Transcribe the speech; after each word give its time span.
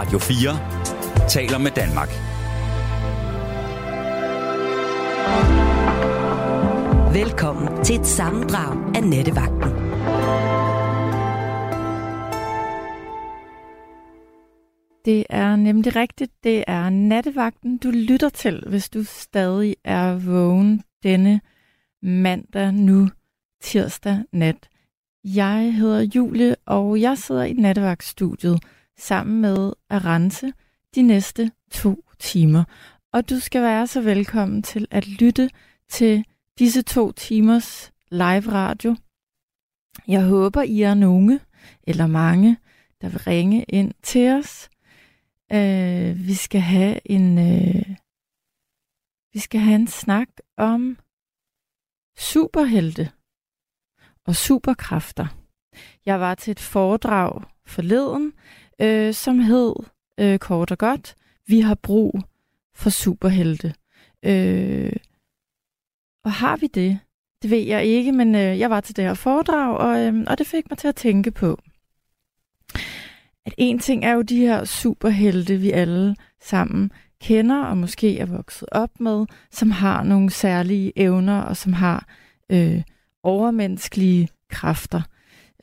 Radio 0.00 0.18
4 0.18 1.28
taler 1.28 1.58
med 1.58 1.70
Danmark. 1.70 2.08
Velkommen 7.14 7.84
til 7.84 8.00
et 8.00 8.06
sammendrag 8.06 8.96
af 8.96 9.04
Nettevagten. 9.04 9.70
Det 15.04 15.24
er 15.30 15.56
nemlig 15.56 15.96
rigtigt. 15.96 16.32
Det 16.44 16.64
er 16.66 16.90
nattevagten, 16.90 17.78
du 17.78 17.90
lytter 17.90 18.28
til, 18.28 18.64
hvis 18.68 18.90
du 18.90 19.04
stadig 19.04 19.76
er 19.84 20.18
vågen 20.18 20.82
denne 21.02 21.40
mandag 22.02 22.72
nu 22.72 23.08
tirsdag 23.62 24.18
nat. 24.32 24.68
Jeg 25.24 25.74
hedder 25.74 26.00
Julie, 26.14 26.56
og 26.66 27.00
jeg 27.00 27.18
sidder 27.18 27.44
i 27.44 27.52
nattevagtstudiet 27.52 28.62
sammen 29.00 29.40
med 29.40 29.72
Arance 29.88 30.52
de 30.94 31.02
næste 31.02 31.52
to 31.70 32.04
timer. 32.18 32.64
Og 33.12 33.30
du 33.30 33.40
skal 33.40 33.62
være 33.62 33.86
så 33.86 34.00
velkommen 34.00 34.62
til 34.62 34.86
at 34.90 35.08
lytte 35.08 35.50
til 35.88 36.24
disse 36.58 36.82
to 36.82 37.12
timers 37.12 37.92
live 38.10 38.52
radio. 38.52 38.96
Jeg 40.08 40.24
håber, 40.24 40.62
I 40.62 40.82
er 40.82 40.94
nogle 40.94 41.40
eller 41.82 42.06
mange, 42.06 42.56
der 43.00 43.08
vil 43.08 43.18
ringe 43.18 43.64
ind 43.68 43.94
til 44.02 44.30
os. 44.30 44.70
Øh, 45.52 46.26
vi 46.26 46.34
skal 46.34 46.60
have 46.60 47.00
en 47.04 47.38
øh, 47.38 47.96
vi 49.32 49.38
skal 49.38 49.60
have 49.60 49.74
en 49.74 49.86
snak 49.86 50.28
om 50.56 50.98
superhelte 52.18 53.10
og 54.26 54.36
superkræfter. 54.36 55.26
Jeg 56.06 56.20
var 56.20 56.34
til 56.34 56.50
et 56.50 56.60
foredrag 56.60 57.42
forleden, 57.66 58.32
øh, 58.82 59.14
som 59.14 59.38
hed 59.38 59.74
øh, 60.20 60.38
kort 60.38 60.70
og 60.70 60.78
godt, 60.78 61.14
vi 61.46 61.60
har 61.60 61.74
brug 61.74 62.22
for 62.74 62.90
superhelte. 62.90 63.74
Øh, 64.22 64.92
og 66.24 66.32
har 66.32 66.56
vi 66.56 66.66
det? 66.66 66.98
Det 67.42 67.50
ved 67.50 67.58
jeg 67.58 67.84
ikke, 67.84 68.12
men 68.12 68.34
øh, 68.34 68.58
jeg 68.58 68.70
var 68.70 68.80
til 68.80 68.96
det 68.96 69.04
her 69.04 69.14
foredrag, 69.14 69.76
og, 69.76 70.00
øh, 70.00 70.24
og 70.26 70.38
det 70.38 70.46
fik 70.46 70.70
mig 70.70 70.78
til 70.78 70.88
at 70.88 70.96
tænke 70.96 71.30
på, 71.30 71.58
at 73.46 73.54
en 73.58 73.78
ting 73.78 74.04
er 74.04 74.12
jo 74.12 74.22
de 74.22 74.38
her 74.38 74.64
superhelte, 74.64 75.56
vi 75.56 75.70
alle 75.70 76.16
sammen 76.40 76.92
kender 77.20 77.64
og 77.64 77.78
måske 77.78 78.18
er 78.18 78.26
vokset 78.26 78.68
op 78.72 79.00
med, 79.00 79.26
som 79.50 79.70
har 79.70 80.02
nogle 80.02 80.30
særlige 80.30 80.92
evner 80.96 81.40
og 81.40 81.56
som 81.56 81.72
har 81.72 82.06
øh, 82.50 82.82
overmenneskelige 83.22 84.28
kræfter. 84.48 85.02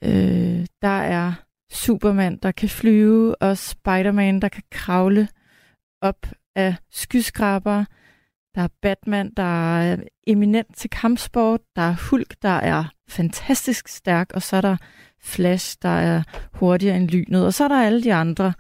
Øh, 0.03 0.65
der 0.81 0.87
er 0.87 1.33
Superman, 1.71 2.37
der 2.37 2.51
kan 2.51 2.69
flyve, 2.69 3.35
og 3.35 3.57
Spider-Man, 3.57 4.39
der 4.41 4.49
kan 4.49 4.63
kravle 4.71 5.27
op 6.01 6.27
af 6.55 6.75
skyskrabere. 6.91 7.85
Der 8.55 8.61
er 8.61 8.67
Batman, 8.81 9.33
der 9.37 9.79
er 9.79 9.97
eminent 10.27 10.75
til 10.75 10.89
kampsport. 10.89 11.61
Der 11.75 11.81
er 11.81 12.09
Hulk, 12.09 12.35
der 12.41 12.49
er 12.49 12.83
fantastisk 13.09 13.87
stærk. 13.87 14.31
Og 14.33 14.41
så 14.41 14.57
er 14.57 14.61
der 14.61 14.77
Flash, 15.21 15.77
der 15.81 15.89
er 15.89 16.23
hurtigere 16.53 16.97
end 16.97 17.09
lynet. 17.09 17.45
Og 17.45 17.53
så 17.53 17.63
er 17.63 17.67
der 17.67 17.81
alle 17.81 18.03
de 18.03 18.13
andre 18.13 18.53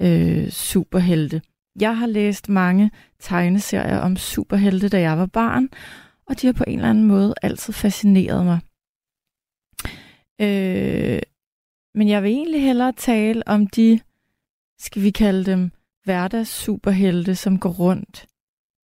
øh, 0.00 0.50
superhelte. 0.50 1.42
Jeg 1.80 1.98
har 1.98 2.06
læst 2.06 2.48
mange 2.48 2.90
tegneserier 3.20 3.98
om 3.98 4.16
superhelte, 4.16 4.88
da 4.88 5.00
jeg 5.00 5.18
var 5.18 5.26
barn, 5.26 5.68
og 6.26 6.40
de 6.40 6.46
har 6.46 6.52
på 6.52 6.64
en 6.66 6.78
eller 6.78 6.90
anden 6.90 7.04
måde 7.04 7.34
altid 7.42 7.72
fascineret 7.72 8.44
mig. 8.44 8.60
Øh, 10.40 11.22
men 11.94 12.08
jeg 12.08 12.22
vil 12.22 12.30
egentlig 12.30 12.62
hellere 12.62 12.92
tale 12.92 13.42
om 13.48 13.66
de, 13.66 14.00
skal 14.78 15.02
vi 15.02 15.10
kalde 15.10 15.44
dem, 15.44 15.70
hverdags 16.04 16.50
superhelte, 16.50 17.34
som 17.34 17.58
går 17.58 17.70
rundt 17.70 18.26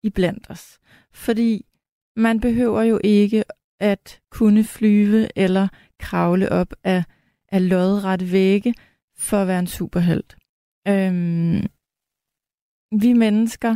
i 0.03 0.09
blandt 0.09 0.49
os. 0.49 0.79
Fordi 1.13 1.65
man 2.15 2.39
behøver 2.39 2.81
jo 2.81 2.99
ikke 3.03 3.43
at 3.79 4.21
kunne 4.29 4.63
flyve 4.63 5.27
eller 5.35 5.67
kravle 5.99 6.51
op 6.51 6.73
af, 6.83 7.03
af 7.49 7.69
lodret 7.69 8.31
vægge 8.31 8.73
for 9.17 9.37
at 9.37 9.47
være 9.47 9.59
en 9.59 9.67
superhelt. 9.67 10.37
Øhm, 10.87 11.65
vi 13.01 13.13
mennesker 13.13 13.75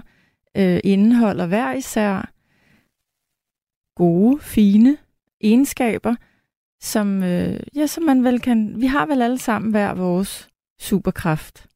øh, 0.58 0.80
indeholder 0.84 1.48
hver 1.48 1.74
især 1.74 2.34
gode, 3.96 4.40
fine 4.40 4.98
egenskaber, 5.42 6.16
som, 6.82 7.24
øh, 7.24 7.60
ja, 7.76 7.88
som 7.88 8.04
man 8.04 8.24
vel 8.24 8.40
kan... 8.40 8.82
Vi 8.82 8.86
har 8.86 9.06
vel 9.06 9.22
alle 9.22 9.38
sammen 9.38 9.72
hver 9.72 9.94
vores 9.94 10.48
superkraft. 10.80 11.68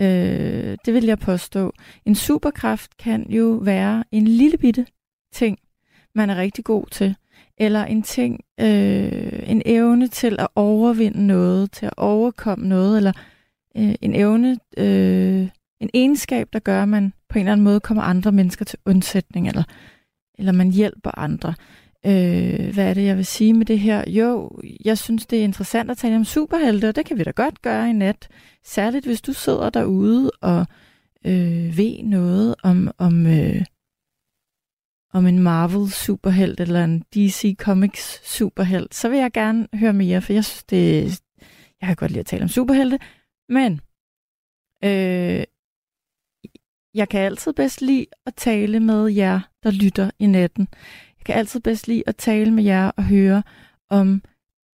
Øh, 0.00 0.76
det 0.84 0.94
vil 0.94 1.04
jeg 1.04 1.18
påstå. 1.18 1.72
En 2.04 2.14
superkraft 2.14 2.96
kan 2.96 3.30
jo 3.30 3.60
være 3.62 4.04
en 4.10 4.28
lille 4.28 4.58
bitte 4.58 4.86
ting, 5.32 5.58
man 6.14 6.30
er 6.30 6.36
rigtig 6.36 6.64
god 6.64 6.86
til. 6.90 7.16
Eller 7.58 7.84
en 7.84 8.02
ting, 8.02 8.40
øh, 8.60 9.42
en 9.46 9.62
evne 9.66 10.08
til 10.08 10.36
at 10.38 10.48
overvinde 10.54 11.26
noget, 11.26 11.72
til 11.72 11.86
at 11.86 11.94
overkomme 11.96 12.68
noget, 12.68 12.96
eller 12.96 13.12
øh, 13.76 13.94
en 14.00 14.14
evne, 14.14 14.58
øh, 14.76 15.48
en 15.80 15.90
egenskab, 15.94 16.48
der 16.52 16.58
gør, 16.58 16.82
at 16.82 16.88
man 16.88 17.12
på 17.28 17.38
en 17.38 17.40
eller 17.40 17.52
anden 17.52 17.64
måde 17.64 17.80
kommer 17.80 18.02
andre 18.02 18.32
mennesker 18.32 18.64
til 18.64 18.78
undsætning, 18.86 19.48
eller, 19.48 19.62
eller 20.38 20.52
man 20.52 20.70
hjælper 20.70 21.18
andre. 21.18 21.54
Øh, 22.06 22.74
hvad 22.74 22.90
er 22.90 22.94
det, 22.94 23.04
jeg 23.04 23.16
vil 23.16 23.26
sige 23.26 23.52
med 23.52 23.66
det 23.66 23.78
her? 23.78 24.10
Jo, 24.10 24.60
jeg 24.84 24.98
synes, 24.98 25.26
det 25.26 25.38
er 25.38 25.44
interessant 25.44 25.90
at 25.90 25.98
tale 25.98 26.16
om 26.16 26.24
superhelte, 26.24 26.88
og 26.88 26.96
det 26.96 27.06
kan 27.06 27.18
vi 27.18 27.22
da 27.22 27.30
godt 27.30 27.62
gøre 27.62 27.90
i 27.90 27.92
nat. 27.92 28.28
Særligt 28.64 29.06
hvis 29.06 29.20
du 29.20 29.32
sidder 29.32 29.70
derude 29.70 30.30
og 30.40 30.66
øh, 31.26 31.76
ved 31.76 32.02
noget 32.02 32.54
om, 32.62 32.90
om, 32.98 33.26
øh, 33.26 33.64
om 35.12 35.26
en 35.26 35.38
Marvel 35.38 35.90
superhelt 35.90 36.60
eller 36.60 36.84
en 36.84 37.00
DC 37.14 37.56
Comics 37.58 38.34
superhelt, 38.36 38.94
så 38.94 39.08
vil 39.08 39.18
jeg 39.18 39.32
gerne 39.32 39.68
høre 39.74 39.92
mere, 39.92 40.22
for 40.22 40.32
jeg 40.32 40.44
synes, 40.44 40.64
det 40.64 41.20
jeg 41.80 41.86
kan 41.86 41.96
godt 41.96 42.10
lide 42.10 42.20
at 42.20 42.26
tale 42.26 42.42
om 42.42 42.48
superhelte, 42.48 42.98
men 43.48 43.80
øh, 44.84 45.44
jeg 46.94 47.08
kan 47.08 47.20
altid 47.20 47.52
bedst 47.52 47.80
lide 47.82 48.06
at 48.26 48.34
tale 48.34 48.80
med 48.80 49.06
jer, 49.08 49.40
der 49.62 49.70
lytter 49.70 50.10
i 50.18 50.26
natten. 50.26 50.68
Jeg 51.22 51.26
kan 51.26 51.34
altid 51.34 51.60
bedst 51.60 51.88
lide 51.88 52.02
at 52.06 52.16
tale 52.16 52.50
med 52.50 52.64
jer 52.64 52.90
og 52.90 53.04
høre 53.04 53.42
om 53.90 54.22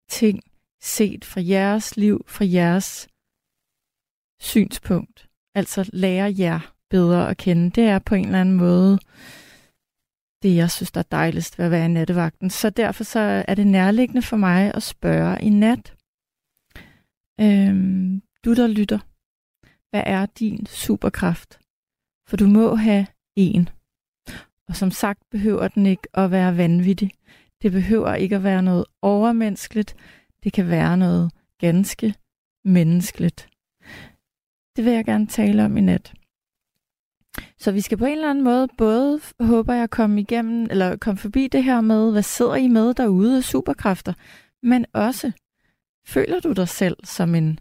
ting 0.10 0.44
set 0.82 1.26
fra 1.26 1.42
jeres 1.44 1.98
liv, 1.98 2.26
fra 2.28 2.46
jeres 2.46 3.08
synspunkt. 4.40 5.30
Altså 5.56 5.90
lære 5.94 6.36
jer 6.38 6.74
bedre 6.90 7.30
at 7.30 7.38
kende. 7.38 7.70
Det 7.70 7.84
er 7.84 8.00
på 8.00 8.16
en 8.16 8.26
eller 8.26 8.42
anden 8.42 8.56
måde 8.56 9.00
det, 10.44 10.56
jeg 10.56 10.72
synes, 10.72 10.92
der 10.92 11.00
er 11.00 11.10
dejligst 11.12 11.58
ved 11.58 11.66
at 11.66 11.72
være 11.72 11.86
i 11.86 11.88
nattevagten. 11.88 12.50
Så 12.50 12.70
derfor 12.70 13.04
så 13.04 13.44
er 13.48 13.56
det 13.56 13.68
nærliggende 13.68 14.22
for 14.22 14.38
mig 14.38 14.74
at 14.76 14.84
spørge 14.84 15.42
i 15.42 15.50
nat. 15.50 15.96
Øhm, 17.42 18.22
du, 18.46 18.56
der 18.56 18.68
lytter, 18.68 19.00
hvad 19.90 20.04
er 20.06 20.26
din 20.26 20.66
superkraft? 20.66 21.60
For 22.30 22.38
du 22.38 22.48
må 22.48 22.76
have 22.76 23.08
en. 23.36 23.70
Og 24.68 24.76
som 24.76 24.92
sagt 24.92 25.30
behøver 25.32 25.68
den 25.68 25.86
ikke 25.86 26.08
at 26.14 26.32
være 26.32 26.58
vanvittig. 26.58 27.12
Det 27.62 27.72
behøver 27.72 28.14
ikke 28.16 28.36
at 28.36 28.44
være 28.44 28.64
noget 28.64 28.86
overmenneskeligt. 29.02 29.96
Det 30.44 30.54
kan 30.54 30.70
være 30.70 30.98
noget 30.98 31.32
ganske 31.60 32.16
menneskeligt. 32.66 33.50
Det 34.76 34.86
vil 34.86 34.94
jeg 34.94 35.06
gerne 35.06 35.28
tale 35.28 35.66
om 35.66 35.78
i 35.78 35.82
nat. 35.82 36.14
Så 37.58 37.72
vi 37.72 37.82
skal 37.82 37.98
på 37.98 38.06
en 38.06 38.12
eller 38.12 38.30
anden 38.30 38.44
måde 38.44 38.68
både, 38.78 39.22
håber 39.40 39.74
jeg, 39.74 39.90
komme 39.90 40.22
igennem, 40.22 40.68
eller 40.70 40.98
komme 40.98 41.18
forbi 41.18 41.48
det 41.48 41.64
her 41.64 41.82
med, 41.82 42.12
hvad 42.12 42.24
sidder 42.24 42.56
I 42.56 42.68
med 42.68 42.94
derude 42.94 43.38
af 43.38 43.44
superkræfter, 43.44 44.14
men 44.64 44.86
også, 44.94 45.32
føler 46.06 46.40
du 46.40 46.52
dig 46.52 46.70
selv 46.70 46.98
som 47.04 47.36
en 47.36 47.60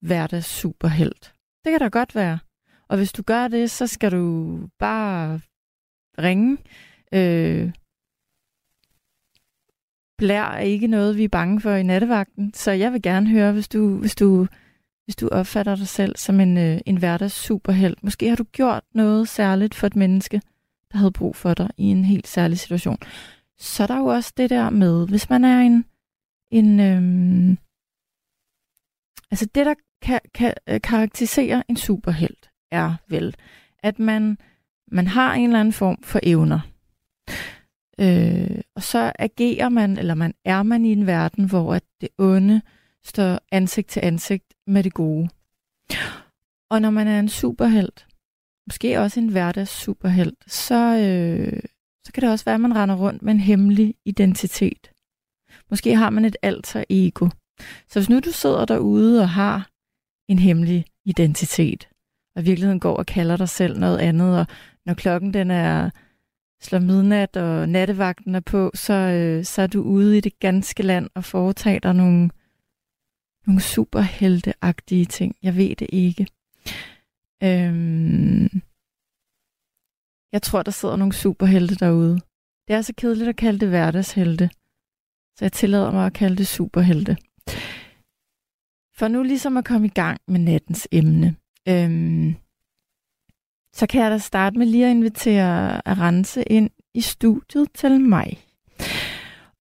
hverdags 0.00 0.46
superhelt? 0.46 1.34
Det 1.64 1.70
kan 1.72 1.80
da 1.80 1.88
godt 1.88 2.14
være. 2.14 2.38
Og 2.88 2.96
hvis 2.96 3.12
du 3.12 3.22
gør 3.22 3.48
det, 3.48 3.70
så 3.70 3.86
skal 3.86 4.12
du 4.12 4.58
bare 4.78 5.40
ringe. 6.18 6.58
Øh, 7.12 7.72
blær 10.18 10.42
er 10.42 10.58
ikke 10.58 10.86
noget, 10.86 11.16
vi 11.16 11.24
er 11.24 11.28
bange 11.28 11.60
for 11.60 11.70
i 11.70 11.82
nattevagten, 11.82 12.54
så 12.54 12.70
jeg 12.70 12.92
vil 12.92 13.02
gerne 13.02 13.28
høre, 13.28 13.52
hvis 13.52 13.68
du, 13.68 13.98
hvis 13.98 14.14
du, 14.14 14.46
hvis 15.04 15.16
du 15.16 15.28
opfatter 15.28 15.76
dig 15.76 15.88
selv 15.88 16.16
som 16.16 16.40
en, 16.40 16.58
øh, 16.58 16.78
en 16.86 16.96
hverdags 16.96 17.34
superheld. 17.34 17.96
Måske 18.02 18.28
har 18.28 18.36
du 18.36 18.44
gjort 18.44 18.84
noget 18.94 19.28
særligt 19.28 19.74
for 19.74 19.86
et 19.86 19.96
menneske, 19.96 20.42
der 20.92 20.98
havde 20.98 21.12
brug 21.12 21.36
for 21.36 21.54
dig 21.54 21.70
i 21.76 21.84
en 21.84 22.04
helt 22.04 22.28
særlig 22.28 22.58
situation. 22.58 22.98
Så 23.58 23.82
er 23.82 23.86
der 23.86 23.98
jo 23.98 24.06
også 24.06 24.32
det 24.36 24.50
der 24.50 24.70
med, 24.70 25.08
hvis 25.08 25.30
man 25.30 25.44
er 25.44 25.60
en, 25.60 25.84
en 26.50 26.80
øh, 26.80 27.56
altså 29.30 29.46
det, 29.54 29.66
der 29.66 29.74
kan, 30.02 30.20
kan 30.34 30.54
karakterisere 30.82 31.62
en 31.68 31.76
superheld, 31.76 32.36
er 32.70 32.94
vel, 33.08 33.34
at 33.82 33.98
man 33.98 34.38
man 34.92 35.06
har 35.06 35.34
en 35.34 35.44
eller 35.44 35.60
anden 35.60 35.72
form 35.72 36.02
for 36.02 36.20
evner. 36.22 36.60
Øh, 38.00 38.60
og 38.76 38.82
så 38.82 39.12
agerer 39.18 39.68
man, 39.68 39.98
eller 39.98 40.14
man 40.14 40.34
er 40.44 40.62
man 40.62 40.84
i 40.84 40.92
en 40.92 41.06
verden, 41.06 41.44
hvor 41.48 41.74
at 41.74 41.82
det 42.00 42.08
onde 42.18 42.62
står 43.04 43.40
ansigt 43.52 43.88
til 43.88 44.00
ansigt 44.04 44.54
med 44.66 44.82
det 44.82 44.94
gode. 44.94 45.28
Og 46.70 46.82
når 46.82 46.90
man 46.90 47.08
er 47.08 47.18
en 47.20 47.28
superhelt, 47.28 48.06
måske 48.66 49.00
også 49.00 49.20
en 49.20 49.28
hverdags 49.28 49.70
superhelt, 49.70 50.44
så, 50.46 50.96
øh, 50.96 51.62
så 52.06 52.12
kan 52.12 52.20
det 52.20 52.30
også 52.30 52.44
være, 52.44 52.54
at 52.54 52.60
man 52.60 52.76
render 52.76 52.96
rundt 52.96 53.22
med 53.22 53.32
en 53.32 53.40
hemmelig 53.40 53.94
identitet. 54.04 54.90
Måske 55.70 55.96
har 55.96 56.10
man 56.10 56.24
et 56.24 56.36
alter 56.42 56.84
ego. 56.90 57.28
Så 57.88 57.98
hvis 57.98 58.08
nu 58.08 58.20
du 58.20 58.30
sidder 58.30 58.64
derude 58.64 59.20
og 59.22 59.28
har 59.28 59.70
en 60.28 60.38
hemmelig 60.38 60.84
identitet, 61.04 61.88
og 62.36 62.42
i 62.42 62.44
virkeligheden 62.44 62.80
går 62.80 62.96
og 62.96 63.06
kalder 63.06 63.36
dig 63.36 63.48
selv 63.48 63.78
noget 63.78 63.98
andet, 63.98 64.40
og 64.40 64.46
når 64.86 64.94
klokken 64.94 65.34
den 65.34 65.50
er 65.50 65.90
slår 66.60 66.78
midnat, 66.78 67.36
og 67.36 67.68
nattevagten 67.68 68.34
er 68.34 68.40
på, 68.40 68.70
så, 68.74 68.92
øh, 68.92 69.44
så 69.44 69.62
er 69.62 69.66
du 69.66 69.82
ude 69.82 70.18
i 70.18 70.20
det 70.20 70.38
ganske 70.38 70.82
land 70.82 71.10
og 71.14 71.24
foretager 71.24 71.78
dig 71.78 71.94
nogle, 71.94 72.30
nogle 73.46 73.60
superhelteagtige 73.60 75.04
ting. 75.04 75.36
Jeg 75.42 75.56
ved 75.56 75.76
det 75.76 75.88
ikke. 75.92 76.26
Øhm, 77.42 78.62
jeg 80.32 80.42
tror, 80.42 80.62
der 80.62 80.70
sidder 80.70 80.96
nogle 80.96 81.12
superhelte 81.12 81.74
derude. 81.74 82.20
Det 82.68 82.74
er 82.76 82.82
så 82.82 82.92
kedeligt 82.96 83.28
at 83.28 83.36
kalde 83.36 83.58
det 83.58 83.68
hverdagshelte, 83.68 84.50
så 85.36 85.44
jeg 85.44 85.52
tillader 85.52 85.90
mig 85.92 86.06
at 86.06 86.12
kalde 86.12 86.36
det 86.36 86.46
superhelte. 86.46 87.16
For 88.98 89.08
nu 89.08 89.22
ligesom 89.22 89.56
at 89.56 89.64
komme 89.64 89.86
i 89.86 89.90
gang 89.90 90.20
med 90.28 90.40
nattens 90.40 90.88
emne, 90.92 91.36
øhm, 91.68 92.36
så 93.76 93.86
kan 93.86 94.02
jeg 94.02 94.10
da 94.10 94.18
starte 94.18 94.58
med 94.58 94.66
lige 94.66 94.84
at 94.84 94.90
invitere 94.90 95.88
Arance 95.88 96.42
ind 96.42 96.70
i 96.94 97.00
studiet 97.00 97.68
til 97.74 98.00
mig. 98.00 98.44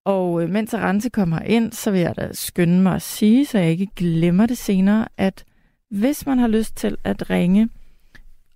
Og 0.05 0.43
øh, 0.43 0.49
mens 0.49 0.73
Arance 0.73 1.09
kommer 1.09 1.39
ind, 1.39 1.71
så 1.71 1.91
vil 1.91 2.01
jeg 2.01 2.15
da 2.15 2.29
skynde 2.33 2.81
mig 2.81 2.95
at 2.95 3.01
sige, 3.01 3.45
så 3.45 3.57
jeg 3.57 3.71
ikke 3.71 3.87
glemmer 3.95 4.45
det 4.45 4.57
senere, 4.57 5.07
at 5.17 5.45
hvis 5.89 6.25
man 6.25 6.39
har 6.39 6.47
lyst 6.47 6.75
til 6.75 6.97
at 7.03 7.29
ringe 7.29 7.69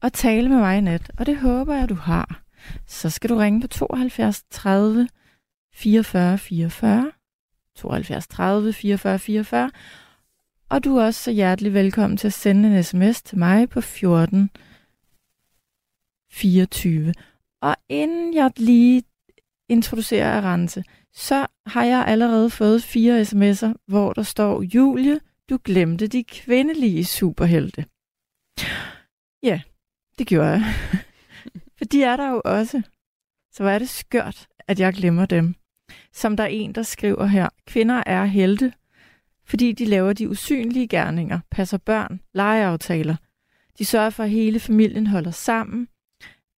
og 0.02 0.14
tale 0.14 0.50
med 0.50 0.58
mig 0.58 0.78
i 0.78 0.82
nat, 0.82 1.12
og 1.18 1.26
det 1.26 1.38
håber 1.38 1.76
jeg, 1.76 1.90
du 1.90 1.96
har, 1.96 2.42
så 2.88 3.10
skal 3.10 3.30
du 3.30 3.36
ringe 3.36 3.62
på 3.62 3.68
72 3.68 4.44
30 4.52 5.08
44 5.74 6.38
44, 6.38 7.12
72 7.76 8.28
30 8.28 8.74
44 8.74 9.20
44, 9.20 9.72
og 10.70 10.84
du 10.84 10.98
er 10.98 11.06
også 11.06 11.24
så 11.24 11.32
hjertelig 11.32 11.74
velkommen 11.74 12.18
til 12.18 12.28
at 12.28 12.34
sende 12.34 12.78
en 12.78 12.84
sms 12.84 13.22
til 13.22 13.38
mig 13.38 13.70
på 13.70 13.82
14 13.82 14.50
24. 16.32 17.14
Og 17.62 17.76
inden 17.90 18.34
jeg 18.34 18.52
lige 18.58 19.04
introducerer 19.70 20.38
Arance, 20.38 20.84
så 21.14 21.48
har 21.66 21.84
jeg 21.84 22.06
allerede 22.08 22.50
fået 22.50 22.84
fire 22.84 23.22
sms'er, 23.22 23.74
hvor 23.88 24.14
der 24.14 24.24
står, 24.24 24.62
Julie, 24.62 25.20
du 25.50 25.60
glemte 25.64 26.08
de 26.08 26.24
kvindelige 26.24 27.06
superhelte. 27.06 27.86
Ja, 29.44 29.62
det 30.20 30.28
gjorde 30.28 30.50
jeg. 30.50 30.64
For 31.78 31.86
de 31.86 32.04
er 32.04 32.18
der 32.18 32.30
jo 32.30 32.42
også. 32.46 32.82
Så 33.52 33.64
hvor 33.64 33.70
er 33.70 33.80
det 33.80 33.90
skørt, 33.90 34.48
at 34.68 34.80
jeg 34.80 34.94
glemmer 34.94 35.26
dem. 35.26 35.56
Som 36.14 36.38
der 36.38 36.44
er 36.44 36.48
en, 36.48 36.76
der 36.76 36.84
skriver 36.84 37.26
her, 37.26 37.50
kvinder 37.68 38.04
er 38.06 38.26
helte, 38.26 38.74
fordi 39.46 39.72
de 39.72 39.86
laver 39.86 40.14
de 40.14 40.30
usynlige 40.30 40.88
gerninger, 40.88 41.40
passer 41.52 41.78
børn, 41.78 42.22
legeaftaler. 42.34 43.16
De 43.78 43.86
sørger 43.86 44.10
for, 44.10 44.24
at 44.24 44.30
hele 44.30 44.60
familien 44.60 45.08
holder 45.08 45.32
sammen. 45.32 45.88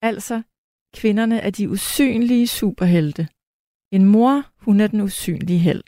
Altså, 0.02 0.42
kvinderne 0.94 1.40
er 1.40 1.50
de 1.50 1.70
usynlige 1.70 2.48
superhelte. 2.48 3.28
En 3.92 4.06
mor, 4.06 4.44
hun 4.58 4.80
er 4.80 4.88
den 4.88 5.02
usynlige 5.02 5.60
held. 5.60 5.84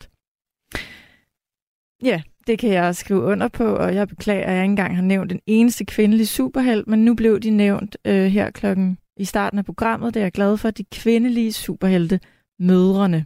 Ja, 2.04 2.22
det 2.48 2.60
kan 2.60 2.70
jeg 2.70 2.96
skrive 2.96 3.22
under 3.22 3.48
på, 3.48 3.76
og 3.76 3.96
jeg 3.96 4.08
beklager, 4.08 4.46
at 4.46 4.54
jeg 4.54 4.64
ikke 4.64 4.72
engang 4.72 4.96
har 4.96 5.04
nævnt 5.04 5.30
den 5.30 5.40
eneste 5.46 5.86
kvindelige 5.86 6.28
superheld, 6.28 6.86
men 6.88 7.06
nu 7.06 7.16
blev 7.16 7.40
de 7.40 7.50
nævnt 7.50 7.98
øh, 8.06 8.26
her 8.26 8.52
klokken 8.52 8.98
i 9.18 9.26
starten 9.26 9.60
af 9.60 9.66
programmet. 9.66 10.14
Det 10.14 10.20
er 10.20 10.24
jeg 10.24 10.32
glad 10.32 10.58
for, 10.58 10.72
de 10.72 10.84
kvindelige 10.84 11.54
superhelte, 11.54 12.20
mødrene. 12.60 13.26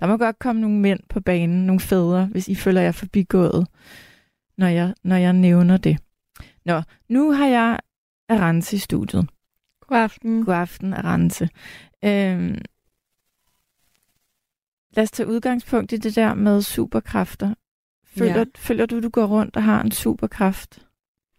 Der 0.00 0.06
må 0.06 0.16
godt 0.16 0.38
komme 0.38 0.60
nogle 0.60 0.78
mænd 0.78 1.00
på 1.08 1.20
banen, 1.20 1.66
nogle 1.66 1.80
fædre, 1.80 2.26
hvis 2.26 2.48
I 2.48 2.54
føler 2.54 2.80
jer 2.80 2.92
forbigået, 2.92 3.66
når 4.58 4.66
jeg, 4.66 4.94
når 5.04 5.16
jeg 5.16 5.32
nævner 5.32 5.76
det. 5.76 5.98
Nå, 6.64 6.82
nu 7.08 7.32
har 7.32 7.46
jeg 7.46 7.80
Arance 8.28 8.76
i 8.76 8.78
studiet. 8.78 9.28
God 9.86 9.98
aften. 9.98 10.44
God 10.44 10.54
aften, 10.54 10.94
Arance. 10.94 11.48
Øhm, 12.04 12.58
lad 14.96 15.02
os 15.04 15.10
tage 15.10 15.28
udgangspunkt 15.28 15.92
i 15.92 15.96
det 15.96 16.16
der 16.16 16.34
med 16.34 16.62
superkræfter. 16.62 17.54
Føler, 18.06 18.38
ja. 18.38 18.44
føler 18.56 18.86
du, 18.86 19.00
du 19.00 19.08
går 19.08 19.26
rundt 19.26 19.56
og 19.56 19.62
har 19.62 19.82
en 19.82 19.90
superkraft 19.90 20.86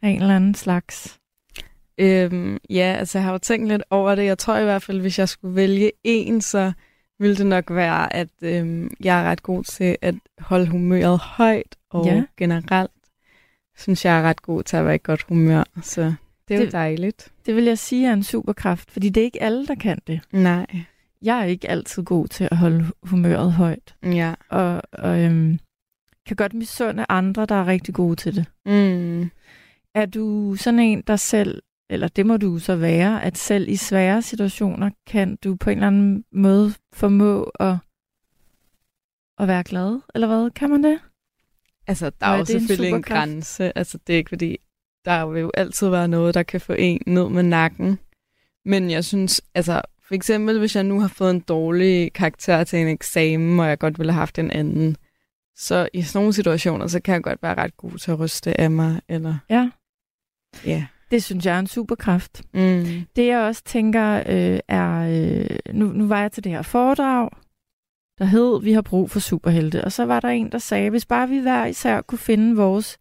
af 0.01 0.09
en 0.09 0.21
eller 0.21 0.35
anden 0.35 0.55
slags? 0.55 1.19
Øhm, 1.97 2.57
ja, 2.69 2.95
altså 2.99 3.17
jeg 3.17 3.25
har 3.25 3.31
jo 3.31 3.37
tænkt 3.37 3.67
lidt 3.67 3.83
over 3.89 4.15
det. 4.15 4.25
Jeg 4.25 4.37
tror 4.37 4.57
i 4.57 4.63
hvert 4.63 4.83
fald, 4.83 5.01
hvis 5.01 5.19
jeg 5.19 5.29
skulle 5.29 5.55
vælge 5.55 5.91
en, 6.03 6.41
så 6.41 6.73
ville 7.19 7.35
det 7.35 7.45
nok 7.45 7.71
være, 7.71 8.13
at 8.13 8.29
øhm, 8.41 8.91
jeg 8.99 9.21
er 9.21 9.23
ret 9.23 9.43
god 9.43 9.63
til 9.63 9.97
at 10.01 10.15
holde 10.39 10.67
humøret 10.67 11.19
højt, 11.19 11.75
og 11.89 12.05
ja. 12.05 12.23
generelt 12.37 12.91
synes 13.77 14.05
jeg 14.05 14.19
er 14.19 14.23
ret 14.23 14.41
god 14.41 14.63
til 14.63 14.77
at 14.77 14.85
være 14.85 14.95
i 14.95 14.99
godt 15.03 15.21
humør, 15.21 15.63
så 15.81 16.13
det 16.47 16.53
er 16.53 16.59
det, 16.59 16.65
jo 16.65 16.71
dejligt. 16.71 17.31
Det 17.45 17.55
vil 17.55 17.63
jeg 17.63 17.77
sige 17.77 18.07
er 18.07 18.13
en 18.13 18.23
superkraft, 18.23 18.91
fordi 18.91 19.09
det 19.09 19.21
er 19.21 19.25
ikke 19.25 19.41
alle, 19.41 19.67
der 19.67 19.75
kan 19.75 19.99
det. 20.07 20.21
Nej. 20.31 20.67
Jeg 21.21 21.39
er 21.39 21.45
ikke 21.45 21.69
altid 21.69 22.03
god 22.03 22.27
til 22.27 22.47
at 22.51 22.57
holde 22.57 22.85
humøret 23.03 23.53
højt. 23.53 23.95
Ja. 24.03 24.33
Og, 24.49 24.81
og 24.91 25.19
øhm, 25.19 25.59
kan 26.25 26.35
godt 26.35 26.53
misunde 26.53 27.05
andre, 27.09 27.45
der 27.45 27.55
er 27.55 27.67
rigtig 27.67 27.93
gode 27.93 28.15
til 28.15 28.35
det. 28.35 28.45
Mm. 28.65 29.29
Er 29.93 30.05
du 30.05 30.55
sådan 30.55 30.79
en, 30.79 31.01
der 31.01 31.15
selv, 31.15 31.61
eller 31.89 32.07
det 32.07 32.25
må 32.25 32.37
du 32.37 32.59
så 32.59 32.75
være, 32.75 33.23
at 33.23 33.37
selv 33.37 33.69
i 33.69 33.75
svære 33.75 34.21
situationer 34.21 34.89
kan 35.07 35.35
du 35.35 35.55
på 35.55 35.69
en 35.69 35.77
eller 35.77 35.87
anden 35.87 36.25
måde 36.31 36.73
formå 36.93 37.43
at, 37.43 37.77
at 39.39 39.47
være 39.47 39.63
glad? 39.63 39.99
Eller 40.15 40.27
hvad? 40.27 40.51
Kan 40.51 40.69
man 40.69 40.83
det? 40.83 40.99
Altså, 41.87 42.09
der 42.09 42.25
er, 42.25 42.33
er 42.33 42.37
jo 42.37 42.45
selvfølgelig 42.45 42.89
en, 42.89 42.95
en 42.95 43.01
grænse. 43.01 43.77
Altså, 43.77 43.97
det 44.07 44.13
er 44.13 44.17
ikke 44.17 44.29
fordi, 44.29 44.57
der 45.05 45.25
vil 45.25 45.41
jo 45.41 45.51
altid 45.53 45.89
være 45.89 46.07
noget, 46.07 46.33
der 46.33 46.43
kan 46.43 46.61
få 46.61 46.73
en 46.73 47.01
ned 47.07 47.29
med 47.29 47.43
nakken. 47.43 47.99
Men 48.65 48.91
jeg 48.91 49.05
synes, 49.05 49.41
altså, 49.55 49.81
for 50.07 50.15
eksempel, 50.15 50.59
hvis 50.59 50.75
jeg 50.75 50.83
nu 50.83 50.99
har 50.99 51.07
fået 51.07 51.31
en 51.31 51.39
dårlig 51.39 52.13
karakter 52.13 52.63
til 52.63 52.79
en 52.79 52.87
eksamen, 52.87 53.59
og 53.59 53.67
jeg 53.67 53.79
godt 53.79 53.99
ville 53.99 54.11
have 54.11 54.19
haft 54.19 54.39
en 54.39 54.51
anden, 54.51 54.97
så 55.55 55.89
i 55.93 56.01
sådan 56.01 56.19
nogle 56.19 56.33
situationer, 56.33 56.87
så 56.87 56.99
kan 56.99 57.13
jeg 57.13 57.23
godt 57.23 57.43
være 57.43 57.55
ret 57.55 57.77
god 57.77 57.91
til 57.91 58.11
at 58.11 58.19
ryste 58.19 58.61
af 58.61 58.71
mig. 58.71 59.01
Eller... 59.09 59.37
Ja. 59.49 59.69
Ja. 60.65 60.85
Det 61.11 61.23
synes 61.23 61.45
jeg 61.45 61.55
er 61.55 61.59
en 61.59 61.67
superkraft. 61.67 62.43
Mm. 62.53 62.85
Det 63.15 63.27
jeg 63.27 63.39
også 63.39 63.63
tænker 63.65 64.23
øh, 64.29 64.59
er, 64.67 64.99
øh, 64.99 65.73
nu, 65.73 65.85
nu 65.85 66.07
var 66.07 66.21
jeg 66.21 66.31
til 66.31 66.43
det 66.43 66.51
her 66.51 66.61
foredrag, 66.61 67.29
der 68.17 68.25
hed, 68.25 68.61
vi 68.61 68.73
har 68.73 68.81
brug 68.81 69.11
for 69.11 69.19
superhelte. 69.19 69.83
Og 69.83 69.91
så 69.91 70.05
var 70.05 70.19
der 70.19 70.27
en, 70.27 70.51
der 70.51 70.57
sagde, 70.57 70.89
hvis 70.89 71.05
bare 71.05 71.29
vi 71.29 71.39
hver 71.39 71.65
især 71.65 72.01
kunne 72.01 72.19
finde 72.19 72.55
vores 72.55 72.97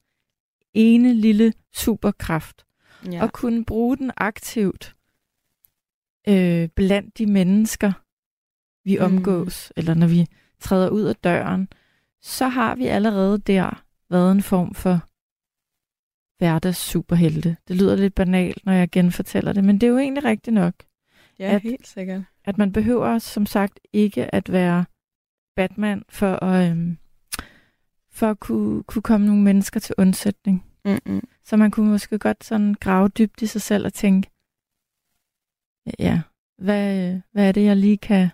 ene 0.74 1.14
lille 1.14 1.52
superkraft, 1.72 2.64
ja. 3.12 3.22
og 3.22 3.32
kunne 3.32 3.64
bruge 3.64 3.96
den 3.96 4.10
aktivt 4.16 4.96
øh, 6.28 6.68
blandt 6.68 7.18
de 7.18 7.26
mennesker, 7.26 7.92
vi 8.84 8.98
mm. 8.98 9.04
omgås, 9.04 9.72
mm. 9.76 9.80
eller 9.80 9.94
når 9.94 10.06
vi 10.06 10.26
træder 10.60 10.88
ud 10.88 11.02
af 11.02 11.16
døren, 11.16 11.68
så 12.22 12.48
har 12.48 12.74
vi 12.76 12.86
allerede 12.86 13.38
der 13.38 13.84
været 14.10 14.32
en 14.32 14.42
form 14.42 14.74
for 14.74 15.08
hverdags 16.38 16.78
superhelte. 16.78 17.56
Det 17.68 17.76
lyder 17.76 17.96
lidt 17.96 18.14
banalt, 18.14 18.66
når 18.66 18.72
jeg 18.72 18.90
genfortæller 18.90 19.52
det, 19.52 19.64
men 19.64 19.80
det 19.80 19.86
er 19.86 19.90
jo 19.90 19.98
egentlig 19.98 20.24
rigtigt 20.24 20.54
nok. 20.54 20.74
Ja, 21.38 21.54
at, 21.54 21.62
helt 21.62 21.86
sikkert. 21.86 22.22
At 22.44 22.58
man 22.58 22.72
behøver 22.72 23.18
som 23.18 23.46
sagt 23.46 23.80
ikke 23.92 24.34
at 24.34 24.52
være 24.52 24.84
Batman 25.56 26.02
for 26.08 26.44
at, 26.44 26.70
øhm, 26.70 26.98
for 28.14 28.30
at 28.30 28.40
kunne, 28.40 28.82
kunne 28.82 29.02
komme 29.02 29.26
nogle 29.26 29.42
mennesker 29.42 29.80
til 29.80 29.94
undsætning. 29.98 30.64
Mm-mm. 30.84 31.22
Så 31.44 31.56
man 31.56 31.70
kunne 31.70 31.90
måske 31.90 32.18
godt 32.18 32.44
sådan 32.44 32.74
grave 32.74 33.08
dybt 33.08 33.42
i 33.42 33.46
sig 33.46 33.62
selv 33.62 33.86
og 33.86 33.92
tænke, 33.92 34.30
ja, 35.98 36.20
hvad, 36.58 37.20
hvad 37.32 37.48
er 37.48 37.52
det, 37.52 37.64
jeg 37.64 37.76
lige 37.76 37.96
kan, 37.96 38.28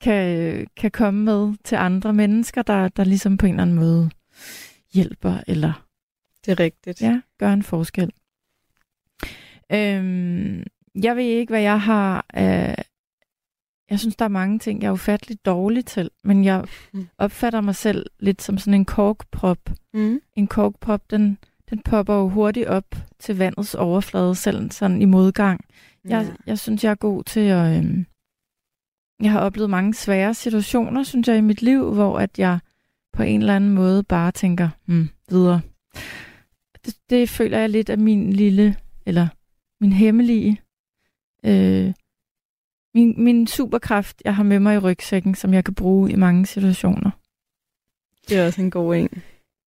kan, 0.00 0.66
kan 0.76 0.90
komme 0.90 1.24
med 1.24 1.54
til 1.64 1.76
andre 1.76 2.12
mennesker, 2.12 2.62
der, 2.62 2.88
der 2.88 3.04
ligesom 3.04 3.36
på 3.36 3.46
en 3.46 3.52
eller 3.52 3.62
anden 3.62 3.76
måde 3.76 4.10
hjælper, 4.94 5.38
eller 5.46 5.86
det 6.44 6.52
er 6.52 6.60
rigtigt. 6.60 7.02
Ja, 7.02 7.20
gør 7.38 7.52
en 7.52 7.62
forskel. 7.62 8.12
Øhm, 9.72 10.64
jeg 10.94 11.16
ved 11.16 11.24
ikke, 11.24 11.50
hvad 11.50 11.60
jeg 11.60 11.80
har 11.80 12.26
øh, 12.36 12.81
jeg 13.92 14.00
synes, 14.00 14.16
der 14.16 14.24
er 14.24 14.28
mange 14.28 14.58
ting, 14.58 14.82
jeg 14.82 14.88
er 14.88 14.92
ufatteligt 14.92 15.46
dårlig 15.46 15.86
til, 15.86 16.10
men 16.24 16.44
jeg 16.44 16.64
mm. 16.92 17.08
opfatter 17.18 17.60
mig 17.60 17.74
selv 17.76 18.06
lidt 18.20 18.42
som 18.42 18.58
sådan 18.58 18.74
en 18.74 18.84
korkprop. 18.84 19.70
Mm. 19.94 20.20
En 20.36 20.46
korkprop, 20.46 21.10
den, 21.10 21.38
den 21.70 21.78
popper 21.78 22.14
jo 22.14 22.28
hurtigt 22.28 22.66
op 22.66 22.84
til 23.18 23.38
vandets 23.38 23.74
overflade, 23.74 24.34
selv 24.34 24.70
sådan 24.70 25.02
i 25.02 25.04
modgang. 25.04 25.64
Ja. 26.08 26.16
Jeg, 26.16 26.32
jeg 26.46 26.58
synes, 26.58 26.84
jeg 26.84 26.90
er 26.90 26.94
god 26.94 27.24
til 27.24 27.40
at... 27.40 27.78
Øhm, 27.78 28.06
jeg 29.22 29.32
har 29.32 29.40
oplevet 29.40 29.70
mange 29.70 29.94
svære 29.94 30.34
situationer, 30.34 31.02
synes 31.02 31.28
jeg, 31.28 31.38
i 31.38 31.40
mit 31.40 31.62
liv, 31.62 31.94
hvor 31.94 32.18
at 32.18 32.38
jeg 32.38 32.58
på 33.12 33.22
en 33.22 33.40
eller 33.40 33.56
anden 33.56 33.70
måde 33.70 34.02
bare 34.02 34.30
tænker, 34.30 34.68
hmm, 34.86 35.08
videre. 35.28 35.60
det, 36.84 36.96
det 37.10 37.28
føler 37.28 37.58
jeg 37.58 37.68
lidt 37.68 37.90
af 37.90 37.98
min 37.98 38.32
lille, 38.32 38.76
eller 39.06 39.28
min 39.80 39.92
hemmelige, 39.92 40.60
øh, 41.44 41.92
min, 42.94 43.24
min 43.24 43.46
superkraft, 43.46 44.22
jeg 44.24 44.36
har 44.36 44.42
med 44.42 44.60
mig 44.60 44.74
i 44.74 44.78
rygsækken, 44.78 45.34
som 45.34 45.54
jeg 45.54 45.64
kan 45.64 45.74
bruge 45.74 46.12
i 46.12 46.16
mange 46.16 46.46
situationer. 46.46 47.10
Det 48.28 48.38
er 48.38 48.46
også 48.46 48.62
en 48.62 48.70
god 48.70 48.96
en. 48.96 49.22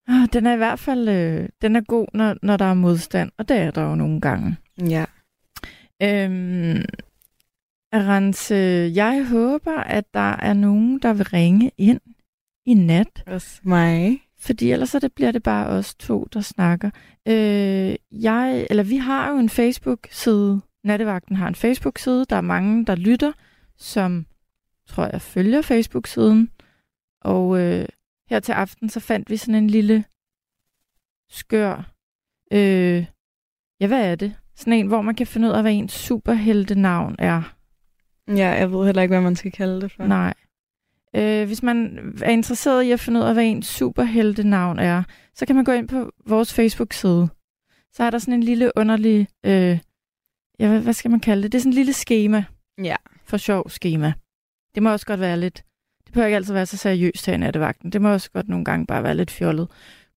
Ah, 0.08 0.28
den 0.34 0.46
er 0.46 0.54
i 0.54 0.58
hvert 0.58 0.80
fald 0.80 1.10
øh, 1.10 1.50
den 1.62 1.76
er 1.76 1.82
god, 1.82 2.08
når, 2.14 2.36
når 2.42 2.58
der 2.58 2.66
er 2.66 2.74
modstand, 2.74 3.32
og 3.38 3.50
det 3.50 3.58
er 3.58 3.72
der 3.72 3.82
jo 3.82 3.96
nogle 3.96 4.22
gange. 4.22 4.58
Ja. 4.90 5.06
Øhm, 6.04 6.84
Rens, 7.94 8.52
jeg 8.96 9.28
håber, 9.30 9.78
at 9.78 10.14
der 10.14 10.32
er 10.32 10.54
nogen, 10.54 11.00
der 11.00 11.14
vil 11.14 11.26
ringe 11.26 11.72
ind 11.78 12.00
i 12.66 12.74
nat. 12.74 13.24
Også 13.28 13.60
mig. 13.64 14.22
Fordi 14.40 14.72
ellers 14.72 14.90
så 14.90 15.00
det 15.00 15.14
bliver 15.14 15.32
det 15.32 15.44
bare 15.44 15.68
os 15.68 15.96
to, 15.96 16.28
der 16.34 16.42
snakker. 16.42 16.90
Øh, 17.28 17.96
jeg, 18.12 18.68
eller 18.70 18.84
vi 18.84 18.96
har 18.96 19.32
jo 19.32 19.38
en 19.38 19.50
Facebook-side. 19.50 20.62
Nattevagten 20.86 21.36
har 21.36 21.48
en 21.48 21.56
Facebook-side. 21.56 22.26
Der 22.26 22.36
er 22.36 22.42
mange, 22.42 22.86
der 22.86 22.96
lytter, 22.96 23.32
som 23.78 24.26
tror 24.88 25.10
jeg 25.12 25.22
følger 25.22 25.62
Facebook-siden. 25.62 26.52
Og 27.22 27.60
øh, 27.60 27.86
her 28.30 28.40
til 28.40 28.52
aften, 28.52 28.90
så 28.90 29.00
fandt 29.00 29.30
vi 29.30 29.38
sådan 29.38 29.56
en 29.56 29.70
lille 29.70 30.06
skør... 31.30 31.92
Øh, 32.52 33.06
ja, 33.80 33.88
hvad 33.88 34.12
er 34.12 34.16
det? 34.16 34.36
Sådan 34.56 34.74
en, 34.74 34.88
hvor 34.88 35.02
man 35.02 35.16
kan 35.16 35.28
finde 35.28 35.48
ud 35.48 35.54
af, 35.54 35.62
hvad 35.62 35.74
ens 35.74 35.94
superheltenavn 35.94 37.16
er. 37.20 37.56
Ja, 38.28 38.50
jeg 38.50 38.72
ved 38.72 38.86
heller 38.86 39.02
ikke, 39.02 39.14
hvad 39.14 39.22
man 39.22 39.36
skal 39.36 39.52
kalde 39.52 39.82
det 39.82 39.92
for. 39.92 40.06
Nej. 40.06 40.34
Øh, 41.16 41.48
hvis 41.48 41.64
man 41.64 42.00
er 42.24 42.30
interesseret 42.30 42.84
i 42.84 42.92
at 42.92 43.00
finde 43.00 43.20
ud 43.20 43.26
af, 43.26 43.34
hvad 43.34 43.44
ens 43.44 43.68
superheltenavn 43.68 44.80
er, 44.80 45.04
så 45.36 45.46
kan 45.46 45.56
man 45.56 45.66
gå 45.66 45.72
ind 45.72 45.88
på 45.88 46.12
vores 46.28 46.54
Facebook-side. 46.54 47.30
Så 47.94 48.04
er 48.04 48.10
der 48.10 48.18
sådan 48.18 48.34
en 48.34 48.44
lille 48.44 48.72
underlig... 48.76 49.28
Øh, 49.46 49.80
ja, 50.60 50.80
hvad, 50.80 50.94
skal 50.94 51.12
man 51.12 51.20
kalde 51.20 51.44
det? 51.44 51.52
Det 51.52 51.58
er 51.58 51.62
sådan 51.62 51.72
en 51.72 51.76
lille 51.76 51.94
schema. 51.94 52.44
Ja. 52.84 52.96
For 53.26 53.38
sjov 53.38 53.70
schema. 53.70 54.14
Det 54.76 54.84
må 54.84 54.92
også 54.92 55.06
godt 55.06 55.20
være 55.20 55.40
lidt... 55.40 55.64
Det 56.06 56.14
behøver 56.14 56.28
ikke 56.28 56.36
altid 56.36 56.54
være 56.54 56.66
så 56.66 56.78
seriøst 56.78 57.26
her 57.26 57.34
i 57.34 57.38
nattevagten. 57.38 57.92
Det 57.92 58.02
må 58.02 58.10
også 58.10 58.32
godt 58.32 58.50
nogle 58.50 58.66
gange 58.66 58.86
bare 58.86 59.04
være 59.04 59.16
lidt 59.16 59.32
fjollet. 59.32 59.68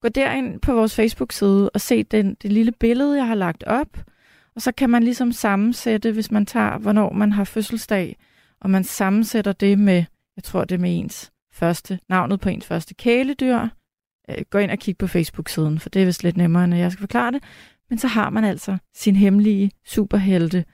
Gå 0.00 0.08
derind 0.08 0.60
på 0.60 0.72
vores 0.72 0.94
Facebook-side 0.94 1.70
og 1.70 1.80
se 1.80 2.02
den, 2.02 2.36
det 2.42 2.52
lille 2.52 2.72
billede, 2.72 3.16
jeg 3.16 3.26
har 3.26 3.34
lagt 3.34 3.64
op. 3.64 3.98
Og 4.54 4.62
så 4.62 4.72
kan 4.72 4.90
man 4.90 5.02
ligesom 5.02 5.32
sammensætte, 5.32 6.12
hvis 6.12 6.30
man 6.30 6.46
tager, 6.46 6.78
hvornår 6.78 7.12
man 7.12 7.32
har 7.32 7.44
fødselsdag, 7.44 8.16
og 8.60 8.70
man 8.70 8.84
sammensætter 8.84 9.52
det 9.52 9.78
med 9.78 10.04
jeg 10.38 10.44
tror, 10.44 10.64
det 10.64 10.74
er 10.74 10.78
med 10.78 10.98
ens 10.98 11.32
første, 11.52 11.98
navnet 12.08 12.40
på 12.40 12.48
ens 12.48 12.66
første 12.66 12.94
kæledyr. 12.94 13.68
Øh, 14.30 14.36
gå 14.50 14.58
ind 14.58 14.70
og 14.70 14.78
kig 14.78 14.98
på 14.98 15.06
Facebook-siden, 15.06 15.78
for 15.78 15.88
det 15.88 16.02
er 16.02 16.06
vist 16.06 16.22
lidt 16.22 16.36
nemmere, 16.36 16.64
end 16.64 16.74
jeg 16.74 16.92
skal 16.92 17.00
forklare 17.00 17.32
det. 17.32 17.42
Men 17.90 17.98
så 17.98 18.06
har 18.06 18.30
man 18.30 18.44
altså 18.44 18.78
sin 18.94 19.16
hemmelige 19.16 19.70
superhelte 19.86 20.64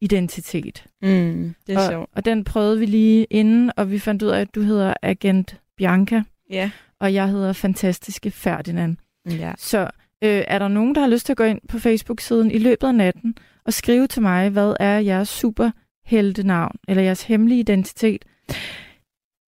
identitet. 0.00 0.84
Mm, 1.02 1.54
det 1.66 1.74
er 1.74 1.78
og, 1.78 1.90
sjovt. 1.90 2.10
Og 2.12 2.24
den 2.24 2.44
prøvede 2.44 2.78
vi 2.78 2.86
lige 2.86 3.24
inden, 3.24 3.72
og 3.76 3.90
vi 3.90 3.98
fandt 3.98 4.22
ud 4.22 4.28
af, 4.28 4.40
at 4.40 4.54
du 4.54 4.60
hedder 4.60 4.94
Agent 5.02 5.60
Bianca. 5.76 6.22
Ja. 6.50 6.70
Og 7.00 7.14
jeg 7.14 7.28
hedder 7.28 7.52
Fantastiske 7.52 8.30
Ferdinand. 8.30 8.96
Ja. 9.30 9.52
Så 9.58 9.80
øh, 10.24 10.44
er 10.48 10.58
der 10.58 10.68
nogen, 10.68 10.94
der 10.94 11.00
har 11.00 11.08
lyst 11.08 11.26
til 11.26 11.32
at 11.32 11.36
gå 11.36 11.44
ind 11.44 11.60
på 11.68 11.78
Facebook-siden 11.78 12.50
i 12.50 12.58
løbet 12.58 12.86
af 12.86 12.94
natten 12.94 13.34
og 13.64 13.72
skrive 13.72 14.06
til 14.06 14.22
mig, 14.22 14.50
hvad 14.50 14.74
er 14.80 14.98
jeres 14.98 15.28
superheltenavn, 15.28 16.76
eller 16.88 17.02
jeres 17.02 17.22
hemmelige 17.22 17.60
identitet, 17.60 18.24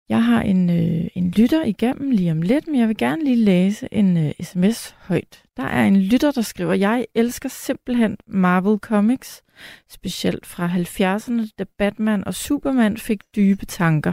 jeg 0.09 0.25
har 0.25 0.43
en, 0.43 0.71
øh, 0.71 1.09
en 1.15 1.31
lytter 1.31 1.65
igennem 1.65 2.11
lige 2.11 2.31
om 2.31 2.43
lidt, 2.43 2.67
men 2.67 2.81
jeg 2.81 2.89
vil 2.89 2.97
gerne 2.97 3.25
lige 3.25 3.37
læse 3.45 3.89
en 3.93 4.17
øh, 4.17 4.33
sms 4.43 4.97
højt. 4.99 5.43
Der 5.57 5.63
er 5.63 5.85
en 5.87 5.97
lytter, 5.97 6.31
der 6.31 6.43
skriver, 6.43 6.73
jeg 6.73 7.07
elsker 7.15 7.49
simpelthen 7.49 8.17
Marvel 8.27 8.79
Comics, 8.79 9.43
specielt 9.89 10.47
fra 10.47 10.69
70'erne, 10.69 11.49
da 11.59 11.65
Batman 11.79 12.25
og 12.25 12.35
Superman 12.35 12.97
fik 12.97 13.23
dybe 13.37 13.67
tanker. 13.67 14.13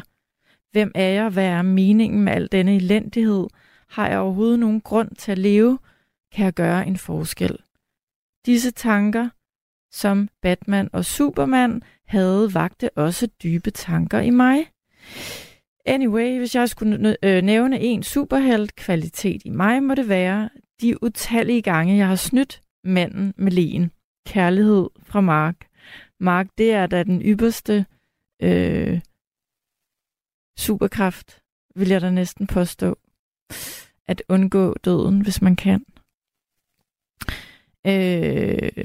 Hvem 0.72 0.92
er 0.96 1.10
jeg? 1.10 1.30
Hvad 1.30 1.46
er 1.46 1.62
meningen 1.62 2.24
med 2.24 2.34
al 2.34 2.50
denne 2.52 2.76
elendighed? 2.76 3.48
Har 3.90 4.08
jeg 4.08 4.20
overhovedet 4.20 4.60
nogen 4.60 4.82
grund 4.82 5.16
til 5.16 5.32
at 5.32 5.38
leve? 5.38 5.80
Kan 6.36 6.46
jeg 6.46 6.54
gøre 6.54 6.88
en 6.88 6.98
forskel? 6.98 7.58
Disse 8.46 8.72
tanker, 8.72 9.30
som 9.92 10.30
Batman 10.42 10.90
og 10.94 11.06
Superman 11.06 11.82
havde, 12.08 12.54
vagte 12.54 12.90
også 12.98 13.28
dybe 13.44 13.72
tanker 13.72 14.20
i 14.20 14.30
mig. 14.30 14.66
Anyway, 15.86 16.38
hvis 16.38 16.56
jeg 16.56 16.70
skulle 16.70 17.18
øh, 17.24 17.42
nævne 17.42 17.80
en 17.80 18.04
superheld-kvalitet 18.04 19.42
i 19.46 19.50
mig, 19.50 19.84
må 19.84 19.96
det 19.96 20.10
være 20.10 20.50
de 20.82 21.04
utallige 21.04 21.62
gange, 21.62 21.98
jeg 21.98 22.08
har 22.08 22.16
snydt 22.16 22.62
manden 22.84 23.34
med 23.38 23.52
lægen. 23.52 23.92
Kærlighed 24.28 24.90
fra 25.04 25.22
Mark. 25.22 25.68
Mark, 26.20 26.48
det 26.58 26.72
er 26.72 26.88
da 26.88 27.04
den 27.04 27.22
ypperste 27.22 27.86
øh, 28.42 29.02
superkraft, 30.58 31.42
vil 31.76 31.88
jeg 31.88 32.02
da 32.02 32.10
næsten 32.10 32.48
påstå. 32.48 33.00
At 34.08 34.24
undgå 34.30 34.74
døden, 34.74 35.22
hvis 35.22 35.42
man 35.42 35.56
kan. 35.56 35.86
Øh, 37.88 38.84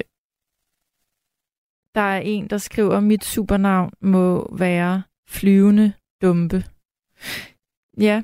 der 1.95 2.01
er 2.01 2.19
en, 2.19 2.47
der 2.47 2.57
skriver, 2.57 2.97
at 2.97 3.03
mit 3.03 3.23
supernavn 3.23 3.91
må 4.01 4.55
være 4.57 5.03
flyvende 5.29 5.93
dumpe. 6.21 6.63
Ja, 7.97 8.23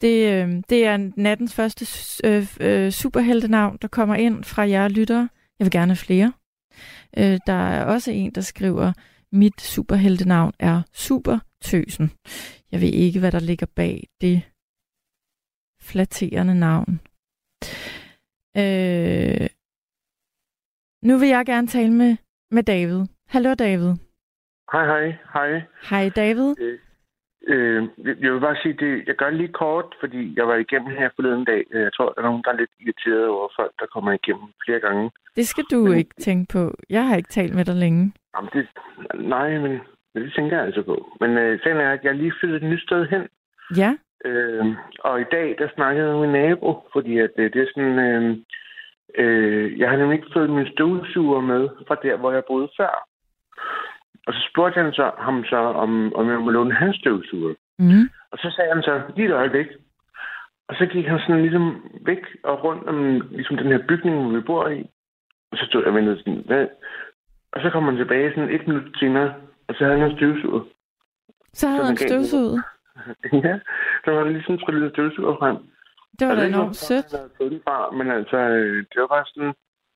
det, 0.00 0.32
øh, 0.32 0.62
det 0.68 0.86
er 0.86 1.10
nattens 1.16 1.54
første 1.54 1.86
øh, 2.24 2.46
øh, 2.60 2.90
superheltenavn, 2.90 3.78
der 3.82 3.88
kommer 3.88 4.14
ind 4.14 4.44
fra 4.44 4.68
jer 4.68 4.88
lyttere. 4.88 5.28
Jeg 5.58 5.64
vil 5.64 5.70
gerne 5.70 5.92
have 5.92 5.96
flere. 5.96 6.32
Øh, 7.18 7.38
der 7.46 7.52
er 7.52 7.84
også 7.84 8.10
en, 8.10 8.30
der 8.30 8.40
skriver, 8.40 8.92
mit 9.32 9.60
superheltenavn 9.60 10.52
er 10.58 10.82
Supertøsen. 10.92 12.10
Jeg 12.72 12.80
ved 12.80 12.88
ikke, 12.88 13.20
hvad 13.20 13.32
der 13.32 13.40
ligger 13.40 13.66
bag 13.66 14.08
det 14.20 14.42
flatterende 15.80 16.54
navn. 16.54 17.00
Øh, 18.56 19.48
nu 21.02 21.18
vil 21.18 21.28
jeg 21.28 21.46
gerne 21.46 21.66
tale 21.66 21.92
med, 21.92 22.16
med 22.50 22.62
David. 22.62 23.06
Hallo 23.28 23.54
David. 23.54 23.94
Hej, 24.72 24.84
hej. 24.86 25.04
Hej. 25.34 25.62
Hej 25.90 26.08
David. 26.08 26.54
Øh, 26.60 26.78
Øh, 27.46 27.82
jeg 28.24 28.32
vil 28.32 28.40
bare 28.40 28.56
sige, 28.62 28.74
det, 28.74 29.02
jeg 29.06 29.14
gør 29.14 29.30
det 29.30 29.38
lige 29.38 29.52
kort, 29.52 29.94
fordi 30.00 30.34
jeg 30.36 30.48
var 30.48 30.56
igennem 30.56 30.90
her 30.96 31.08
forleden 31.16 31.44
dag. 31.44 31.64
Øh, 31.72 31.82
jeg 31.82 31.92
tror, 31.92 32.08
der 32.08 32.22
er 32.22 32.26
nogen, 32.26 32.42
der 32.44 32.50
er 32.52 32.56
lidt 32.56 32.70
irriteret 32.80 33.28
over 33.28 33.48
folk, 33.58 33.72
der 33.80 33.86
kommer 33.86 34.12
igennem 34.12 34.48
flere 34.64 34.80
gange. 34.80 35.10
Det 35.36 35.46
skal 35.46 35.64
du 35.72 35.80
men, 35.84 35.98
ikke 35.98 36.14
tænke 36.20 36.52
på. 36.52 36.74
Jeg 36.90 37.08
har 37.08 37.16
ikke 37.16 37.28
talt 37.28 37.54
med 37.54 37.64
dig 37.64 37.74
længe. 37.74 38.12
Jamen, 38.34 38.50
det, 38.52 38.66
nej, 39.14 39.58
men 39.58 39.80
det 40.14 40.32
tænker 40.36 40.56
jeg 40.56 40.66
altså 40.66 40.82
på. 40.82 41.16
Men 41.20 41.30
øh, 41.38 41.60
sagen 41.62 41.76
er, 41.76 41.90
at 41.92 42.04
jeg 42.04 42.14
lige 42.14 42.32
flyttet 42.40 42.62
et 42.62 42.70
nyt 42.70 42.82
sted 42.82 43.06
hen. 43.06 43.22
Ja. 43.76 43.90
Øh, 44.24 44.66
og 44.98 45.20
i 45.20 45.24
dag, 45.30 45.54
der 45.58 45.68
snakkede 45.74 46.06
jeg 46.06 46.14
med 46.14 46.26
min 46.26 46.32
nabo, 46.32 46.88
fordi 46.92 47.18
at, 47.18 47.30
øh, 47.36 47.52
det 47.52 47.62
er 47.62 47.66
sådan... 47.74 47.98
Øh, 47.98 48.36
øh, 49.18 49.78
jeg 49.78 49.90
har 49.90 49.96
nemlig 49.96 50.16
ikke 50.16 50.32
fået 50.32 50.50
min 50.50 50.72
støvsuger 50.72 51.40
med 51.40 51.68
fra 51.88 51.96
der, 52.02 52.16
hvor 52.16 52.32
jeg 52.32 52.42
boede 52.48 52.68
før. 52.76 53.08
Og 54.26 54.32
så 54.34 54.40
spurgte 54.50 54.82
han 54.82 54.92
så, 54.92 55.10
ham 55.18 55.44
så, 55.44 55.56
om, 55.56 56.14
om 56.14 56.30
jeg 56.30 56.38
må 56.40 56.50
låne 56.50 56.74
hans 56.74 56.96
støvsuger. 56.96 57.54
Mm. 57.78 58.08
Og 58.32 58.38
så 58.38 58.52
sagde 58.56 58.72
han 58.74 58.82
så, 58.82 59.02
lige 59.16 59.28
et 59.28 59.34
øjeblik. 59.34 59.66
Og 60.68 60.74
så 60.78 60.86
gik 60.86 61.06
han 61.06 61.18
sådan 61.18 61.42
ligesom 61.42 61.90
væk 62.00 62.22
og 62.44 62.64
rundt 62.64 62.88
om 62.88 63.20
ligesom 63.30 63.56
den 63.56 63.66
her 63.66 63.86
bygning, 63.88 64.22
hvor 64.22 64.32
vi 64.32 64.40
bor 64.40 64.68
i. 64.68 64.80
Og 65.52 65.58
så 65.58 65.64
stod 65.66 65.80
jeg 65.80 65.88
og 65.88 65.94
ventede 65.94 66.18
sådan, 66.18 66.42
hvad? 66.46 66.66
Og 67.52 67.60
så 67.62 67.70
kom 67.70 67.84
han 67.84 67.96
tilbage 67.96 68.30
sådan 68.30 68.54
et 68.54 68.66
minut 68.66 68.98
senere, 68.98 69.34
og 69.68 69.74
så 69.74 69.84
havde 69.84 69.98
han 69.98 70.10
en 70.10 70.16
støvsuger. 70.16 70.64
Så 71.52 71.68
havde 71.68 71.86
han 71.86 71.96
støvsuget? 71.96 72.62
ja, 73.46 73.58
så 74.04 74.10
var 74.10 74.24
det 74.24 74.32
ligesom 74.32 74.58
tryllet 74.58 74.92
støvsuger 74.92 75.36
frem. 75.38 75.56
Det 76.18 76.28
var 76.28 76.34
da 76.34 76.46
enormt 76.46 76.76
sødt. 76.76 77.10
Fra, 77.64 77.90
men 77.90 78.10
altså, 78.10 78.36
øh, 78.36 78.76
det 78.76 79.00
var 79.00 79.06
bare 79.06 79.24
sådan, 79.26 79.54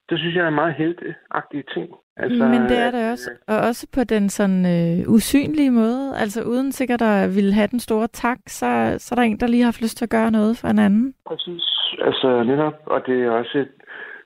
det 0.09 0.19
synes 0.19 0.35
jeg 0.35 0.45
er 0.45 0.49
en 0.49 0.55
meget 0.55 0.75
helteagtige 0.75 1.65
ting. 1.75 1.89
Altså, 2.17 2.45
Men 2.45 2.63
det 2.63 2.79
er 2.79 2.91
det 2.91 3.13
også. 3.13 3.31
Og 3.49 3.59
også 3.59 3.89
på 3.95 4.05
den 4.05 4.29
sådan 4.29 4.63
øh, 4.67 5.09
usynlige 5.09 5.71
måde. 5.71 6.17
Altså 6.17 6.43
uden 6.43 6.73
sikkert 6.73 7.03
at 7.03 7.37
ville 7.37 7.55
have 7.55 7.67
den 7.67 7.81
store 7.81 8.07
tak, 8.07 8.39
så, 8.47 8.95
så 8.99 9.15
er 9.15 9.17
der 9.17 9.23
en, 9.23 9.41
der 9.41 9.47
lige 9.47 9.63
har 9.63 9.67
haft 9.67 9.83
lyst 9.83 9.97
til 9.97 10.05
at 10.05 10.11
gøre 10.11 10.31
noget 10.31 10.59
for 10.61 10.69
en 10.69 10.79
anden. 10.79 11.15
Præcis. 11.27 11.65
Altså 12.01 12.43
netop. 12.43 12.75
Og 12.87 13.07
det 13.07 13.25
er 13.25 13.31
også 13.31 13.59
et, 13.59 13.73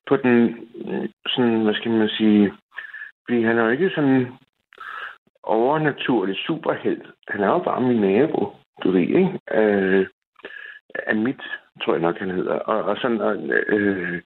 på 0.07 0.15
den, 0.15 0.57
sådan, 1.27 1.63
hvad 1.63 1.73
skal 1.73 1.91
man 1.91 2.09
sige, 2.09 2.53
fordi 3.25 3.43
han 3.43 3.57
er 3.57 3.63
jo 3.63 3.69
ikke 3.69 3.91
sådan 3.95 4.27
overnaturlig 5.43 6.35
superheld. 6.47 7.01
Han 7.27 7.41
er 7.41 7.47
jo 7.47 7.59
bare 7.59 7.81
min 7.81 8.01
nabo, 8.01 8.53
du 8.83 8.91
ved, 8.91 9.01
ikke? 9.01 9.39
Øh, 9.53 10.07
Amit, 11.07 11.41
tror 11.81 11.93
jeg 11.93 12.01
nok, 12.01 12.17
han 12.19 12.31
hedder. 12.31 12.53
Og, 12.53 12.83
og 12.83 12.97
sådan, 12.97 13.21
og, 13.21 13.35
øh, 13.67 14.21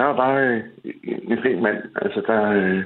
han 0.00 0.10
er 0.10 0.16
bare 0.16 0.40
øh, 0.46 0.62
en 1.30 1.38
flink 1.42 1.62
mand, 1.62 1.78
altså 2.02 2.20
der 2.26 2.42
øh, 2.50 2.84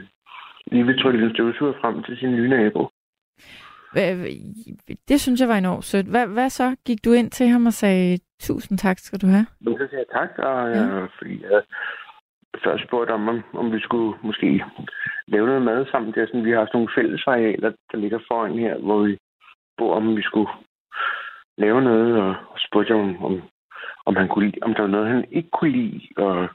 lige 0.67 0.87
vil 0.87 1.03
trylle 1.03 1.35
støvsuger 1.35 1.73
frem 1.81 2.03
til 2.03 2.17
sin 2.17 2.31
nye 2.31 2.49
nabo. 2.49 2.89
Det 5.09 5.21
synes 5.21 5.41
jeg 5.41 5.49
var 5.49 5.59
enormt 5.59 5.85
sødt. 5.85 6.07
Hvad, 6.07 6.27
hvad 6.27 6.51
så? 6.51 6.77
Gik 6.87 7.05
du 7.05 7.13
ind 7.13 7.31
til 7.31 7.47
ham 7.47 7.67
og 7.67 7.73
sagde, 7.73 8.19
tusind 8.41 8.79
tak 8.79 8.99
skal 8.99 9.19
du 9.19 9.27
have? 9.27 9.47
Men 9.61 9.79
så 9.79 9.87
sagde 9.91 10.05
jeg 10.05 10.21
tak, 10.21 10.39
og 10.39 10.69
ja. 10.69 10.83
jeg, 10.83 11.09
fordi 11.19 11.43
jeg, 11.43 11.63
før 12.65 12.77
spurgt 12.87 13.11
om, 13.11 13.29
om, 13.29 13.43
om 13.53 13.73
vi 13.73 13.81
skulle 13.81 14.19
måske 14.23 14.65
lave 15.27 15.47
noget 15.47 15.63
mad 15.63 15.87
sammen. 15.91 16.13
Det 16.13 16.23
er 16.23 16.27
sådan, 16.27 16.45
vi 16.45 16.51
har 16.51 16.67
sådan 16.67 16.71
nogle 16.75 16.95
fælles 16.97 17.25
arealer, 17.27 17.73
der 17.93 17.99
ligger 17.99 18.19
foran 18.29 18.59
her, 18.59 18.79
hvor 18.79 19.03
vi 19.03 19.19
bor, 19.79 19.95
om 19.95 20.17
vi 20.17 20.23
skulle 20.23 20.51
lave 21.59 21.83
noget, 21.83 22.21
og 22.23 22.35
spurgte 22.57 22.95
om, 22.95 23.25
om, 23.25 23.43
om, 24.07 24.17
han 24.17 24.29
kunne 24.29 24.47
lide, 24.47 24.63
om 24.63 24.75
der 24.75 24.83
var 24.83 24.95
noget, 24.97 25.09
han 25.09 25.25
ikke 25.31 25.51
kunne 25.51 25.71
lide. 25.73 26.01
Og 26.17 26.49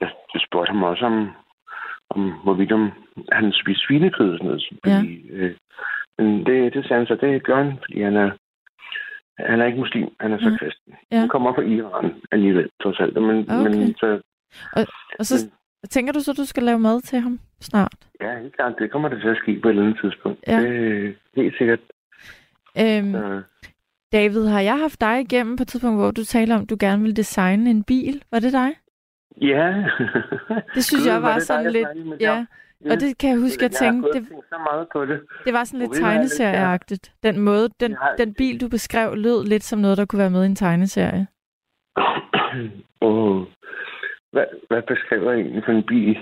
jeg 0.00 0.40
spurgte 0.46 0.72
ham 0.72 0.82
også 0.82 1.04
om, 1.04 1.30
om 2.10 2.32
hvorvidt 2.44 2.72
om 2.72 2.92
han 3.32 3.52
spiste 3.52 3.86
svinekød 3.86 4.30
og 4.32 4.38
sådan 4.38 4.46
noget. 4.46 4.64
Fordi, 4.84 5.30
ja. 5.30 5.36
øh, 5.36 5.56
men 6.18 6.46
det, 6.46 6.74
det 6.74 6.86
sagde 6.86 7.00
han 7.00 7.06
så, 7.06 7.14
det 7.20 7.44
gør 7.44 7.62
han, 7.62 7.78
fordi 7.82 8.02
han 8.02 8.16
er, 8.16 8.30
han 9.38 9.60
er 9.60 9.66
ikke 9.66 9.78
muslim, 9.78 10.08
han 10.20 10.32
er 10.32 10.38
så 10.38 10.50
ja. 10.50 10.56
kristen. 10.56 10.94
Ja. 11.12 11.18
Han 11.18 11.28
kommer 11.28 11.54
fra 11.54 11.62
Iran 11.62 12.14
alligevel, 12.32 12.68
trods 12.82 13.00
alt. 13.00 13.22
Men, 13.22 13.50
okay. 13.50 13.76
men 13.76 13.94
så, 13.94 14.20
og, 14.72 14.86
og 15.18 15.26
så 15.26 15.34
men, 15.82 15.88
tænker 15.88 16.12
du 16.12 16.20
så, 16.20 16.32
du 16.32 16.44
skal 16.44 16.62
lave 16.62 16.78
mad 16.78 17.00
til 17.00 17.20
ham 17.20 17.40
snart? 17.60 18.08
Ja, 18.20 18.40
helt 18.40 18.56
klart. 18.56 18.74
Det 18.78 18.90
kommer 18.90 19.08
det 19.08 19.20
til 19.20 19.28
at 19.28 19.36
ske 19.36 19.60
på 19.60 19.68
et 19.68 19.70
eller 19.70 19.82
andet 19.82 20.00
tidspunkt. 20.00 20.38
Ja. 20.46 20.60
Det 20.60 21.06
er 21.36 21.42
helt 21.42 21.58
sikkert. 21.58 21.80
Øhm, 22.78 23.12
så. 23.12 23.42
David, 24.12 24.46
har 24.46 24.60
jeg 24.60 24.78
haft 24.78 25.00
dig 25.00 25.20
igennem 25.20 25.56
på 25.56 25.62
et 25.62 25.68
tidspunkt, 25.68 25.98
hvor 25.98 26.10
du 26.10 26.24
taler 26.24 26.54
om, 26.54 26.62
at 26.62 26.70
du 26.70 26.76
gerne 26.80 27.02
vil 27.02 27.16
designe 27.16 27.70
en 27.70 27.84
bil? 27.84 28.22
Var 28.30 28.38
det 28.38 28.52
dig? 28.52 28.70
Ja. 29.40 29.84
det 30.74 30.84
synes 30.84 31.04
God, 31.04 31.12
jeg 31.12 31.22
var, 31.22 31.32
var 31.32 31.38
sådan 31.38 31.72
lidt... 31.72 31.88
Ja. 32.20 32.44
Ja. 32.84 32.92
Og 32.92 33.00
det 33.00 33.18
kan 33.18 33.30
jeg 33.30 33.38
huske, 33.38 33.62
jeg, 33.62 33.70
jeg 33.70 33.78
tænkte... 33.78 34.08
Det, 34.12 34.28
så 34.28 34.58
meget 34.58 34.86
på 34.92 35.04
det. 35.04 35.20
Det 35.44 35.52
var 35.52 35.64
sådan 35.64 35.80
lidt 35.80 35.92
tegneserieagtigt. 35.94 37.12
Den 37.22 37.40
måde, 37.40 37.68
den, 37.80 37.96
har... 38.00 38.14
den 38.18 38.34
bil, 38.34 38.60
du 38.60 38.68
beskrev, 38.68 39.16
lød 39.16 39.46
lidt 39.46 39.62
som 39.64 39.78
noget, 39.78 39.98
der 39.98 40.04
kunne 40.04 40.18
være 40.18 40.30
med 40.30 40.42
i 40.42 40.46
en 40.46 40.56
tegneserie. 40.56 41.26
oh. 43.00 43.42
hvad, 44.32 44.44
hvad 44.68 44.82
beskriver 44.82 45.30
jeg 45.30 45.40
egentlig 45.40 45.62
for 45.64 45.72
en 45.72 45.82
bil? 45.82 46.18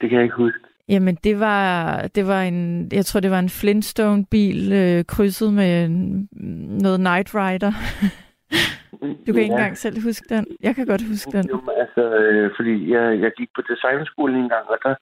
Det 0.00 0.10
kan 0.10 0.16
jeg 0.16 0.22
ikke 0.24 0.36
huske. 0.36 0.58
Jamen, 0.88 1.14
det 1.14 1.40
var, 1.40 2.00
det 2.14 2.26
var 2.26 2.42
en, 2.42 2.88
jeg 2.92 3.04
tror, 3.06 3.20
det 3.20 3.30
var 3.30 3.38
en 3.38 3.48
Flintstone-bil 3.48 4.72
øh, 4.72 5.04
krydset 5.04 5.52
med 5.52 5.84
en, 5.84 6.28
noget 6.82 7.00
Night 7.00 7.34
Rider. 7.34 7.72
du 9.00 9.30
kan 9.32 9.34
ja. 9.34 9.40
ikke 9.40 9.56
engang 9.58 9.76
selv 9.76 9.96
huske 10.02 10.34
den. 10.34 10.46
Jeg 10.62 10.74
kan 10.74 10.86
godt 10.86 11.02
huske 11.12 11.30
den. 11.36 11.44
Jo, 11.48 11.60
altså, 11.82 12.02
øh, 12.18 12.50
fordi 12.56 12.92
jeg, 12.94 13.20
jeg 13.20 13.32
gik 13.38 13.50
på 13.54 13.62
designskolen 13.70 14.36
en 14.36 14.48
gang, 14.48 14.66
og 14.68 14.78
der 14.84 14.94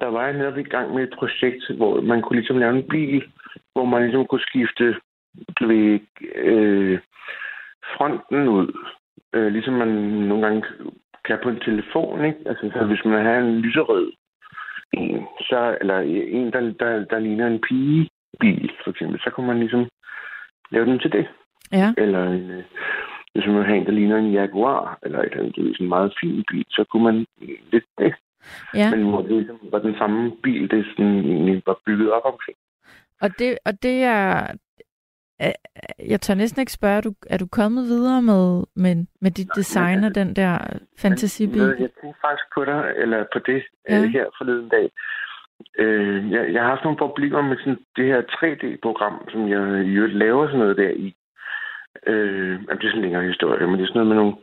der 0.00 0.06
var 0.06 0.24
jeg 0.24 0.32
netop 0.32 0.58
i 0.58 0.62
gang 0.62 0.94
med 0.94 1.02
et 1.02 1.14
projekt, 1.18 1.76
hvor 1.76 2.00
man 2.00 2.22
kunne 2.22 2.38
ligesom 2.38 2.58
lave 2.58 2.76
en 2.76 2.88
bil, 2.88 3.24
hvor 3.72 3.84
man 3.84 4.02
ligesom 4.02 4.26
kunne 4.26 4.40
skifte 4.40 4.96
ved, 5.60 6.00
øh, 6.34 6.98
fronten 7.96 8.48
ud. 8.48 8.68
Øh, 9.34 9.52
ligesom 9.52 9.74
man 9.74 9.88
nogle 10.30 10.46
gange 10.46 10.62
kan 11.24 11.38
på 11.42 11.48
en 11.48 11.60
telefon, 11.60 12.24
ikke? 12.24 12.38
Altså, 12.46 12.70
så 12.74 12.84
hvis 12.86 13.04
man 13.04 13.24
har 13.24 13.38
en 13.38 13.60
lyserød 13.60 14.12
en, 14.92 15.26
så, 15.40 15.76
eller 15.80 15.98
en, 16.36 16.52
der, 16.52 16.60
der, 16.60 17.04
der 17.04 17.18
ligner 17.18 17.46
en 17.46 17.60
pigebil, 17.68 18.70
for 18.84 18.90
eksempel, 18.90 19.20
så 19.20 19.30
kunne 19.30 19.46
man 19.46 19.58
ligesom 19.58 19.88
lave 20.70 20.86
den 20.86 20.98
til 20.98 21.12
det. 21.12 21.26
Ja. 21.72 21.92
Eller 21.96 22.24
en, 22.24 22.50
øh, 22.50 22.64
hvis 23.34 23.46
man 23.46 23.64
har 23.64 23.74
en, 23.74 23.86
der 23.86 23.92
ligner 23.92 24.16
en 24.16 24.32
Jaguar, 24.32 24.98
eller 25.02 25.18
et 25.18 25.24
eller 25.24 25.44
andet, 25.44 25.80
en 25.80 25.88
meget 25.88 26.14
fin 26.20 26.44
bil, 26.50 26.66
så 26.70 26.84
kunne 26.90 27.04
man 27.04 27.26
lidt 27.72 27.84
det. 27.98 28.14
Ja. 28.74 28.90
Men 28.90 29.10
hvor 29.10 29.22
det 29.22 29.32
ligesom 29.32 29.58
var 29.62 29.78
den 29.78 29.96
samme 29.98 30.32
bil, 30.42 30.70
det 30.70 30.86
sådan 30.86 31.62
var 31.66 31.78
bygget 31.86 32.12
op 32.12 32.24
omkring. 32.24 32.58
Og 33.20 33.38
det, 33.38 33.58
og 33.64 33.82
det 33.82 34.02
er... 34.04 34.46
Jeg 36.08 36.20
tør 36.20 36.34
næsten 36.34 36.60
ikke 36.60 36.72
spørge, 36.72 36.96
er 36.96 37.00
du, 37.00 37.12
er 37.30 37.38
du 37.38 37.46
kommet 37.46 37.84
videre 37.84 38.22
med, 38.22 38.64
med, 38.76 39.06
med 39.20 39.30
dit 39.30 39.48
design 39.56 40.04
af 40.04 40.12
den 40.12 40.36
der 40.36 40.58
fantasibil? 40.98 41.62
Jeg 41.62 41.76
tænkte 41.78 42.20
faktisk 42.20 42.46
på 42.54 42.64
dig, 42.64 42.92
eller 42.96 43.24
på 43.32 43.38
det 43.38 43.62
ja. 43.88 44.06
her 44.06 44.26
forleden 44.38 44.68
dag. 44.68 44.90
Øh, 45.78 46.32
jeg, 46.32 46.52
jeg 46.52 46.62
har 46.62 46.68
haft 46.68 46.84
nogle 46.84 46.98
problemer 46.98 47.42
med 47.42 47.56
sådan 47.56 47.78
det 47.96 48.06
her 48.06 48.20
3D-program, 48.20 49.28
som 49.32 49.48
jeg 49.48 49.86
i 49.86 49.94
øvrigt 49.96 50.14
laver 50.14 50.46
sådan 50.46 50.58
noget 50.58 50.76
der 50.76 50.90
i. 50.90 51.14
Øh, 52.06 52.60
det 52.60 52.84
er 52.84 52.90
sådan 52.90 52.94
en 52.94 53.02
længere 53.02 53.30
historie, 53.32 53.66
men 53.66 53.76
det 53.76 53.82
er 53.82 53.86
sådan 53.86 53.98
noget 54.00 54.12
med 54.12 54.16
nogle 54.16 54.36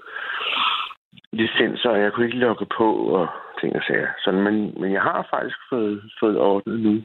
licenser, 1.34 1.90
og 1.90 2.00
jeg 2.02 2.14
kunne 2.14 2.26
ikke 2.26 2.38
logge 2.38 2.66
på 2.78 2.88
og 3.20 3.28
ting 3.60 3.76
og 3.76 3.82
sager. 3.88 4.08
Sådan, 4.24 4.44
men, 4.44 4.82
men 4.82 4.94
jeg 4.94 5.02
har 5.02 5.28
faktisk 5.30 5.58
fået, 5.70 6.12
fået 6.20 6.38
ordnet 6.38 6.80
nu. 6.80 7.04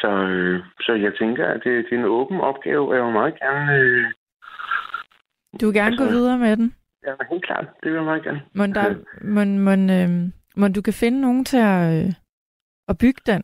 Så, 0.00 0.10
øh, 0.10 0.62
så 0.80 0.92
jeg 0.92 1.12
tænker, 1.18 1.46
at 1.46 1.60
det, 1.64 1.84
det 1.84 1.92
er 1.92 1.98
en 1.98 2.04
åben 2.04 2.40
opgave, 2.40 2.88
og 2.88 2.94
jeg 2.96 3.04
vil 3.04 3.12
meget 3.12 3.38
gerne... 3.38 3.74
Øh, 3.78 4.04
du 5.60 5.66
vil 5.66 5.74
gerne 5.74 5.86
altså, 5.86 6.04
gå 6.04 6.10
videre 6.10 6.38
med 6.38 6.56
den? 6.56 6.74
Ja, 7.06 7.12
helt 7.30 7.44
klart. 7.44 7.66
Det 7.82 7.90
vil 7.90 7.96
jeg 7.96 8.04
meget 8.04 8.22
gerne. 8.22 8.42
Må, 8.54 8.66
der, 8.66 8.94
må, 9.34 9.44
må, 9.66 9.72
øh, 9.96 10.10
må 10.56 10.68
du 10.68 10.82
kan 10.82 10.92
finde 10.92 11.20
nogen 11.20 11.44
til 11.44 11.58
at, 11.58 12.06
øh, 12.06 12.12
at 12.88 12.98
bygge 12.98 13.22
den? 13.26 13.42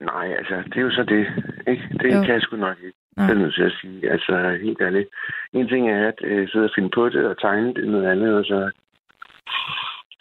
Nej, 0.00 0.26
altså, 0.38 0.56
det 0.70 0.76
er 0.76 0.80
jo 0.80 0.90
så 0.90 1.02
det. 1.02 1.26
Ikke? 1.66 1.82
Det 2.00 2.14
jo. 2.14 2.20
kan 2.24 2.34
jeg 2.34 2.42
sgu 2.42 2.56
nok 2.56 2.76
ikke. 2.86 2.98
Nej. 3.16 3.26
Det 3.26 3.36
er 3.36 3.40
nødt 3.40 3.54
til 3.54 3.62
at 3.62 3.78
sige. 3.80 4.10
Altså, 4.10 4.58
helt 4.62 4.80
ærligt. 4.80 5.08
En 5.52 5.68
ting 5.68 5.90
er 5.90 6.08
at 6.08 6.18
øh, 6.24 6.48
sidde 6.48 6.64
og 6.64 6.70
finde 6.74 6.90
på 6.94 7.08
det 7.08 7.26
og 7.26 7.40
tegne 7.40 7.74
det, 7.74 7.88
noget 7.88 8.06
andet, 8.06 8.34
og 8.34 8.44
så 8.44 8.70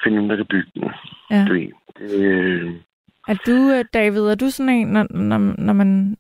finde 0.04 0.16
nogen, 0.16 0.30
der 0.30 0.36
kan 0.36 0.46
bygge 0.50 0.72
den. 0.76 0.92
Ja. 1.32 1.46
Du 1.48 1.54
ved, 1.54 1.72
øh... 2.00 2.74
Er 3.28 3.38
du, 3.46 3.58
øh, 3.76 3.86
David, 3.94 4.22
er 4.22 4.36
du 4.36 4.50
sådan 4.50 4.70
en, 4.70 4.88
når, 4.88 5.08
når, 5.18 5.38
når 5.62 5.74
man... 5.74 6.18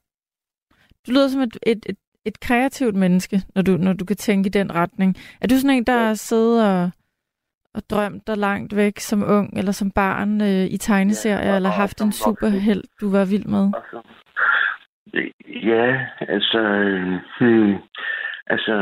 Du 1.07 1.12
lyder 1.12 1.27
som 1.27 1.41
et, 1.41 1.57
et, 1.63 1.86
et, 1.89 1.97
et 2.25 2.39
kreativt 2.39 2.95
menneske, 2.95 3.41
når 3.55 3.62
du, 3.62 3.77
når 3.77 3.93
du 3.93 4.05
kan 4.05 4.15
tænke 4.15 4.47
i 4.47 4.49
den 4.49 4.75
retning. 4.75 5.15
Er 5.41 5.47
du 5.47 5.55
sådan 5.55 5.77
en, 5.77 5.84
der 5.84 6.07
ja. 6.07 6.13
sidder 6.13 6.84
og, 6.84 6.91
og 7.73 7.81
drømt 7.89 8.27
dig 8.27 8.38
langt 8.38 8.75
væk 8.75 8.99
som 8.99 9.23
ung 9.23 9.57
eller 9.57 9.71
som 9.71 9.91
barn 9.91 10.41
øh, 10.41 10.65
i 10.65 10.77
tegneserier, 10.77 11.49
ja, 11.49 11.55
eller 11.55 11.69
haft 11.69 12.01
en 12.01 12.12
superheld, 12.12 12.84
du 13.01 13.12
var 13.12 13.25
vild 13.25 13.45
med? 13.45 13.71
Ja, 15.48 16.08
altså... 16.20 16.60
Øh, 16.60 17.20
hmm, 17.40 17.76
altså, 18.48 18.74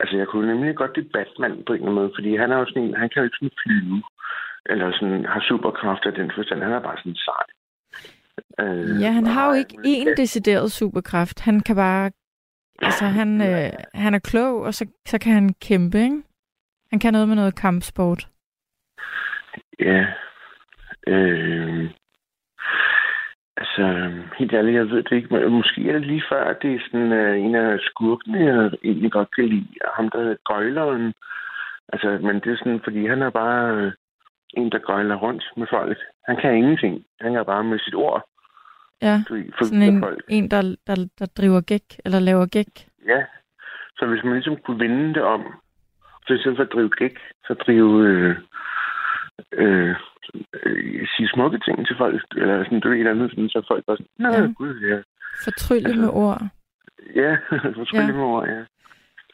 altså, 0.00 0.16
jeg 0.16 0.26
kunne 0.26 0.48
nemlig 0.54 0.76
godt 0.76 0.96
lide 0.96 1.08
Batman 1.08 1.62
på 1.66 1.72
en 1.72 1.78
eller 1.78 1.86
anden 1.86 1.94
måde, 1.94 2.12
fordi 2.16 2.36
han 2.36 2.50
er 2.52 2.58
jo 2.58 2.64
sådan 2.64 2.82
en, 2.82 2.94
han 2.96 3.08
kan 3.08 3.20
jo 3.20 3.24
ikke 3.24 3.36
sådan 3.40 3.58
flyve, 3.62 4.02
eller 4.66 4.92
sådan 4.92 5.24
har 5.24 5.40
superkræfter 5.48 6.10
i 6.10 6.14
den 6.20 6.30
forstand. 6.34 6.62
Han 6.62 6.72
er 6.72 6.80
bare 6.80 6.98
sådan 6.98 7.14
sej. 7.14 7.44
Øh, 8.60 9.00
ja, 9.00 9.10
han 9.10 9.26
har 9.26 9.46
jo 9.46 9.54
ikke 9.54 9.76
én 9.86 10.14
decideret 10.16 10.72
superkraft. 10.72 11.40
Han 11.40 11.60
kan 11.60 11.76
bare... 11.76 12.10
Altså, 12.82 13.04
han, 13.04 13.40
øh, 13.40 13.70
han 13.94 14.14
er 14.14 14.18
klog, 14.18 14.62
og 14.62 14.74
så, 14.74 14.86
så 15.06 15.18
kan 15.18 15.32
han 15.32 15.54
kæmpe, 15.60 15.98
ikke? 15.98 16.22
Han 16.90 16.98
kan 16.98 17.12
noget 17.12 17.28
med 17.28 17.36
noget 17.36 17.60
kampsport. 17.60 18.28
Ja. 19.80 20.06
Øh, 21.06 21.90
Altså, 23.62 23.84
helt 24.38 24.52
ærligt, 24.52 24.76
jeg 24.76 24.90
ved 24.90 25.02
det 25.02 25.12
ikke. 25.12 25.34
Men 25.34 25.52
måske 25.52 25.88
er 25.88 25.92
det 25.92 26.06
lige 26.06 26.24
før, 26.30 26.44
at 26.44 26.62
det 26.62 26.74
er 26.74 26.80
sådan 26.86 27.12
uh, 27.12 27.44
en 27.46 27.54
af 27.54 27.78
skurkene, 27.80 28.38
jeg 28.38 28.70
egentlig 28.84 29.12
godt 29.12 29.34
kan 29.34 29.44
lide. 29.44 29.66
Ham, 29.96 30.08
der 30.10 30.18
hedder 30.18 30.36
Gøjleren. 30.44 31.14
Altså, 31.92 32.08
men 32.26 32.34
det 32.34 32.52
er 32.52 32.56
sådan, 32.56 32.80
fordi 32.84 33.06
han 33.06 33.22
er 33.22 33.30
bare 33.30 33.86
uh, 33.86 33.92
en, 34.54 34.72
der 34.72 34.78
gøjler 34.78 35.16
rundt 35.16 35.44
med 35.56 35.66
folk. 35.70 35.98
Han 36.28 36.36
kan 36.36 36.56
ingenting. 36.56 37.04
Han 37.20 37.36
er 37.36 37.42
bare 37.42 37.64
med 37.64 37.78
sit 37.78 37.94
ord. 37.94 38.28
Ja, 39.02 39.16
for 39.58 39.64
sådan 39.64 39.82
en, 39.82 40.00
folk. 40.00 40.24
en 40.28 40.50
der, 40.50 40.62
der, 40.86 40.96
der 41.18 41.26
driver 41.26 41.60
gæk, 41.60 41.86
eller 42.04 42.20
laver 42.20 42.46
gæk. 42.46 42.72
Ja, 43.06 43.20
så 43.96 44.06
hvis 44.06 44.24
man 44.24 44.32
ligesom 44.32 44.56
kunne 44.56 44.80
vende 44.80 45.14
det 45.14 45.22
om, 45.22 45.42
så 46.26 46.34
i 46.34 46.38
stedet 46.38 46.56
for 46.56 46.64
at 46.64 46.72
drive 46.72 46.90
gæk, 46.90 47.18
så 47.46 47.54
drive 47.54 48.06
øh, 48.08 48.36
øh, 49.52 49.96
øh, 50.62 51.06
sige 51.16 51.28
smukke 51.28 51.58
ting 51.66 51.86
til 51.86 51.96
folk, 51.96 52.22
eller 52.36 52.64
sådan, 52.64 52.80
du 52.80 52.88
ved, 52.88 52.98
et 53.00 53.06
andet, 53.06 53.30
sådan, 53.30 53.48
så 53.48 53.62
folk 53.68 53.84
bare 53.86 53.96
sådan, 53.96 54.10
nej, 54.18 54.30
ja. 54.30 54.52
gud, 54.60 54.74
ja. 54.90 54.98
Fortrylle 55.44 55.88
altså, 55.88 56.00
med 56.00 56.10
ord. 56.24 56.42
Ja, 57.14 57.36
fortrylle 57.80 58.12
ja. 58.12 58.12
med 58.12 58.24
ord, 58.24 58.48
ja. 58.48 58.60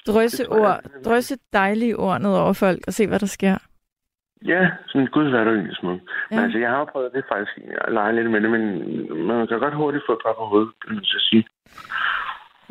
Drøsse 0.06 0.48
ord, 0.48 0.80
drøsse 1.04 1.36
dejlige 1.52 1.96
ord 1.96 2.20
ned 2.20 2.34
over 2.42 2.52
folk, 2.52 2.80
og 2.86 2.92
se, 2.92 3.06
hvad 3.06 3.18
der 3.18 3.26
sker. 3.26 3.56
Ja, 4.46 4.70
sådan, 4.86 5.06
gud, 5.06 5.28
hvad 5.30 5.40
er 5.40 5.44
du 5.44 5.50
egentlig 5.50 5.76
smuk. 5.76 6.00
Ja. 6.30 6.36
Men 6.36 6.44
altså, 6.44 6.58
jeg 6.58 6.70
har 6.70 6.84
prøvet 6.92 7.12
det 7.14 7.24
faktisk 7.32 7.58
at 7.80 7.92
lege 7.92 8.14
lidt 8.14 8.30
med 8.30 8.40
det, 8.40 8.50
men 8.50 8.62
man 9.26 9.46
kan 9.46 9.58
godt 9.58 9.74
hurtigt 9.74 10.04
få 10.06 10.12
et 10.12 10.22
par 10.26 10.34
på 10.38 10.44
hovedet, 10.44 10.70
kan 10.82 10.94
man 10.94 11.04
så 11.04 11.18
sige. 11.28 11.44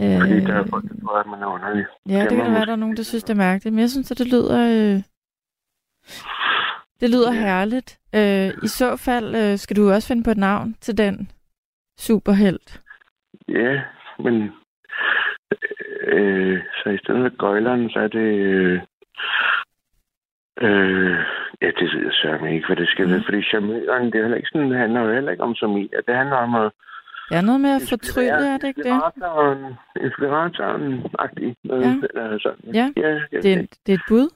Øh... 0.01 0.19
Fordi 0.21 0.39
der 0.47 0.53
er 0.53 0.65
folk, 0.69 0.83
der 0.89 0.95
tror, 1.03 1.19
at 1.19 1.27
man 1.27 1.41
er 1.41 1.47
underlig. 1.47 1.85
Ja, 2.09 2.21
det 2.21 2.29
kan 2.29 2.45
da 2.45 2.51
være, 2.51 2.65
der 2.65 2.71
er 2.71 2.83
nogen, 2.85 2.97
der 2.97 3.03
synes, 3.03 3.23
det 3.23 3.33
er 3.33 3.43
mærkeligt. 3.47 3.73
Men 3.73 3.81
jeg 3.81 3.89
synes, 3.89 4.11
at 4.11 4.17
det 4.17 4.27
lyder... 4.27 4.57
Øh... 4.73 5.03
Det 7.01 7.09
lyder 7.09 7.33
ja. 7.33 7.39
herligt. 7.39 7.96
Øh, 8.17 8.49
I 8.63 8.67
så 8.67 8.95
fald 8.95 9.35
øh, 9.35 9.57
skal 9.57 9.75
du 9.75 9.91
også 9.91 10.07
finde 10.07 10.23
på 10.23 10.31
et 10.31 10.37
navn 10.37 10.75
til 10.81 10.97
den 10.97 11.31
superhelt. 11.97 12.81
Ja, 13.47 13.81
men 14.19 14.51
øh, 16.07 16.59
så 16.77 16.89
i 16.89 16.97
stedet 16.97 17.21
for 17.21 17.37
gøjleren, 17.37 17.89
så 17.89 17.99
er 17.99 18.07
det... 18.07 18.29
Øh, 18.49 18.81
øh, 20.61 21.17
ja, 21.61 21.67
det 21.67 21.87
ved 21.93 22.03
jeg 22.03 22.13
sørme 22.13 22.55
ikke, 22.55 22.67
hvad 22.67 22.75
det 22.75 22.89
skal 22.89 23.05
mm. 23.05 23.11
være. 23.11 23.23
Fordi 23.25 23.43
charmøren, 23.43 24.05
det 24.05 24.15
er 24.15 24.21
heller 24.21 24.37
ikke 24.37 24.49
sådan, 24.53 24.71
det 24.71 24.79
handler 24.79 25.01
jo 25.01 25.13
heller 25.13 25.31
ikke 25.31 25.43
om 25.43 25.55
som 25.55 25.73
Det 26.07 26.15
handler 26.15 26.35
om 26.35 26.55
at... 26.55 26.71
Ja, 27.31 27.41
noget 27.41 27.61
med 27.61 27.69
at 27.69 27.81
fortrylle, 27.89 28.47
er 28.53 28.57
det 28.57 28.67
ikke 28.67 28.83
det? 28.83 28.89
Inspiratoren, 28.89 29.63
inspiratoren-agtig. 30.05 31.55
Ja. 31.65 31.93
Eller 32.09 32.39
sådan. 32.39 32.73
ja. 32.73 32.87
ja 32.97 33.09
det, 33.43 33.53
er, 33.53 33.61
det 33.85 33.91
er 33.93 33.99
et 34.01 34.07
bud? 34.09 34.27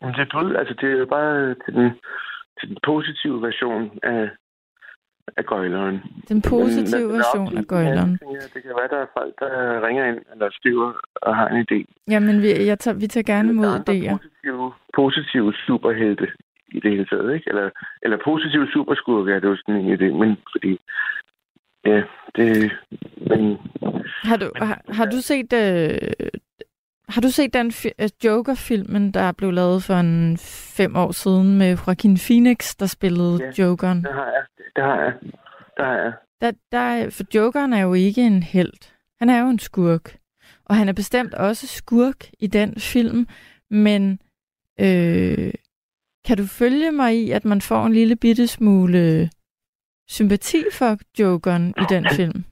Det 0.00 0.20
er 0.26 0.30
bud, 0.32 0.54
altså 0.54 0.74
det 0.80 0.92
er 0.92 0.98
jo 0.98 1.06
bare 1.06 1.54
til 1.54 1.74
den 1.74 1.90
til 2.58 2.68
den 2.68 2.78
positive 2.82 3.42
version 3.42 3.98
af, 4.02 4.30
af 5.36 5.44
gøjleren. 5.46 6.02
Den 6.28 6.42
positive 6.42 7.08
Men, 7.08 7.16
version 7.18 7.58
af 7.58 7.64
gøjleren. 7.64 8.12
Det 8.54 8.60
kan 8.62 8.74
være, 8.80 8.88
der 8.94 9.00
er 9.02 9.10
folk, 9.18 9.34
der 9.40 9.86
ringer 9.86 10.04
ind 10.10 10.20
eller 10.32 10.48
skriver 10.50 10.92
og 11.14 11.36
har 11.36 11.48
en 11.48 11.66
idé. 11.66 11.78
Jamen, 12.10 12.42
vi, 12.42 12.48
jeg 12.66 12.78
tager, 12.78 12.98
vi 12.98 13.06
tager 13.06 13.32
gerne 13.34 13.48
imod 13.50 13.66
idéer. 13.66 14.16
Positive, 14.16 14.72
positive 14.94 15.52
superhelte 15.66 16.26
i 16.68 16.80
det 16.80 16.90
hele 16.90 17.06
taget, 17.06 17.34
ikke? 17.34 17.48
Eller, 17.50 17.70
eller 18.02 18.18
positive 18.24 18.66
superskurke 18.72 19.32
er 19.32 19.40
det 19.40 19.48
jo 19.48 19.56
sådan 19.56 19.76
en 19.80 19.94
idé, 19.94 20.08
men 20.22 20.36
fordi 20.52 20.78
Ja, 21.84 22.02
det... 22.36 22.72
Men, 23.30 23.58
har, 24.22 24.36
du, 24.36 24.50
men, 24.54 24.68
har, 24.68 24.82
har 24.88 25.04
du 25.04 25.16
set... 25.16 25.52
Øh, 25.52 26.28
har 27.08 27.20
du 27.20 27.30
set 27.30 27.52
den 27.54 27.70
fi- 27.70 28.08
Joker-filmen, 28.24 29.10
der 29.10 29.32
blev 29.32 29.50
lavet 29.52 29.82
for 29.84 29.94
en 29.94 30.38
fem 30.76 30.96
år 30.96 31.12
siden 31.12 31.58
med 31.58 31.76
Joaquin 31.86 32.16
Phoenix, 32.16 32.74
der 32.76 32.86
spillede 32.86 33.38
ja, 33.44 33.62
Jokeren? 33.62 34.02
det 34.04 34.12
har 34.14 34.24
jeg. 34.26 34.42
Det 34.76 34.84
har 34.84 35.00
jeg. 35.00 35.12
Det 35.76 35.84
har 35.84 35.92
jeg. 35.94 36.12
Der, 36.40 36.52
der, 36.72 37.10
for 37.10 37.24
Jokeren 37.34 37.72
er 37.72 37.80
jo 37.80 37.94
ikke 37.94 38.26
en 38.26 38.42
held. 38.42 38.72
Han 39.18 39.30
er 39.30 39.40
jo 39.40 39.48
en 39.48 39.58
skurk. 39.58 40.16
Og 40.64 40.76
han 40.76 40.88
er 40.88 40.92
bestemt 40.92 41.34
også 41.34 41.66
skurk 41.66 42.24
i 42.38 42.46
den 42.46 42.74
film, 42.80 43.26
men 43.70 44.18
øh, 44.80 45.52
kan 46.24 46.36
du 46.36 46.46
følge 46.46 46.92
mig 46.92 47.16
i, 47.24 47.30
at 47.30 47.44
man 47.44 47.60
får 47.60 47.86
en 47.86 47.92
lille 47.92 48.16
bitte 48.16 48.46
smule 48.46 49.30
sympati 50.08 50.64
for 50.72 50.98
Jokeren 51.18 51.68
i 51.78 51.82
den 51.88 52.06
film? 52.18 52.44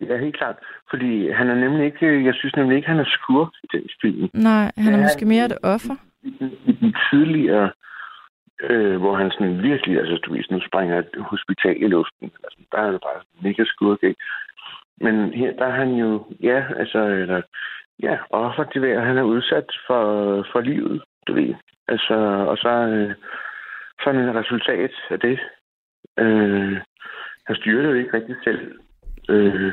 Ja, 0.00 0.16
helt 0.16 0.36
klart. 0.36 0.56
Fordi 0.90 1.30
han 1.30 1.50
er 1.50 1.54
nemlig 1.54 1.84
ikke, 1.86 2.24
jeg 2.24 2.34
synes 2.34 2.56
nemlig 2.56 2.76
ikke, 2.76 2.88
han 2.88 2.98
er 2.98 3.04
skurk 3.18 3.52
i 3.62 3.66
den 3.72 3.88
film. 4.02 4.30
Nej, 4.34 4.70
han 4.76 4.92
er 4.94 4.98
ja, 4.98 5.04
måske 5.04 5.24
mere 5.26 5.44
et 5.44 5.58
offer. 5.62 5.96
I 6.22 6.72
den, 6.80 6.94
tidligere, 7.10 7.70
øh, 8.62 8.96
hvor 9.00 9.14
han 9.16 9.30
sådan 9.30 9.62
virkelig, 9.62 9.98
altså 9.98 10.16
du 10.16 10.32
ved, 10.32 10.44
nu 10.50 10.60
springer 10.66 10.98
et 10.98 11.10
hospital 11.18 11.82
i 11.82 11.86
luften. 11.86 12.30
Altså, 12.44 12.58
der 12.72 12.78
er 12.78 12.84
han 12.84 12.98
bare 13.08 13.20
mega 13.42 13.64
skurk, 13.64 14.02
ikke? 14.02 14.20
Men 15.00 15.32
her, 15.32 15.52
der 15.52 15.66
er 15.66 15.76
han 15.82 15.90
jo, 15.94 16.26
ja, 16.42 16.64
altså, 16.76 16.98
eller, 16.98 17.42
ja, 18.02 18.18
offer 18.30 18.64
til 18.64 18.84
at 18.84 19.06
han 19.06 19.18
er 19.18 19.22
udsat 19.22 19.70
for, 19.86 20.02
for 20.52 20.60
livet, 20.60 21.02
du 21.26 21.32
ved. 21.32 21.54
Altså, 21.88 22.14
og 22.50 22.56
så, 22.58 22.68
øh, 22.68 23.14
sådan 24.04 24.20
en 24.20 24.34
resultat 24.34 24.92
af 25.10 25.20
det, 25.20 25.38
Øh, 26.18 26.76
han 27.46 27.56
styrer 27.56 27.82
det 27.82 27.88
jo 27.88 27.94
ikke 27.94 28.16
rigtig 28.16 28.36
selv. 28.44 28.78
Øh, 29.28 29.72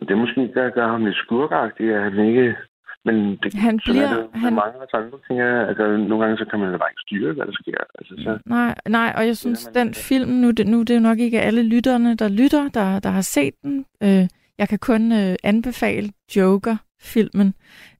det 0.00 0.10
er 0.10 0.16
måske 0.16 0.40
der 0.54 0.70
gør 0.70 0.88
ham 0.88 1.04
lidt 1.04 1.16
skurkagtig, 1.16 1.94
at 1.94 2.02
han 2.02 2.26
ikke... 2.26 2.56
Men 3.04 3.36
det, 3.42 3.54
han 3.54 3.80
bliver... 3.84 4.08
Er 4.08 4.16
det, 4.16 4.28
han... 4.34 4.54
mange 4.54 4.74
af 4.80 4.98
andre 4.98 5.18
ting 5.26 5.40
er, 5.40 5.66
altså, 5.66 5.96
nogle 5.96 6.24
gange 6.24 6.38
så 6.38 6.44
kan 6.50 6.58
man 6.58 6.78
bare 6.78 6.90
ikke 6.90 7.04
styre, 7.06 7.32
hvad 7.32 7.46
der 7.46 7.52
sker. 7.52 7.78
Altså, 7.98 8.14
så... 8.18 8.38
Nej, 8.46 8.74
nej, 8.88 9.12
og 9.16 9.26
jeg 9.26 9.36
synes, 9.36 9.70
man... 9.74 9.86
den 9.86 9.94
film, 9.94 10.30
nu, 10.30 10.50
det, 10.50 10.66
nu 10.66 10.80
det 10.80 10.90
er 10.90 10.94
jo 10.94 11.00
nok 11.00 11.18
ikke 11.18 11.40
alle 11.40 11.62
lytterne, 11.62 12.14
der 12.14 12.28
lytter, 12.28 12.68
der, 12.68 12.98
der 12.98 13.10
har 13.10 13.20
set 13.20 13.54
den. 13.62 13.84
Øh, 14.02 14.28
jeg 14.58 14.68
kan 14.68 14.78
kun 14.78 15.12
øh, 15.12 15.36
anbefale 15.44 16.12
Joker-filmen, 16.36 17.54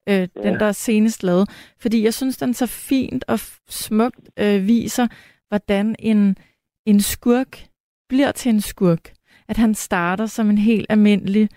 øh, 0.08 0.14
ja. 0.14 0.26
den 0.42 0.54
der 0.60 0.66
er 0.66 0.72
senest 0.72 1.22
lavet, 1.22 1.74
fordi 1.82 2.04
jeg 2.04 2.14
synes, 2.14 2.36
den 2.36 2.54
så 2.54 2.66
fint 2.66 3.24
og 3.28 3.38
smukt 3.68 4.30
øh, 4.40 4.66
viser, 4.66 5.06
hvordan 5.48 5.96
en 5.98 6.36
en 6.86 7.00
skurk 7.00 7.58
bliver 8.08 8.32
til 8.32 8.50
en 8.50 8.60
skurk. 8.60 9.15
At 9.48 9.56
han 9.56 9.74
starter 9.74 10.26
som 10.26 10.50
en 10.50 10.58
helt 10.58 10.86
almindelig, 10.88 11.48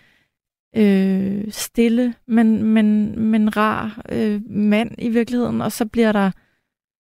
øh, 0.76 1.44
stille, 1.50 2.14
men, 2.28 2.64
men, 2.64 3.20
men 3.20 3.58
rar 3.58 4.02
øh, 4.12 4.42
mand 4.50 4.92
i 4.98 5.10
virkeligheden, 5.10 5.62
og 5.62 5.72
så 5.72 5.86
bliver 5.86 6.12
der 6.12 6.32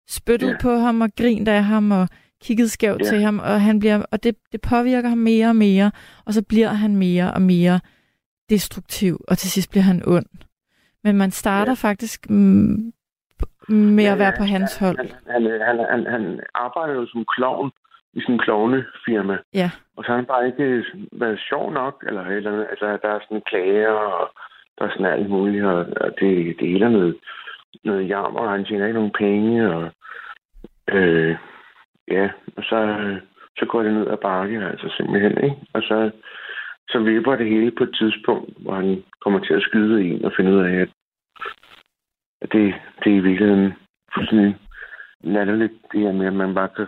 spyttet 0.09 0.49
ja. 0.49 0.57
på 0.61 0.69
ham 0.69 1.01
og 1.01 1.09
grint 1.17 1.47
af 1.47 1.63
ham 1.63 1.91
og 1.91 2.07
kigget 2.41 2.71
skævt 2.71 3.01
ja. 3.01 3.09
til 3.09 3.21
ham, 3.21 3.39
og, 3.39 3.61
han 3.61 3.79
bliver, 3.79 4.03
og 4.11 4.23
det, 4.23 4.35
det 4.51 4.61
påvirker 4.61 5.09
ham 5.09 5.17
mere 5.17 5.47
og 5.47 5.55
mere, 5.55 5.91
og 6.25 6.33
så 6.33 6.43
bliver 6.43 6.69
han 6.69 6.95
mere 6.95 7.33
og 7.33 7.41
mere 7.41 7.79
destruktiv, 8.49 9.17
og 9.27 9.37
til 9.37 9.51
sidst 9.51 9.69
bliver 9.69 9.83
han 9.83 10.03
ond. 10.07 10.25
Men 11.03 11.17
man 11.17 11.31
starter 11.31 11.71
ja. 11.71 11.87
faktisk 11.87 12.29
mm, 12.29 12.93
med 13.69 14.03
ja, 14.03 14.11
at 14.11 14.19
være 14.19 14.33
på 14.37 14.43
hans 14.43 14.77
hold. 14.77 14.97
Han, 14.97 15.11
han, 15.27 15.43
han, 15.67 15.77
han, 15.91 16.05
han 16.05 16.39
arbejder 16.55 16.93
jo 16.93 17.05
som 17.07 17.25
klovn, 17.35 17.71
i 18.13 18.21
sådan 18.21 18.35
en 18.35 18.39
klovnefirma. 18.39 19.37
Ja. 19.53 19.69
Og 19.95 20.03
så 20.03 20.07
har 20.11 20.15
han 20.15 20.25
bare 20.25 20.47
ikke 20.47 20.85
været 21.11 21.39
sjov 21.49 21.71
nok, 21.73 22.03
eller, 22.07 22.23
eller 22.25 22.65
altså, 22.67 22.85
der 23.01 23.09
er 23.09 23.19
sådan 23.19 23.41
klager, 23.41 23.91
og 23.91 24.31
der 24.77 24.85
er 24.85 24.89
sådan 24.89 25.05
alt 25.05 25.29
muligt, 25.29 25.65
og, 25.65 25.85
og 26.01 26.09
det, 26.19 26.59
det 26.59 26.67
hele 26.67 26.85
er 26.85 26.89
noget, 26.89 27.15
noget 27.83 28.09
jammer, 28.09 28.39
og 28.39 28.51
han 28.51 28.65
tjener 28.65 28.85
ikke 28.85 28.99
nogen 28.99 29.17
penge, 29.17 29.75
og 29.75 29.91
øh, 30.91 31.37
ja, 32.07 32.29
og 32.57 32.63
så, 32.63 32.79
så 33.57 33.65
går 33.65 33.83
det 33.83 33.93
ned 33.93 34.07
ad 34.07 34.17
bakke, 34.17 34.65
altså 34.65 34.93
simpelthen, 34.97 35.43
ikke? 35.43 35.55
Og 35.73 35.81
så, 35.81 36.11
så 36.89 36.99
vipper 36.99 37.35
det 37.35 37.49
hele 37.49 37.71
på 37.71 37.83
et 37.83 37.95
tidspunkt, 37.99 38.49
hvor 38.57 38.73
han 38.73 39.03
kommer 39.21 39.39
til 39.39 39.53
at 39.53 39.61
skyde 39.61 40.03
en 40.03 40.25
og 40.25 40.31
finde 40.37 40.51
ud 40.51 40.59
af, 40.59 40.73
at, 40.81 40.89
det, 42.51 42.73
det 43.03 43.11
er 43.13 43.17
i 43.17 43.19
virkeligheden 43.19 43.73
fuldstændig 44.13 44.57
latterligt, 45.23 45.73
det 45.91 45.99
her 45.99 46.11
med, 46.11 46.27
at 46.27 46.33
man 46.33 46.53
bare 46.53 46.69
kan 46.75 46.87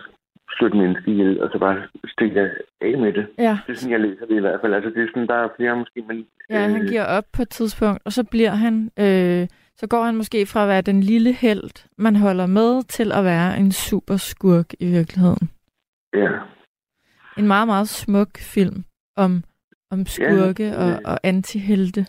slå 0.56 0.68
et 0.68 0.74
menneske 0.74 1.12
ihjel, 1.12 1.42
og 1.44 1.50
så 1.52 1.60
bare 1.60 1.78
stikke 2.08 2.40
af 2.82 2.98
med 2.98 3.14
det. 3.14 3.28
Ja. 3.38 3.58
Det 3.68 3.74
er 3.74 3.78
sådan, 3.78 3.92
jeg 3.92 4.00
læser 4.00 4.26
det 4.26 4.36
i 4.36 4.40
hvert 4.40 4.62
fald. 4.62 4.74
Altså, 4.74 4.90
det 4.90 5.04
er 5.04 5.08
sådan, 5.08 5.28
der 5.28 5.36
er 5.36 5.50
flere 5.58 5.76
måske, 5.76 6.02
men... 6.08 6.26
Ja, 6.50 6.66
øh... 6.66 6.72
han 6.74 6.88
giver 6.88 7.06
op 7.06 7.26
på 7.34 7.42
et 7.42 7.50
tidspunkt, 7.50 8.02
og 8.06 8.12
så 8.12 8.24
bliver 8.24 8.52
han... 8.66 8.92
Øh, 9.00 9.48
så 9.76 9.88
går 9.88 10.04
han 10.04 10.16
måske 10.16 10.46
fra 10.46 10.64
at 10.64 10.70
være 10.70 10.82
den 10.82 11.04
lille 11.04 11.34
held, 11.34 11.88
man 11.98 12.16
holder 12.16 12.46
med, 12.46 12.84
til 12.84 13.12
at 13.12 13.24
være 13.24 13.58
en 13.58 13.72
super 13.72 14.18
skurk 14.18 14.74
i 14.80 14.86
virkeligheden. 14.86 15.50
Ja. 16.14 16.32
En 17.38 17.48
meget, 17.48 17.68
meget 17.68 17.90
smuk 17.90 18.38
film 18.38 18.84
om, 19.18 19.44
om 19.92 20.06
skurke 20.06 20.64
ja, 20.64 20.88
ja. 20.88 20.96
og, 20.96 21.02
og 21.06 21.20
antihelte. 21.24 22.06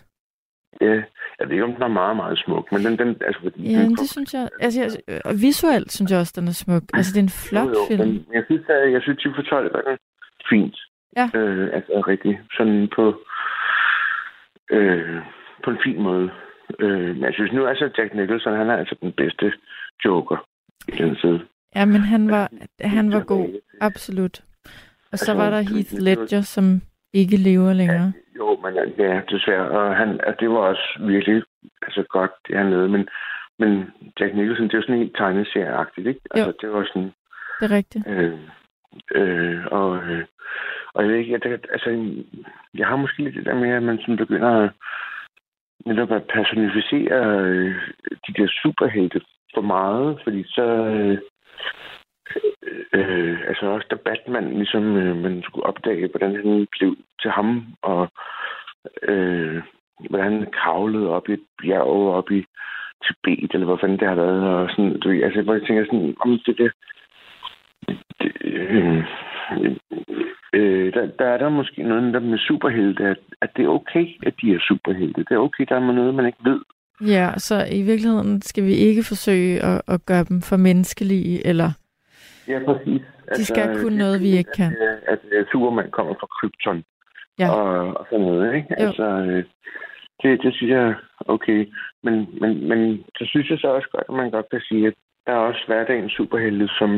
Ja, 0.81 1.03
jeg 1.39 1.45
ved 1.47 1.51
ikke, 1.51 1.63
om 1.63 1.73
den 1.73 1.83
er 1.83 1.87
meget, 1.87 2.15
meget 2.15 2.37
smuk, 2.39 2.71
men 2.71 2.85
den... 2.85 2.97
den 2.97 3.09
altså, 3.27 3.41
fordi 3.41 3.71
ja, 3.71 3.79
den 3.79 3.95
det 3.95 4.09
synes 4.09 4.33
jeg... 4.33 4.49
Altså, 4.59 4.79
jeg, 4.81 5.21
og 5.25 5.33
visuelt 5.41 5.91
synes 5.91 6.11
jeg 6.11 6.19
også, 6.19 6.33
den 6.35 6.47
er 6.47 6.51
smuk. 6.51 6.83
Altså, 6.93 7.11
det 7.13 7.19
er 7.19 7.23
en 7.23 7.39
flot 7.47 7.67
jo, 7.67 7.73
jo, 7.73 7.85
film. 7.87 8.07
Men 8.07 8.33
jeg 8.33 8.43
synes, 8.45 8.63
at, 8.69 8.91
jeg 8.91 9.01
synes, 9.01 9.21
10 9.21 9.27
for 9.35 9.41
12 9.41 9.75
er 9.75 9.97
fint. 10.49 10.75
Ja. 11.17 11.29
Øh, 11.33 11.69
altså, 11.73 12.03
rigtig 12.07 12.39
sådan 12.57 12.89
på... 12.95 13.03
Øh, 14.71 15.21
på 15.63 15.69
en 15.69 15.77
fin 15.83 16.01
måde. 16.01 16.29
Øh, 16.79 17.15
men 17.15 17.23
jeg 17.23 17.33
synes 17.33 17.51
nu, 17.53 17.65
altså, 17.65 17.89
Jack 17.97 18.15
Nicholson, 18.15 18.57
han 18.57 18.69
er 18.69 18.77
altså 18.77 18.95
den 19.01 19.11
bedste 19.11 19.53
joker 20.05 20.47
i 20.87 20.91
den 20.91 21.15
side. 21.15 21.39
Ja, 21.75 21.85
men 21.85 22.01
han 22.01 22.31
var, 22.31 22.49
han 22.81 23.11
var 23.11 23.23
god. 23.23 23.49
Absolut. 23.81 24.41
Og 25.11 25.19
så 25.19 25.31
altså, 25.31 25.33
var 25.33 25.49
der 25.49 25.61
Heath 25.61 25.93
Ledger, 25.99 26.41
som 26.41 26.81
ikke 27.13 27.37
lever 27.37 27.73
længere. 27.73 28.13
Ja, 28.15 28.37
jo, 28.37 28.59
men 28.63 28.73
ja, 28.97 29.21
desværre. 29.29 29.69
Og 29.69 29.95
han, 29.95 30.19
at 30.23 30.35
det 30.39 30.49
var 30.49 30.57
også 30.57 30.99
virkelig 30.99 31.43
altså, 31.81 32.03
godt, 32.09 32.31
det 32.47 32.57
han 32.57 32.69
lavede. 32.69 32.89
Men, 32.89 33.09
men 33.59 33.91
Jack 34.19 34.35
Nicholson, 34.35 34.65
det 34.65 34.73
er 34.73 34.77
jo 34.77 34.81
sådan 34.81 34.97
helt 34.97 35.15
tegneserieagtigt, 35.17 36.07
ikke? 36.07 36.21
Altså, 36.31 36.45
jo. 36.45 36.53
det 36.61 36.69
var 36.77 36.85
sådan... 36.87 37.11
Det 37.59 37.71
er 37.71 37.75
rigtigt. 37.75 38.07
Øh, 38.07 38.39
øh, 39.15 39.65
og, 39.71 39.97
øh, 39.97 40.25
og 40.93 41.03
jeg 41.03 41.09
ved 41.09 41.17
ikke, 41.17 41.31
jeg, 41.31 41.43
det, 41.43 41.65
altså, 41.71 42.13
jeg 42.73 42.87
har 42.87 42.95
måske 42.95 43.23
lidt 43.23 43.35
det 43.35 43.45
der 43.45 43.55
med, 43.55 43.69
at 43.69 43.83
man 43.83 43.97
sådan 43.97 44.17
begynder 44.17 44.49
at 44.63 44.69
netop 45.85 46.11
at 46.11 46.23
personificere 46.23 47.39
øh, 47.39 47.75
de 48.27 48.33
der 48.37 48.47
superhelte 48.63 49.21
for 49.53 49.61
meget, 49.61 50.19
fordi 50.23 50.43
så... 50.47 50.65
Øh, 50.65 51.17
øh, 52.93 53.37
altså 53.47 53.65
også 53.65 53.87
da 53.91 53.95
Batman 53.95 54.57
ligesom 54.57 54.97
øh, 54.97 55.15
man 55.17 55.43
skulle 55.43 55.65
opdage, 55.65 56.07
hvordan 56.07 56.35
han 56.35 56.67
blev 56.79 56.95
til 57.21 57.31
ham, 57.31 57.65
og 57.81 58.11
øh, 59.03 59.61
hvordan 60.09 60.31
han 60.33 60.51
kravlede 60.51 61.09
op 61.09 61.29
i 61.29 61.33
et 61.33 61.45
bjerg, 61.61 62.15
op 62.19 62.31
i 62.31 62.45
Tibet, 63.03 63.51
eller 63.53 63.65
hvad 63.65 63.77
fanden 63.81 63.99
det 63.99 64.07
har 64.07 64.15
været, 64.15 64.41
og 64.43 64.69
sådan, 64.69 64.99
du 64.99 65.09
ved, 65.09 65.23
altså, 65.23 65.41
hvor 65.41 65.53
jeg 65.53 65.63
tænker 65.67 65.85
sådan, 65.85 66.15
om 66.19 66.39
det 66.45 66.57
der, 66.57 66.69
det, 68.21 68.31
øh, 68.41 68.97
øh, 70.53 70.93
der, 70.93 71.05
der 71.19 71.25
er 71.25 71.37
der 71.37 71.49
måske 71.49 71.83
noget 71.83 72.13
der 72.13 72.19
med 72.19 72.37
superhelte, 72.37 73.03
at, 73.03 73.17
at 73.41 73.49
det 73.55 73.65
er 73.65 73.69
okay, 73.69 74.05
at 74.25 74.33
de 74.41 74.53
er 74.53 74.59
superhelte. 74.67 75.23
Det 75.23 75.31
er 75.31 75.37
okay, 75.47 75.65
der 75.69 75.75
er 75.75 75.91
noget, 75.91 76.15
man 76.15 76.25
ikke 76.25 76.43
ved. 76.43 76.59
Ja, 77.01 77.33
så 77.37 77.55
i 77.71 77.81
virkeligheden 77.81 78.41
skal 78.41 78.63
vi 78.63 78.73
ikke 78.73 79.03
forsøge 79.03 79.63
at, 79.63 79.81
at 79.87 80.05
gøre 80.05 80.23
dem 80.23 80.41
for 80.41 80.57
menneskelige, 80.57 81.47
eller 81.47 81.69
Ja, 82.47 82.59
præcis. 82.65 83.01
De 83.35 83.45
skal 83.45 83.61
altså, 83.61 83.83
kunne 83.83 83.97
noget, 83.97 84.21
vi 84.21 84.31
ikke 84.39 84.51
kan. 84.55 84.71
At, 84.81 84.97
at, 85.13 85.19
at 85.39 85.45
Superman 85.51 85.91
kommer 85.91 86.13
fra 86.13 86.27
Krypton. 86.35 86.83
Ja. 87.39 87.49
Og, 87.51 87.97
og 87.97 88.05
sådan 88.09 88.25
noget, 88.25 88.55
ikke? 88.55 88.67
Jo. 88.79 88.85
Altså, 88.85 89.03
øh, 89.03 89.43
det, 90.21 90.41
det 90.43 90.53
synes 90.55 90.71
jeg 90.71 90.95
okay. 91.25 91.59
Men, 92.03 92.15
men, 92.41 92.67
men 92.69 93.03
så 93.17 93.23
synes 93.25 93.49
jeg 93.49 93.59
så 93.59 93.67
også 93.67 93.87
godt, 93.91 94.05
at 94.09 94.15
man 94.15 94.31
godt 94.31 94.49
kan 94.51 94.61
sige, 94.69 94.87
at 94.87 94.93
der 95.25 95.31
er 95.33 95.37
også 95.49 95.63
hverdagen 95.67 96.09
superhelte, 96.09 96.67
som 96.79 96.89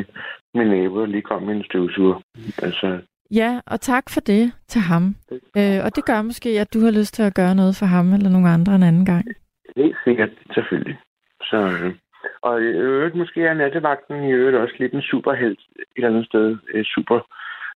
min 0.54 0.68
nabo 0.68 1.06
lige 1.06 1.22
kom 1.22 1.44
med 1.44 1.56
en 1.56 1.64
støvsuger. 1.64 2.22
Altså, 2.62 3.00
Ja, 3.32 3.60
og 3.66 3.82
tak 3.82 4.04
for 4.10 4.22
det 4.22 4.54
til 4.68 4.82
ham. 4.82 5.16
Øh, 5.32 5.80
og 5.86 5.96
det 5.96 6.06
gør 6.06 6.22
måske, 6.22 6.50
at 6.50 6.74
du 6.74 6.80
har 6.80 6.92
lyst 6.92 7.14
til 7.14 7.24
at 7.24 7.36
gøre 7.36 7.56
noget 7.56 7.76
for 7.80 7.86
ham 7.86 8.14
eller 8.14 8.30
nogle 8.30 8.50
andre 8.50 8.76
en 8.76 8.84
anden 8.84 9.06
gang. 9.06 9.26
Helt 9.76 9.98
sikkert, 10.04 10.30
selvfølgelig. 10.54 10.98
Så, 11.42 11.58
øh, 11.58 11.96
og 12.42 12.62
i 12.62 12.66
øvrigt 12.66 13.16
måske 13.16 13.42
er 13.42 13.54
nattevagten 13.54 14.24
i 14.24 14.32
øvrigt 14.32 14.58
også 14.58 14.76
lidt 14.80 14.94
en 14.94 15.02
superhelt 15.02 15.60
et 15.80 15.86
eller 15.96 16.10
andet 16.10 16.26
sted. 16.26 16.58
Øh, 16.74 16.86
super 16.86 17.20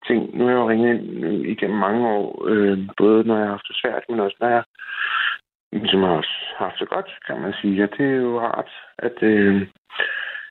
ting. 0.07 0.37
Nu 0.37 0.45
har 0.45 0.51
jeg 0.51 0.59
jo 0.59 0.69
ringet 0.69 0.89
ind 0.95 1.25
øh, 1.25 1.41
igennem 1.53 1.79
mange 1.79 2.09
år, 2.09 2.45
øh, 2.49 2.79
både 2.97 3.25
når 3.25 3.37
jeg 3.37 3.45
har 3.45 3.51
haft 3.51 3.69
det 3.69 3.77
svært, 3.77 4.03
men 4.09 4.21
også 4.21 4.37
når 4.41 4.49
jeg 4.49 4.63
som 5.91 6.03
har 6.03 6.09
også 6.09 6.37
haft 6.57 6.79
det 6.81 6.89
godt, 6.89 7.09
kan 7.27 7.41
man 7.41 7.53
sige. 7.61 7.75
Ja, 7.75 7.87
det 7.97 8.07
er 8.07 8.21
jo 8.27 8.41
rart, 8.41 8.71
at, 8.99 9.23
øh, 9.23 9.67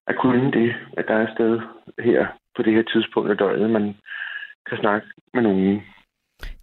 at 0.08 0.16
kunne 0.22 0.52
det, 0.52 0.76
at 0.98 1.06
der 1.08 1.14
er 1.14 1.24
et 1.24 1.34
sted 1.36 1.60
her 2.00 2.28
på 2.56 2.62
det 2.64 2.74
her 2.74 2.84
tidspunkt 2.84 3.32
af 3.32 3.38
døgnet, 3.38 3.70
man 3.70 3.96
kan 4.70 4.78
snakke 4.78 5.08
med 5.34 5.42
nogen. 5.42 5.82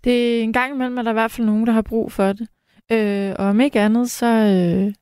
Det 0.05 0.39
er 0.39 0.43
en 0.43 0.53
gang 0.53 0.75
imellem, 0.75 0.99
at 0.99 1.05
der 1.05 1.11
er 1.11 1.15
i 1.15 1.21
hvert 1.21 1.31
fald 1.31 1.47
nogen, 1.47 1.67
der 1.67 1.73
har 1.73 1.87
brug 1.89 2.13
for 2.13 2.33
det. 2.33 2.49
Øh, 2.93 3.33
og 3.39 3.45
om 3.47 3.61
ikke 3.61 3.81
andet, 3.81 4.11
så... 4.11 4.27
Øh, 4.27 4.95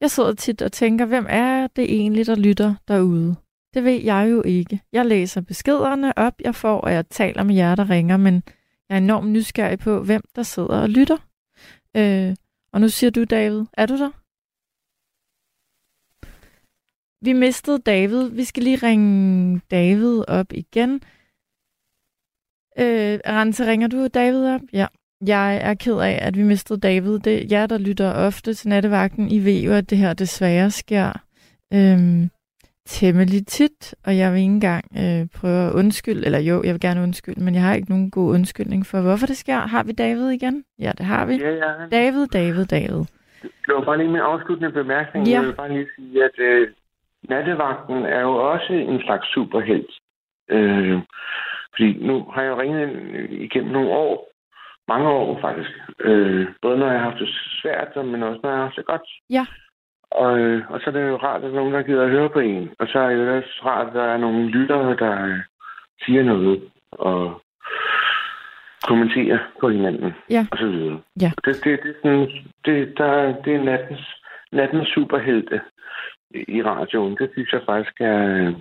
jeg 0.00 0.10
sidder 0.10 0.34
tit 0.34 0.62
og 0.62 0.72
tænker, 0.72 1.04
hvem 1.04 1.26
er 1.28 1.66
det 1.66 1.84
egentlig, 1.84 2.26
der 2.26 2.34
lytter 2.34 2.74
derude? 2.88 3.36
Det 3.74 3.84
ved 3.84 4.02
jeg 4.02 4.28
jo 4.30 4.42
ikke. 4.42 4.80
Jeg 4.92 5.06
læser 5.06 5.40
beskederne 5.40 6.18
op, 6.18 6.34
jeg 6.40 6.54
får, 6.54 6.80
og 6.80 6.92
jeg 6.92 7.08
taler 7.08 7.42
med 7.42 7.54
jer, 7.54 7.74
der 7.74 7.90
ringer, 7.90 8.16
men 8.16 8.34
jeg 8.88 8.94
er 8.94 8.98
enormt 8.98 9.30
nysgerrig 9.30 9.78
på, 9.78 10.02
hvem 10.02 10.22
der 10.36 10.42
sidder 10.42 10.80
og 10.80 10.88
lytter. 10.88 11.16
Øh, 11.96 12.36
og 12.72 12.80
nu 12.80 12.88
siger 12.88 13.10
du, 13.10 13.24
David, 13.24 13.64
er 13.72 13.86
du 13.86 13.98
der? 13.98 14.10
Vi 17.24 17.32
mistede 17.32 17.78
David. 17.78 18.28
Vi 18.28 18.44
skal 18.44 18.62
lige 18.62 18.76
ringe 18.76 19.60
David 19.70 20.24
op 20.28 20.52
igen. 20.52 20.94
Øh, 22.78 23.20
Rense, 23.26 23.66
ringer 23.66 23.88
du 23.88 24.06
David 24.06 24.46
op? 24.46 24.60
Ja. 24.72 24.86
Jeg 25.26 25.60
er 25.62 25.74
ked 25.74 25.98
af, 26.00 26.18
at 26.22 26.36
vi 26.36 26.42
mistede 26.42 26.80
David. 26.80 27.18
Det 27.18 27.34
er 27.34 27.46
jer, 27.50 27.66
der 27.66 27.78
lytter 27.78 28.12
ofte 28.12 28.54
til 28.54 28.68
nattevagten. 28.68 29.28
I 29.30 29.38
ved 29.44 29.62
jo, 29.62 29.72
at 29.72 29.90
det 29.90 29.98
her 29.98 30.14
desværre 30.14 30.70
sker 30.70 31.12
øhm, 31.74 32.30
temmelig 32.86 33.46
tit, 33.46 33.94
og 34.06 34.16
jeg 34.18 34.32
vil 34.32 34.40
ikke 34.40 34.52
engang 34.52 34.84
øh, 35.02 35.28
prøve 35.40 35.66
at 35.68 35.72
undskylde, 35.72 36.26
eller 36.26 36.38
jo, 36.38 36.62
jeg 36.62 36.72
vil 36.72 36.80
gerne 36.80 37.02
undskylde, 37.02 37.44
men 37.44 37.54
jeg 37.54 37.62
har 37.62 37.74
ikke 37.74 37.90
nogen 37.90 38.10
god 38.10 38.34
undskyldning 38.34 38.86
for, 38.86 39.00
hvorfor 39.00 39.26
det 39.26 39.36
sker. 39.36 39.56
Har 39.56 39.82
vi 39.82 39.92
David 39.92 40.28
igen? 40.30 40.64
Ja, 40.78 40.92
det 40.98 41.06
har 41.06 41.26
vi. 41.26 41.34
Ja, 41.34 41.50
ja. 41.50 41.70
David, 41.92 42.26
David, 42.26 42.64
David. 42.66 43.04
Det 43.42 43.74
var 43.74 43.84
bare 43.84 43.98
lige 43.98 44.08
min 44.08 44.20
afsluttende 44.20 44.72
bemærkning. 44.72 45.28
Ja. 45.28 45.32
Jeg 45.32 45.42
vil 45.46 45.54
bare 45.54 45.72
lige 45.72 45.86
sige, 45.96 46.24
at 46.24 46.38
øh, 46.38 46.68
nattevagten 47.28 47.96
er 47.96 48.20
jo 48.20 48.34
også 48.52 48.72
en 48.72 49.00
slags 49.00 49.26
superhelt. 49.34 49.90
Øh, 50.50 50.98
fordi 51.72 52.06
nu 52.06 52.24
har 52.32 52.42
jeg 52.42 52.50
jo 52.50 52.60
ringet 52.60 52.90
igennem 53.30 53.72
nogle 53.72 53.90
år, 53.90 54.28
mange 54.88 55.08
år 55.08 55.40
faktisk. 55.40 55.70
Øh, 56.00 56.46
både 56.62 56.78
når 56.78 56.90
jeg 56.90 57.00
har 57.00 57.10
haft 57.10 57.20
det 57.20 57.28
svært, 57.62 58.06
men 58.06 58.22
også 58.22 58.40
når 58.42 58.50
jeg 58.50 58.58
har 58.58 58.64
haft 58.64 58.76
det 58.76 58.86
godt. 58.86 59.08
Ja. 59.30 59.46
Og, 60.10 60.38
øh, 60.38 60.70
og 60.70 60.80
så 60.80 60.84
er 60.86 60.94
det 60.94 61.08
jo 61.08 61.16
rart, 61.16 61.36
at 61.36 61.42
der 61.42 61.48
er 61.48 61.54
nogen, 61.54 61.74
der 61.74 61.82
gider 61.82 62.04
at 62.04 62.10
høre 62.10 62.28
på 62.28 62.40
en. 62.40 62.70
Og 62.78 62.86
så 62.88 62.98
er 62.98 63.08
det 63.08 63.28
også 63.28 63.60
rart, 63.64 63.86
at 63.86 63.94
der 63.94 64.02
er 64.02 64.16
nogle 64.16 64.48
lyttere, 64.48 64.96
der 64.96 65.26
øh, 65.26 65.38
siger 66.04 66.22
noget 66.22 66.62
og 66.92 67.42
kommenterer 68.88 69.38
på 69.60 69.68
hinanden. 69.68 70.12
Ja. 70.30 70.46
Og 70.50 70.58
så 70.58 70.66
videre. 70.66 71.00
Ja. 71.20 71.30
Det, 71.44 71.64
det, 71.64 71.80
det, 71.82 71.90
er 71.90 71.94
sådan, 72.02 72.28
det, 72.64 72.98
der, 72.98 73.42
det 73.42 73.54
er 73.54 73.62
nattens, 73.62 74.14
nattens 74.52 74.88
superhelte 74.88 75.60
i 76.30 76.62
radioen. 76.62 77.16
Det 77.20 77.30
synes 77.32 77.52
jeg 77.52 77.60
faktisk 77.66 78.00
er 78.00 78.52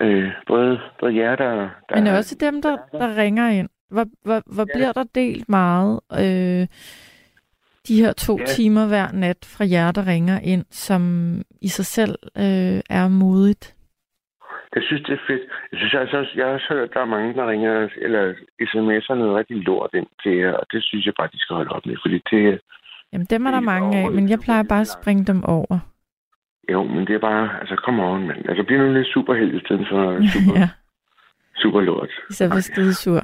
øh, 0.00 0.30
både, 0.46 0.80
både 1.00 1.16
jer, 1.16 1.36
der... 1.36 1.68
der 1.88 1.94
Men 1.94 2.06
også 2.06 2.36
dem, 2.40 2.62
der, 2.62 2.76
der 2.92 3.16
ringer 3.16 3.48
ind. 3.48 3.68
Hvor, 3.92 4.06
hvor, 4.24 4.42
hvor 4.54 4.66
Ja. 4.68 4.74
bliver 4.78 4.92
der 4.92 5.04
delt 5.14 5.48
meget 5.48 6.00
øh, 6.12 6.66
de 7.88 8.00
her 8.02 8.12
to 8.12 8.38
Ja. 8.38 8.44
timer 8.44 8.86
hver 8.88 9.12
nat 9.12 9.40
fra 9.56 9.64
jer, 9.70 9.92
der 9.92 10.06
ringer 10.06 10.38
ind, 10.40 10.64
som 10.70 11.02
i 11.60 11.68
sig 11.68 11.86
selv 11.86 12.14
øh, 12.36 12.80
er 12.90 13.08
modigt? 13.08 13.74
Jeg 14.74 14.82
synes, 14.86 15.02
det 15.06 15.12
er 15.12 15.22
fedt. 15.26 15.42
Jeg 15.72 15.78
synes 15.78 15.94
altså 15.94 16.16
også, 16.18 16.32
jeg 16.36 16.46
har 16.46 16.52
også 16.52 16.66
hørt, 16.68 16.88
at 16.88 16.94
der 16.94 17.00
er 17.00 17.04
mange, 17.16 17.34
der 17.34 17.50
ringer 17.50 17.88
eller 18.06 18.32
sms'er 18.70 19.14
noget 19.14 19.36
rigtig 19.36 19.56
lort 19.56 19.90
ind 19.94 20.06
til 20.22 20.32
jer, 20.36 20.52
og 20.52 20.66
det 20.72 20.84
synes 20.84 21.06
jeg 21.06 21.14
bare, 21.18 21.28
de 21.32 21.38
skal 21.40 21.56
holde 21.56 21.70
op 21.70 21.86
med, 21.86 21.96
fordi 22.04 22.18
det, 22.30 22.60
Jamen, 23.12 23.26
dem 23.30 23.46
er 23.46 23.50
der 23.50 23.60
Det 23.60 23.66
er 23.66 23.72
mange 23.72 23.98
af, 23.98 24.10
men 24.12 24.28
jeg 24.28 24.38
plejer 24.40 24.62
bare 24.62 24.80
at 24.80 24.88
springe 24.98 25.24
dem 25.24 25.44
over. 25.44 25.78
jo, 26.72 26.82
men 26.84 27.06
det 27.06 27.14
er 27.14 27.18
bare, 27.18 27.60
altså, 27.60 27.74
come 27.84 28.02
on, 28.04 28.26
mand. 28.26 28.48
Altså, 28.48 28.62
bliv 28.66 28.78
nu 28.78 28.92
lidt 28.92 29.06
superheld 29.14 29.54
i 29.54 29.60
stedet 29.64 29.86
for 29.90 30.02
super, 30.34 30.58
ja, 30.60 30.68
super 31.62 31.80
lort. 31.80 32.10
i 32.30 32.32
stedet 32.32 32.52
for 32.52 32.60
skide 32.60 32.94
sur. 32.94 33.22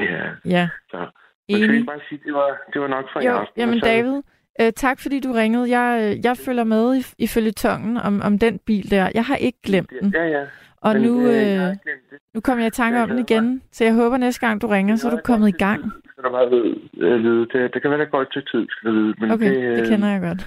Ja, 0.00 0.24
Ja, 0.44 0.68
så. 0.90 0.96
Man 0.96 1.08
skal 1.48 1.62
enig. 1.64 1.74
ikke 1.74 1.86
bare 1.86 2.00
sige, 2.08 2.20
det 2.26 2.34
var, 2.34 2.50
det 2.72 2.80
var 2.80 2.88
nok 2.88 3.04
for 3.12 3.20
i 3.20 3.24
Jo, 3.26 3.32
aften. 3.32 3.60
jamen 3.60 3.80
så- 3.80 3.86
David, 3.86 4.22
øh, 4.60 4.72
tak 4.72 5.00
fordi 5.00 5.20
du 5.20 5.32
ringede. 5.32 5.78
Jeg, 5.78 5.88
øh, 6.16 6.24
jeg 6.24 6.36
følger 6.36 6.64
med 6.64 6.96
i, 6.96 7.02
ifølge 7.18 7.52
tongen 7.52 7.96
om, 7.96 8.22
om 8.22 8.38
den 8.38 8.58
bil 8.58 8.90
der. 8.90 9.10
Jeg 9.14 9.24
har 9.24 9.36
ikke 9.36 9.58
glemt 9.62 9.90
den. 10.00 10.10
Ja, 10.14 10.24
ja. 10.24 10.44
Og 10.80 10.92
men, 10.94 11.02
nu, 11.02 11.20
øh, 11.26 11.34
jeg 11.34 11.60
øh, 11.60 11.92
det. 12.10 12.18
nu 12.34 12.40
kommer 12.40 12.64
jeg 12.64 12.66
i 12.66 12.70
tanke 12.70 12.94
Jeg 12.98 13.02
om 13.02 13.08
den 13.10 13.18
igen. 13.18 13.62
Så 13.72 13.84
jeg 13.84 13.94
håber 13.94 14.16
næste 14.16 14.46
gang 14.46 14.62
du 14.62 14.66
ringer, 14.66 14.96
så 14.96 15.06
er 15.06 15.10
du 15.10 15.20
kommet 15.24 15.48
i 15.48 15.58
gang. 15.58 15.92
skal 16.10 16.24
du 16.24 16.30
bare 16.30 16.50
vide. 16.50 16.74
øh, 16.98 17.22
vide. 17.22 17.40
Det, 17.52 17.74
det 17.74 17.82
kan 17.82 17.90
være, 17.90 18.00
der 18.00 18.06
går 18.06 18.24
til 18.24 18.42
tid, 18.52 18.66
skal 18.70 18.90
du 18.90 18.94
vide. 19.02 19.14
Men 19.20 19.30
Okay, 19.30 19.54
det, 19.70 19.78
det 19.78 19.88
kender 19.88 20.08
jeg 20.08 20.20
godt. 20.20 20.40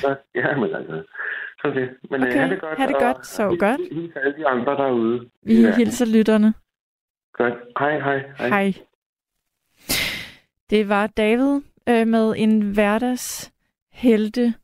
Så, 0.00 0.16
ja, 0.34 0.56
men 0.56 0.74
altså. 0.74 1.02
Det. 1.64 1.90
Men 2.10 2.22
Okay, 2.22 2.32
øh, 2.32 2.38
have 2.40 2.50
det 2.50 2.60
godt. 2.60 2.78
ha' 2.78 2.86
det 2.86 2.96
godt. 3.00 3.26
Sov 3.26 3.56
godt. 3.56 3.80
Hils 3.92 4.16
alle 4.16 4.34
de 4.38 4.46
andre 4.46 4.72
derude. 4.72 5.28
Vi 5.42 5.54
Ja, 5.62 5.74
hilser 5.76 6.06
lytterne. 6.18 6.54
Godt. 7.34 7.54
Hej, 7.78 7.98
hej. 8.00 8.48
Hej. 8.48 8.72
Det 10.70 10.88
var 10.88 11.06
David 11.06 11.60
øh, 11.88 12.06
med 12.06 12.34
en 12.36 12.60
hverdagshelte. 12.60 14.54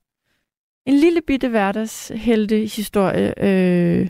En 0.87 0.95
lille 0.95 1.21
bitte 1.27 1.49
hverdagshelte 1.49 2.57
historie. 2.57 3.45
Øh, 3.45 4.09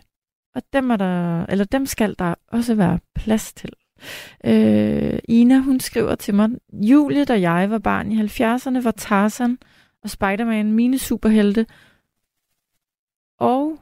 og 0.54 0.62
dem, 0.72 0.90
er 0.90 0.96
der, 0.96 1.46
eller 1.46 1.64
dem 1.64 1.86
skal 1.86 2.14
der 2.18 2.34
også 2.48 2.74
være 2.74 2.98
plads 3.14 3.52
til. 3.52 3.72
Øh, 4.44 5.18
Ina, 5.28 5.58
hun 5.58 5.80
skriver 5.80 6.14
til 6.14 6.34
mig, 6.34 6.50
Julie, 6.72 7.24
da 7.24 7.40
jeg 7.40 7.70
var 7.70 7.78
barn 7.78 8.12
i 8.12 8.20
70'erne, 8.22 8.84
var 8.84 8.94
Tarzan 8.96 9.58
og 10.02 10.10
Spider-Man 10.10 10.72
mine 10.72 10.98
superhelte. 10.98 11.66
Og, 13.38 13.78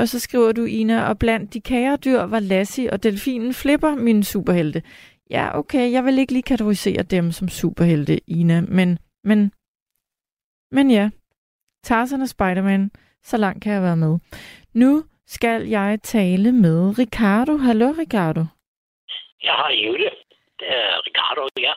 og 0.00 0.08
så 0.08 0.20
skriver 0.20 0.52
du, 0.52 0.64
Ina, 0.64 1.08
og 1.08 1.18
blandt 1.18 1.54
de 1.54 1.60
kære 1.60 1.96
dyr 1.96 2.22
var 2.22 2.40
Lassie 2.40 2.92
og 2.92 3.02
delfinen 3.02 3.54
Flipper 3.54 3.94
mine 3.94 4.24
superhelte. 4.24 4.82
Ja, 5.30 5.58
okay, 5.58 5.92
jeg 5.92 6.04
vil 6.04 6.18
ikke 6.18 6.32
lige 6.32 6.42
kategorisere 6.42 7.02
dem 7.02 7.32
som 7.32 7.48
superhelte, 7.48 8.30
Ina, 8.30 8.60
men, 8.60 8.98
men, 9.24 9.52
men 10.70 10.90
ja, 10.90 11.10
Tarzan 11.82 12.22
og 12.22 12.28
Spider-Man, 12.28 12.90
så 13.22 13.36
langt 13.36 13.62
kan 13.62 13.72
jeg 13.72 13.82
være 13.82 13.96
med. 13.96 14.18
Nu 14.74 15.04
skal 15.26 15.68
jeg 15.68 15.98
tale 16.02 16.52
med 16.52 16.98
Ricardo. 16.98 17.56
Hallo, 17.56 17.88
Ricardo. 18.02 18.42
Jeg 19.42 19.54
har 19.60 19.70
Jule. 19.84 20.10
Det 20.60 20.68
er 20.82 20.92
Ricardo, 21.06 21.42
ja. 21.66 21.74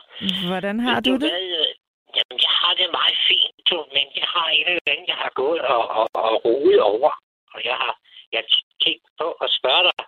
Hvordan 0.50 0.80
har 0.80 0.94
Ved 0.94 1.02
du 1.02 1.12
det? 1.12 1.30
Hvad, 1.30 1.46
øh, 1.60 1.70
jamen, 2.16 2.38
jeg 2.46 2.54
har 2.62 2.72
det 2.80 2.88
meget 2.98 3.18
fint, 3.28 3.56
du, 3.70 3.76
men 3.96 4.06
jeg 4.20 4.28
har 4.34 4.46
en 4.56 4.66
eller 4.66 4.90
anden, 4.92 5.06
jeg 5.12 5.18
har 5.24 5.32
gået 5.42 5.60
og, 5.60 5.82
og, 5.98 6.06
og 6.28 6.34
roet 6.44 6.80
over. 6.92 7.12
Og 7.54 7.60
jeg 7.70 7.76
har 7.82 7.92
jeg 8.32 8.44
tænkt 8.84 9.06
på 9.20 9.26
at 9.44 9.50
spørge 9.58 9.82
dig, 9.88 10.04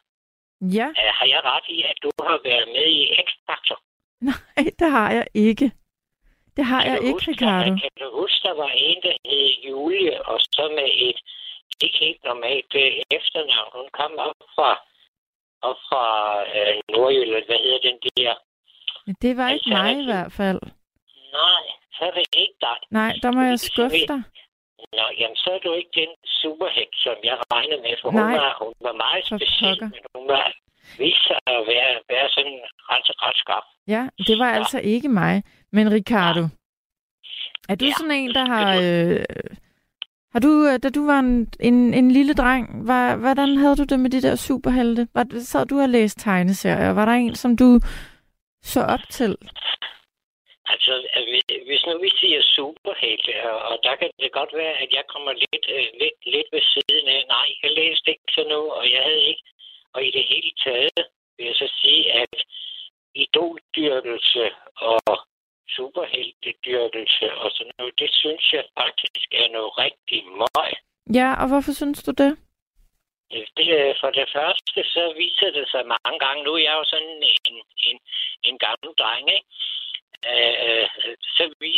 Ja, 0.78 0.88
øh, 1.00 1.10
har 1.18 1.26
jeg 1.34 1.40
ret 1.44 1.66
i, 1.68 1.82
at 1.82 1.98
du 2.02 2.10
har 2.28 2.38
været 2.44 2.68
med 2.76 2.86
i 2.98 3.02
X-Factor? 3.26 3.78
nej, 4.30 4.64
det 4.78 4.90
har 4.90 5.10
jeg 5.12 5.26
ikke. 5.34 5.72
Det 6.56 6.64
har 6.64 6.82
jeg 6.84 6.92
Kan 6.92 7.00
du 7.00 7.06
ikke, 7.06 7.12
huske, 7.12 7.30
Ricardo. 7.30 7.70
Kan 7.84 7.90
du 8.00 8.08
huske, 8.20 8.48
der 8.48 8.54
var 8.54 8.70
en, 8.74 8.98
der 9.02 9.14
hed 9.24 9.48
Julie, 9.68 10.26
og 10.26 10.40
så 10.40 10.64
med 10.78 10.88
et 11.08 11.18
ikke 11.84 11.98
helt 11.98 12.24
normalt 12.24 12.72
øh, 12.74 12.92
efternavn. 13.16 13.70
Hun 13.78 13.88
kom 13.98 14.12
op 14.18 14.40
fra, 14.56 14.70
op 15.68 15.78
fra 15.88 16.04
øh, 16.56 16.74
Nordjylland. 16.92 17.44
Hvad 17.46 17.60
hedder 17.64 17.80
den 17.88 17.98
der? 18.16 18.34
Det 19.22 19.36
var 19.36 19.50
ikke 19.50 19.70
mig 19.70 19.92
i 20.02 20.04
hvert 20.04 20.32
fald. 20.32 20.60
Nej, 21.40 21.64
så 21.94 22.00
er 22.04 22.10
det 22.10 22.26
ikke 22.42 22.58
dig. 22.60 22.78
Nej, 22.90 23.12
der 23.22 23.32
må 23.32 23.40
jeg 23.40 23.58
skuffe 23.58 24.06
dig. 24.12 24.22
Nå, 24.98 25.04
jamen 25.20 25.36
så 25.42 25.48
er 25.56 25.60
du 25.66 25.70
ikke 25.80 25.92
den 26.02 26.10
superhæk, 26.40 26.90
som 27.04 27.16
jeg 27.28 27.36
regner 27.54 27.78
med, 27.84 27.94
for 28.02 28.08
hun 28.10 28.20
Nej. 28.20 28.36
var, 28.40 28.50
hun 28.64 28.74
var 28.86 28.94
meget 29.04 29.24
For 29.28 29.36
speciel, 29.38 29.70
pokker. 29.78 29.88
men 29.94 30.02
hun 30.16 30.24
var 30.34 30.46
vist 30.98 31.22
sig 31.28 31.38
at 31.46 31.62
være, 31.72 31.92
være 32.14 32.28
sådan 32.36 32.58
ret, 32.90 33.06
ret 33.24 33.36
skarp. 33.42 33.66
Ja, 33.94 34.02
det 34.28 34.38
var 34.38 34.48
Ja. 34.50 34.54
altså 34.58 34.78
ikke 34.94 35.08
mig. 35.08 35.42
Men 35.72 35.92
Ricardo, 35.92 36.42
er 37.68 37.74
du 37.80 37.84
Ja. 37.84 37.92
sådan 37.98 38.10
en, 38.20 38.30
der 38.38 38.44
har... 38.54 38.68
Øh, 38.82 39.24
har 40.32 40.40
du, 40.40 40.52
øh, 40.72 40.78
da 40.82 40.88
du 40.88 41.06
var 41.06 41.18
en, 41.18 41.48
en, 41.60 41.94
en 41.94 42.10
lille 42.10 42.34
dreng, 42.34 42.86
var, 42.88 43.16
hvordan 43.16 43.56
havde 43.56 43.76
du 43.76 43.84
det 43.84 44.00
med 44.00 44.10
de 44.10 44.22
der 44.22 44.36
superhelte? 44.36 45.08
Var, 45.14 45.26
sad 45.40 45.66
du 45.66 45.80
og 45.80 45.88
læste 45.88 46.20
tegneserier? 46.20 46.90
Var 46.92 47.04
der 47.04 47.12
en, 47.12 47.34
som 47.34 47.56
du 47.56 47.80
så 48.62 48.80
op 48.82 49.00
til? 49.10 49.36
Altså, 50.66 50.92
hvis 51.66 51.86
nu 51.86 51.98
vi 51.98 52.10
siger 52.20 52.42
superhelte, 52.42 53.32
og, 53.52 53.78
der 53.82 53.94
kan 53.96 54.10
det 54.20 54.32
godt 54.32 54.52
være, 54.54 54.74
at 54.82 54.90
jeg 54.92 55.04
kommer 55.06 55.32
lidt, 55.32 55.66
øh, 55.76 55.86
lidt, 56.00 56.18
lidt 56.34 56.48
ved 56.52 56.62
siden 56.72 57.08
af. 57.08 57.24
Nej, 57.28 57.48
jeg 57.62 57.70
læste 57.72 58.10
ikke 58.10 58.32
sådan 58.34 58.48
noget, 58.48 58.72
og 58.72 58.90
jeg 58.92 59.02
havde 59.02 59.24
ikke. 59.32 59.42
Og 59.94 60.04
i 60.06 60.10
det 60.10 60.24
hele 60.24 60.52
taget 60.64 61.02
vil 61.36 61.46
jeg 61.46 61.54
så 61.54 61.68
sige, 61.80 62.12
at 62.12 62.34
idoldyrkelse 63.14 64.50
og 64.76 65.26
superheltedyrkelse 65.76 67.34
og 67.34 67.50
sådan 67.50 67.72
noget, 67.78 67.98
det 67.98 68.10
synes 68.12 68.52
jeg 68.52 68.64
faktisk 68.78 69.28
er 69.32 69.48
noget 69.48 69.78
rigtig 69.78 70.20
Ja, 71.18 71.28
og 71.40 71.46
hvorfor 71.48 71.72
synes 71.72 72.02
du 72.02 72.12
det? 72.22 72.32
Det, 73.56 73.96
for 74.00 74.10
det 74.10 74.28
første, 74.36 74.80
så 74.94 75.14
viser 75.16 75.50
det 75.50 75.66
sig 75.70 75.84
mange 75.86 76.18
gange, 76.24 76.44
nu 76.44 76.52
er 76.54 76.64
jeg 76.68 76.74
jo 76.80 76.84
sådan 76.84 77.22
en, 77.48 77.56
en, 77.88 77.98
en 78.42 78.58
gammel 78.58 78.90
dreng, 78.98 79.26
ikke? 79.36 79.48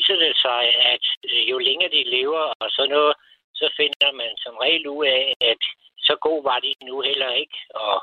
Øh, 0.04 0.08
viser 0.08 0.26
det 0.26 0.36
sig, 0.36 0.62
at 0.92 1.04
jo 1.50 1.58
længere 1.58 1.90
de 1.90 2.04
lever 2.04 2.52
og 2.60 2.70
sådan 2.70 2.90
noget, 2.90 3.14
så 3.54 3.72
finder 3.76 4.12
man 4.12 4.32
som 4.36 4.54
regel 4.56 4.88
ud 4.88 5.06
af, 5.06 5.34
at 5.40 5.58
så 5.98 6.16
god 6.20 6.42
var 6.42 6.58
de 6.58 6.74
nu 6.82 7.00
heller 7.00 7.32
ikke. 7.32 7.58
Og, 7.74 7.98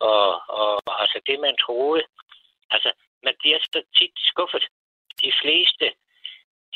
og, 0.00 0.24
og 0.48 1.00
altså 1.02 1.20
det, 1.26 1.40
man 1.40 1.56
troede. 1.56 2.02
Altså, 2.70 2.92
man 3.24 3.34
bliver 3.38 3.58
så 3.62 3.82
tit 3.96 4.12
skuffet. 4.16 4.64
De 5.22 5.32
fleste, 5.42 5.86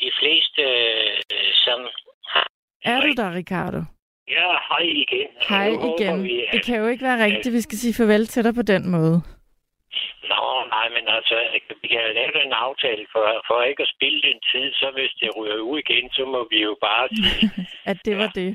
de 0.01 0.11
fleste, 0.19 0.61
øh, 1.35 1.53
som 1.65 1.79
har... 2.27 2.47
Er 2.85 3.01
du 3.01 3.13
der, 3.21 3.35
Ricardo? 3.35 3.81
Ja, 4.27 4.49
hej 4.69 4.85
igen. 5.03 5.27
Hej 5.49 5.67
igen. 5.67 6.23
Vi, 6.23 6.45
at... 6.45 6.53
Det 6.53 6.65
kan 6.65 6.79
jo 6.79 6.87
ikke 6.87 7.05
være 7.05 7.23
rigtigt, 7.25 7.53
vi 7.53 7.61
skal 7.61 7.77
sige 7.77 7.93
farvel 7.93 8.27
til 8.27 8.43
dig 8.43 8.55
på 8.55 8.61
den 8.61 8.91
måde. 8.91 9.21
Nå, 10.31 10.43
nej, 10.75 10.87
men 10.95 11.03
altså, 11.17 11.35
vi 11.81 11.87
kan 11.93 12.03
lave 12.19 12.37
en 12.47 12.55
aftale 12.67 13.05
for, 13.13 13.25
for 13.47 13.57
ikke 13.69 13.83
at 13.87 13.93
spille 13.95 14.19
den 14.27 14.39
tid, 14.51 14.67
så 14.81 14.87
hvis 14.95 15.13
det 15.21 15.29
ryger 15.37 15.59
ud 15.71 15.79
igen, 15.85 16.05
så 16.17 16.23
må 16.33 16.41
vi 16.51 16.59
jo 16.67 16.73
bare 16.87 17.05
sige... 17.17 17.43
at 17.91 17.97
det 18.05 18.15
var 18.21 18.29
ja. 18.35 18.39
det. 18.41 18.51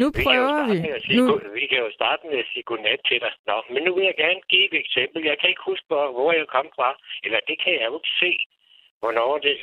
Nu 0.00 0.06
vi 0.16 0.22
prøver 0.24 0.58
vi. 0.70 0.76
Sige, 1.06 1.16
nu... 1.18 1.24
Vi 1.60 1.64
kan 1.70 1.78
jo 1.84 1.90
starte 1.98 2.22
med 2.30 2.38
at 2.44 2.48
sige 2.52 2.64
godnat 2.70 3.00
til 3.08 3.18
dig. 3.24 3.32
Nå, 3.48 3.56
men 3.72 3.80
nu 3.86 3.90
vil 3.96 4.04
jeg 4.10 4.16
gerne 4.24 4.40
give 4.52 4.64
et 4.70 4.76
eksempel. 4.84 5.20
Jeg 5.30 5.36
kan 5.40 5.48
ikke 5.52 5.64
huske, 5.70 5.86
hvor 5.88 6.32
jeg 6.40 6.46
kom 6.56 6.68
fra. 6.76 6.90
Eller 7.24 7.40
det 7.48 7.56
kan 7.62 7.72
jeg 7.78 7.86
jo 7.90 7.96
ikke 8.00 8.14
se, 8.22 8.32
hvornår 9.02 9.32
det, 9.46 9.54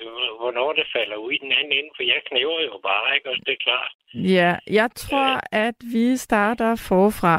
hvornår 0.41 0.69
det 0.79 0.85
falder 0.95 1.17
ud 1.25 1.31
i 1.31 1.39
den 1.45 1.51
anden 1.57 1.73
ende, 1.79 1.91
for 1.95 2.03
jeg 2.03 2.19
knæver 2.29 2.59
jo 2.69 2.77
bare, 2.89 3.07
ikke? 3.15 3.29
Og 3.29 3.35
det 3.45 3.53
er 3.57 3.61
klart. 3.67 3.91
Ja, 4.35 4.51
jeg 4.79 4.89
tror, 5.03 5.31
øh... 5.35 5.65
at 5.67 5.77
vi 5.93 6.17
starter 6.17 6.71
forfra. 6.89 7.35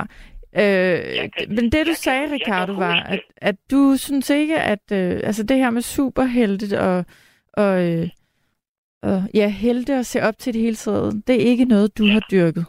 Øh, 0.62 1.30
kan, 1.32 1.48
men 1.48 1.72
det 1.72 1.86
du 1.86 1.94
sagde, 1.94 2.34
Ricardo, 2.34 2.72
var, 2.72 3.02
at, 3.14 3.22
at 3.36 3.56
du 3.70 3.96
synes 3.96 4.30
ikke, 4.30 4.58
at 4.58 4.84
øh, 4.92 5.20
altså 5.28 5.42
det 5.42 5.56
her 5.56 5.70
med 5.70 5.82
superhelte 5.82 6.80
og, 6.80 7.04
og, 7.52 7.74
øh, 7.88 8.08
og 9.02 9.18
ja, 9.34 9.48
helte 9.48 9.98
og 9.98 10.06
se 10.06 10.18
op 10.28 10.38
til 10.38 10.54
det 10.54 10.62
hele 10.62 10.76
tiden, 10.76 11.20
det 11.26 11.34
er 11.34 11.50
ikke 11.52 11.64
noget, 11.64 11.98
du 11.98 12.04
ja. 12.04 12.12
har 12.12 12.22
dyrket. 12.30 12.66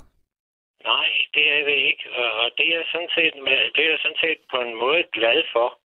Nej, 0.84 1.10
det 1.34 1.46
er 1.56 1.64
det 1.70 1.78
ikke. 1.90 2.04
Og 2.42 2.52
det 2.58 2.68
er 2.78 2.84
sådan 2.92 3.14
set, 3.16 3.34
det 3.76 3.84
er 3.92 3.98
sådan 4.02 4.22
set 4.24 4.40
på 4.52 4.58
en 4.62 4.76
måde 4.84 5.04
glad 5.14 5.44
for. 5.54 5.80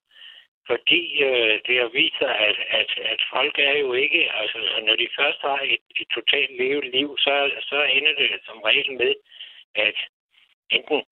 Fordi 0.70 1.02
øh, 1.28 1.54
det 1.66 1.76
har 1.82 1.90
vist 2.00 2.18
sig, 2.18 2.32
at, 2.48 2.58
at, 2.80 2.90
at 3.12 3.20
folk 3.34 3.54
er 3.58 3.76
jo 3.84 3.92
ikke, 3.92 4.22
altså 4.40 4.58
når 4.86 4.96
de 5.02 5.08
først 5.18 5.40
har 5.40 5.60
et, 5.74 5.84
et 6.00 6.08
totalt 6.16 6.52
levet 6.60 6.86
liv, 6.96 7.08
så, 7.18 7.34
så 7.70 7.78
ender 7.96 8.14
det 8.20 8.30
som 8.46 8.58
regel 8.68 8.92
med, 8.92 9.12
at 9.74 9.96
enten 10.70 11.02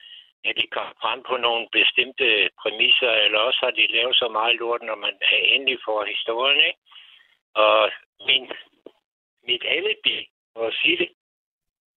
at 0.44 0.54
de 0.60 0.66
kommer 0.74 0.94
frem 1.02 1.20
på 1.28 1.34
nogle 1.36 1.64
bestemte 1.72 2.26
præmisser, 2.60 3.12
eller 3.24 3.38
også 3.38 3.60
har 3.64 3.70
de 3.70 3.92
lavet 3.96 4.16
så 4.16 4.28
meget 4.38 4.56
lort, 4.56 4.82
når 4.82 4.96
man 4.96 5.14
endelig 5.54 5.78
får 5.84 6.04
historien, 6.04 6.60
ikke? 6.70 6.80
Og 7.54 7.90
min, 8.26 8.44
mit 9.48 9.64
alibi, 9.76 10.16
for 10.54 10.66
at 10.66 10.74
sige 10.82 10.96
det, 11.02 11.08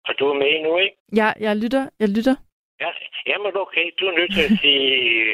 og 0.09 0.12
du 0.18 0.24
er 0.33 0.35
med 0.35 0.62
nu, 0.66 0.79
ikke? 0.79 0.96
Ja, 1.20 1.29
jeg 1.40 1.57
lytter, 1.57 1.85
jeg 2.03 2.09
lytter. 2.16 2.37
Ja, 2.81 2.90
jamen 3.26 3.53
okay, 3.64 3.87
du 3.98 4.05
er 4.07 4.14
nødt 4.18 4.33
til 4.37 4.44
at 4.48 4.55
sige, 4.62 4.87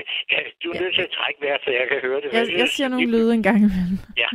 ja, 0.33 0.39
du 0.63 0.67
er 0.71 0.75
ja. 0.75 0.81
nødt 0.81 0.95
til 0.95 1.03
at 1.09 1.15
trække 1.19 1.41
vejret, 1.43 1.61
så 1.65 1.71
jeg 1.71 1.89
kan 1.89 2.01
høre 2.01 2.21
det. 2.21 2.29
Jeg, 2.33 2.59
jeg 2.63 2.69
siger 2.69 2.89
nogle 2.89 3.11
lyde 3.15 3.35
en 3.35 3.43
gang 3.49 3.59
imellem. 3.67 3.99
Ja, 4.23 4.31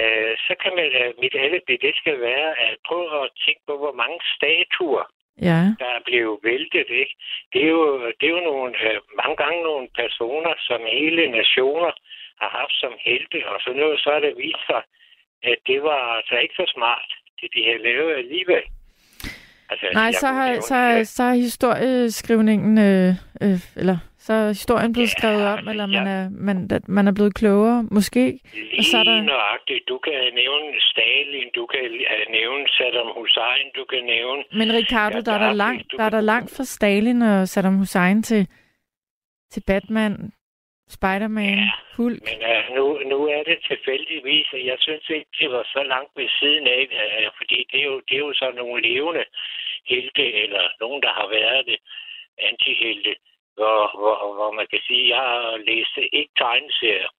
uh, 0.00 0.32
så 0.46 0.52
kan 0.62 0.72
man, 0.78 0.88
uh, 1.00 1.10
mit 1.22 1.34
alibi, 1.44 1.74
det 1.86 1.94
skal 2.00 2.20
være 2.20 2.50
at 2.66 2.76
prøve 2.88 3.06
at 3.22 3.30
tænke 3.44 3.62
på, 3.66 3.74
hvor 3.82 3.94
mange 4.02 4.18
statuer 4.36 5.04
ja. 5.48 5.60
der 5.82 5.90
er 5.98 6.02
blevet 6.04 6.38
væltet. 6.42 6.88
Ikke? 7.02 7.14
Det, 7.52 7.60
er 7.64 7.72
jo, 7.78 7.84
det 8.18 8.26
er 8.26 8.34
jo 8.38 8.44
nogle, 8.50 8.70
øh, 8.86 8.98
mange 9.22 9.36
gange 9.42 9.62
nogle 9.62 9.88
personer, 10.00 10.54
som 10.68 10.80
hele 10.98 11.22
nationer 11.38 11.92
har 12.40 12.50
haft 12.58 12.74
som 12.82 12.94
helte, 13.06 13.38
og 13.50 13.56
så 13.60 13.70
noget, 13.72 14.00
så 14.00 14.10
er 14.16 14.20
det 14.20 14.34
vist 14.36 14.66
sig, 14.70 14.82
at 15.50 15.58
det 15.66 15.82
var 15.82 16.02
altså 16.18 16.34
ikke 16.42 16.54
så 16.60 16.66
smart, 16.76 17.10
det 17.40 17.48
de 17.54 17.62
har 17.70 17.78
lavet 17.88 18.12
alligevel. 18.22 18.64
Altså, 19.70 19.86
Nej, 19.94 20.12
så 20.12 20.26
har, 20.26 20.54
så, 20.54 20.76
så 21.16 21.22
har 21.22 21.34
historieskrivningen, 21.34 22.78
øh, 22.78 23.08
øh, 23.42 23.58
eller 23.76 23.98
så 24.26 24.32
er 24.32 24.48
historien 24.48 24.92
blevet 24.92 25.10
ja, 25.12 25.16
skrevet 25.18 25.44
om, 25.54 25.68
eller 25.70 25.86
man, 25.86 26.06
ja. 26.06 26.16
er, 26.16 26.28
man, 26.48 26.56
man 26.96 27.04
er 27.08 27.14
blevet 27.18 27.34
klogere, 27.40 27.78
måske. 27.96 28.24
Lige 28.54 28.78
og 28.78 28.84
så 28.90 28.96
er 28.98 29.04
der... 29.04 29.22
nøjagtigt. 29.22 29.82
Du 29.88 29.98
kan 30.06 30.20
nævne 30.42 30.66
Stalin, 30.90 31.48
du 31.54 31.66
kan 31.66 31.84
nævne 32.38 32.64
Saddam 32.76 33.10
Hussein, 33.18 33.66
du 33.78 33.84
kan 33.92 34.02
nævne... 34.14 34.40
Men 34.60 34.68
Ricardo, 34.80 35.18
ja, 35.18 35.22
der, 35.26 35.32
er 35.38 35.42
der, 35.46 35.52
langt, 35.52 35.86
der 35.98 36.04
er 36.04 36.14
der 36.16 36.20
langt 36.32 36.50
fra 36.56 36.64
Stalin 36.64 37.22
og 37.22 37.48
Saddam 37.48 37.76
Hussein 37.78 38.22
til, 38.22 38.42
til 39.52 39.62
Batman, 39.66 40.14
Spider-Man, 40.96 41.58
ja, 41.58 41.70
Hulk. 41.96 42.22
men 42.30 42.40
uh, 42.52 42.64
nu, 42.76 42.84
nu 43.12 43.18
er 43.36 43.42
det 43.50 43.58
tilfældigvis, 43.70 44.46
at 44.58 44.64
jeg 44.70 44.78
synes 44.86 45.06
ikke, 45.16 45.30
det 45.40 45.48
var 45.50 45.64
så 45.74 45.82
langt 45.92 46.12
ved 46.16 46.28
siden 46.40 46.66
af, 46.66 46.82
uh, 47.00 47.28
fordi 47.38 47.58
det 47.70 47.78
er, 47.82 47.86
jo, 47.90 47.96
det 48.08 48.14
er 48.16 48.24
jo 48.28 48.32
så 48.42 48.48
nogle 48.60 48.82
levende 48.88 49.24
helte, 49.90 50.24
eller 50.42 50.64
nogen, 50.80 51.02
der 51.02 51.12
har 51.18 51.28
været 51.38 51.66
det, 51.66 51.78
antihelte 52.50 53.14
hvor, 53.56 53.80
hvor, 54.00 54.16
hvor 54.36 54.50
man 54.58 54.66
kan 54.72 54.80
sige, 54.86 55.04
at 55.04 55.10
jeg 55.14 55.24
har 55.30 55.56
læst 55.68 55.94
ikke 56.12 56.34
tegneserier. 56.38 57.10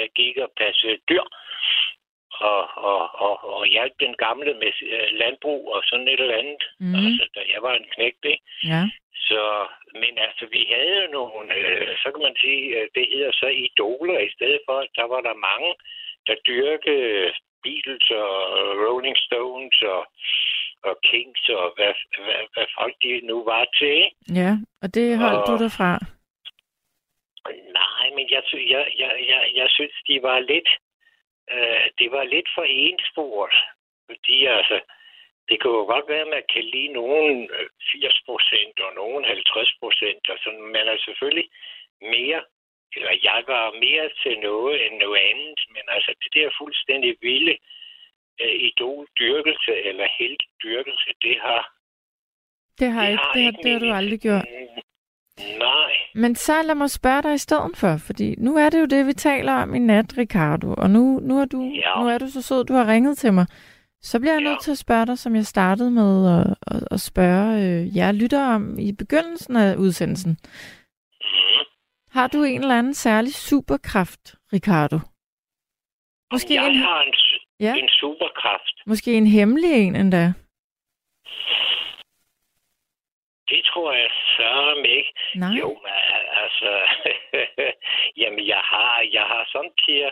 Jeg 0.00 0.08
gik 0.14 0.36
og 0.36 0.50
passede 0.60 0.98
dyr 1.08 1.24
og, 2.40 2.62
og, 2.90 3.02
og, 3.26 3.34
og 3.54 3.66
hjalp 3.66 3.94
den 4.00 4.14
gamle 4.24 4.54
med 4.54 4.72
øh, 4.82 5.08
landbrug 5.20 5.62
og 5.74 5.82
sådan 5.84 6.08
et 6.08 6.20
eller 6.20 6.38
andet. 6.42 6.64
Mm. 6.80 6.94
Altså, 6.94 7.24
da 7.34 7.40
jeg 7.52 7.62
var 7.62 7.74
en 7.74 7.88
knægt, 7.94 8.24
ikke? 8.24 8.44
Ja. 8.64 8.82
Så, 9.28 9.42
men 10.02 10.18
altså, 10.26 10.44
vi 10.54 10.62
havde 10.74 11.08
nogle, 11.18 11.54
øh, 11.54 11.96
så 12.02 12.06
kan 12.12 12.22
man 12.22 12.36
sige, 12.44 12.62
øh, 12.76 12.88
det 12.94 13.06
hedder 13.12 13.32
så 13.32 13.46
idoler, 13.46 14.18
i 14.18 14.30
stedet 14.36 14.60
for, 14.66 14.78
der 14.98 15.06
var 15.12 15.20
der 15.20 15.44
mange, 15.50 15.74
der 16.26 16.36
dyrkede 16.46 17.32
Beatles 17.62 18.10
og 18.10 18.32
Rolling 18.84 19.18
Stones 19.26 19.82
og 19.82 20.02
og 20.90 20.96
Kings 21.08 21.48
og 21.48 21.66
hvad, 21.76 21.92
hvad, 22.24 22.40
hvad 22.54 22.66
folk 22.78 22.94
de 23.02 23.20
nu 23.30 23.44
var 23.44 23.64
til. 23.80 23.98
Ja, 24.40 24.52
og 24.82 24.94
det 24.94 25.18
holdt 25.18 25.42
og, 25.42 25.46
du 25.48 25.54
derfra? 25.64 25.90
Nej, 27.80 28.06
men 28.16 28.26
jeg, 28.34 28.42
jeg, 28.74 28.84
jeg, 29.02 29.12
jeg, 29.30 29.40
jeg 29.60 29.68
synes, 29.76 29.96
de 30.08 30.22
var 30.22 30.38
lidt, 30.38 30.68
øh, 31.54 31.84
det 31.98 32.08
var 32.16 32.24
lidt 32.24 32.48
for 32.54 32.64
ensport. 32.84 33.54
Fordi 34.08 34.46
altså, 34.46 34.80
det 35.48 35.56
kan 35.60 35.70
jo 35.70 35.84
godt 35.94 36.08
være, 36.08 36.26
at 36.26 36.34
man 36.36 36.46
kan 36.54 36.64
lide 36.64 36.92
nogen 37.00 37.50
80 37.92 38.04
øh, 38.04 38.10
procent 38.28 38.76
og 38.86 38.94
nogen 38.94 39.24
50 39.24 39.72
procent, 39.80 40.22
og 40.32 40.38
sådan, 40.44 40.66
men 40.72 40.84
er 40.92 40.98
selvfølgelig 41.08 41.48
mere, 42.00 42.40
eller 42.96 43.14
jeg 43.28 43.40
var 43.46 43.64
mere 43.84 44.06
til 44.22 44.34
noget 44.48 44.86
end 44.86 44.94
noget 45.04 45.20
andet, 45.30 45.60
men 45.74 45.84
altså 45.88 46.10
det 46.22 46.30
der 46.34 46.58
fuldstændig 46.60 47.16
vilde, 47.20 47.52
øh, 47.52 47.58
uh, 48.44 48.56
idoldyrkelse 48.68 49.72
eller 49.88 50.06
heltdyrkelse, 50.18 51.10
det 51.22 51.36
har... 51.44 51.62
Det 52.80 52.88
har, 52.92 53.02
det 53.02 53.10
ikke, 53.10 53.22
har 53.22 53.32
det, 53.32 53.44
har, 53.44 53.50
det 53.62 53.72
har 53.72 53.78
du 53.78 53.92
aldrig 53.92 54.20
gjort. 54.20 54.44
Nej. 55.38 55.92
Men 56.14 56.34
så 56.34 56.62
lad 56.62 56.74
mig 56.74 56.90
spørge 56.90 57.22
dig 57.22 57.34
i 57.34 57.38
stedet 57.38 57.76
for, 57.76 57.96
fordi 57.96 58.34
nu 58.38 58.56
er 58.56 58.70
det 58.70 58.80
jo 58.80 58.84
det, 58.84 59.06
vi 59.06 59.12
taler 59.12 59.52
om 59.52 59.74
i 59.74 59.78
nat, 59.78 60.18
Ricardo, 60.18 60.74
og 60.78 60.90
nu, 60.90 61.20
nu, 61.22 61.38
er, 61.40 61.44
du, 61.44 61.62
ja. 61.62 62.02
nu 62.02 62.08
er 62.08 62.18
du 62.18 62.26
så 62.28 62.42
sød, 62.42 62.64
du 62.64 62.72
har 62.72 62.86
ringet 62.92 63.18
til 63.18 63.32
mig. 63.32 63.46
Så 64.02 64.20
bliver 64.20 64.32
jeg 64.32 64.42
ja. 64.42 64.48
nødt 64.48 64.62
til 64.62 64.70
at 64.70 64.78
spørge 64.78 65.06
dig, 65.06 65.18
som 65.18 65.34
jeg 65.34 65.46
startede 65.46 65.90
med 65.90 66.12
at, 66.38 66.54
at, 66.66 66.88
at 66.90 67.00
spørge 67.00 67.52
øh, 67.64 67.96
jer 67.96 68.12
lytter 68.12 68.42
om 68.42 68.78
i 68.78 68.92
begyndelsen 68.92 69.56
af 69.56 69.76
udsendelsen. 69.76 70.30
Mm. 71.20 71.64
Har 72.10 72.26
du 72.26 72.42
en 72.42 72.60
eller 72.60 72.78
anden 72.78 72.94
særlig 72.94 73.34
superkraft, 73.34 74.34
Ricardo? 74.52 74.98
Måske 76.32 76.54
jeg 76.54 76.68
en... 76.68 76.76
har 76.76 77.02
en 77.02 77.14
Ja. 77.60 77.74
En 77.74 77.88
superkraft. 77.88 78.76
Måske 78.86 79.12
en 79.12 79.26
hemmelig 79.26 79.72
en 79.86 79.96
endda. 79.96 80.24
Det 83.48 83.60
tror 83.64 83.92
jeg 83.92 84.10
så 84.36 84.84
ikke. 84.84 85.12
Nej. 85.34 85.54
Jo, 85.60 85.78
altså, 86.42 86.70
jamen 88.20 88.46
jeg 88.46 88.62
har, 88.72 89.08
jeg 89.12 89.22
har 89.22 89.48
samtidig 89.52 90.10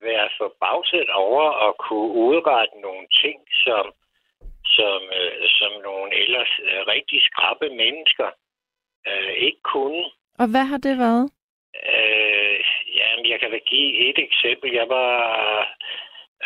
været 0.00 0.30
forbavset 0.38 1.10
over 1.10 1.44
at 1.68 1.72
kunne 1.78 2.10
udrette 2.26 2.80
nogle 2.80 3.06
ting, 3.22 3.38
som, 3.64 3.84
som, 4.76 5.00
øh, 5.20 5.48
som 5.58 5.72
nogle 5.82 6.14
ellers 6.22 6.52
øh, 6.62 6.80
rigtig 6.94 7.22
skrappe 7.22 7.68
mennesker 7.82 8.28
øh, 9.08 9.32
ikke 9.46 9.62
kunne. 9.62 10.04
Og 10.38 10.46
hvad 10.52 10.64
har 10.72 10.78
det 10.86 10.98
været? 10.98 11.26
Øh, 11.92 12.60
jamen, 12.98 13.24
jeg 13.32 13.40
kan 13.40 13.50
da 13.50 13.58
give 13.58 13.90
et 14.08 14.18
eksempel. 14.18 14.72
Jeg 14.72 14.88
var 14.88 15.10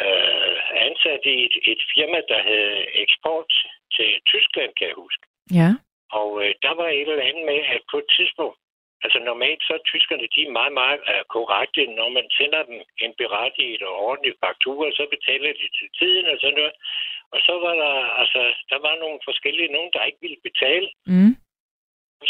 øh, 0.03 0.57
ansat 0.87 1.23
i 1.35 1.37
et, 1.47 1.57
et 1.73 1.83
firma, 1.95 2.19
der 2.33 2.41
havde 2.51 2.79
eksport 3.05 3.53
til 3.97 4.11
Tyskland, 4.33 4.73
kan 4.79 4.87
jeg 4.89 4.97
huske. 5.05 5.25
Ja. 5.61 5.71
Og 6.21 6.31
øh, 6.45 6.55
der 6.65 6.75
var 6.81 6.89
et 6.89 7.09
eller 7.09 7.29
andet 7.31 7.45
med, 7.51 7.61
at 7.75 7.81
på 7.91 7.99
et 7.99 8.09
tidspunkt, 8.17 8.59
Altså 9.05 9.19
normalt 9.31 9.63
så 9.67 9.73
er 9.79 9.89
tyskerne, 9.93 10.27
de 10.35 10.41
er 10.47 10.59
meget, 10.61 10.75
meget 10.83 11.01
uh, 11.13 11.23
korrekte. 11.35 11.83
Når 12.01 12.09
man 12.17 12.27
sender 12.39 12.63
dem 12.71 12.79
en 13.05 13.13
berettiget 13.21 13.83
og 13.89 13.95
ordentlig 14.09 14.35
faktura, 14.45 14.87
så 14.99 15.05
betaler 15.15 15.53
de 15.61 15.67
til 15.79 15.89
tiden 15.99 16.27
og 16.33 16.37
sådan 16.41 16.59
noget. 16.61 16.77
Og 17.35 17.39
så 17.47 17.53
var 17.65 17.75
der, 17.83 17.95
altså, 18.23 18.43
der 18.71 18.79
var 18.87 18.95
nogle 19.03 19.19
forskellige, 19.29 19.75
nogen, 19.77 19.93
der 19.95 20.09
ikke 20.09 20.23
ville 20.27 20.41
betale. 20.49 20.89
Mm. 21.13 21.35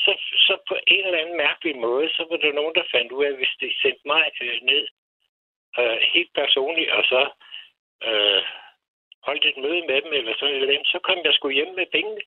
Så, 0.05 0.13
så 0.47 0.55
på 0.69 0.75
en 0.95 1.05
eller 1.07 1.23
anden 1.23 1.37
mærkelig 1.47 1.77
måde, 1.87 2.07
så 2.17 2.23
var 2.31 2.37
der 2.37 2.53
nogen, 2.61 2.75
der 2.79 2.93
fandt 2.95 3.13
ud 3.13 3.25
af, 3.25 3.31
at 3.33 3.37
hvis 3.37 3.55
de 3.61 3.69
sendte 3.83 4.05
mig 4.13 4.25
øh, 4.45 4.59
ned 4.71 4.85
øh, 5.81 5.99
helt 6.15 6.33
personligt, 6.43 6.91
og 6.91 7.03
så 7.13 7.21
øh, 8.09 8.41
holdt 9.27 9.45
et 9.51 9.57
møde 9.65 9.81
med 9.91 9.99
dem, 10.03 10.13
eller 10.19 10.35
sådan 10.39 10.55
noget, 10.61 10.87
så 10.87 10.99
kom 11.07 11.19
jeg 11.25 11.33
sgu 11.35 11.49
hjem 11.51 11.75
med 11.79 11.87
pengene. 11.97 12.21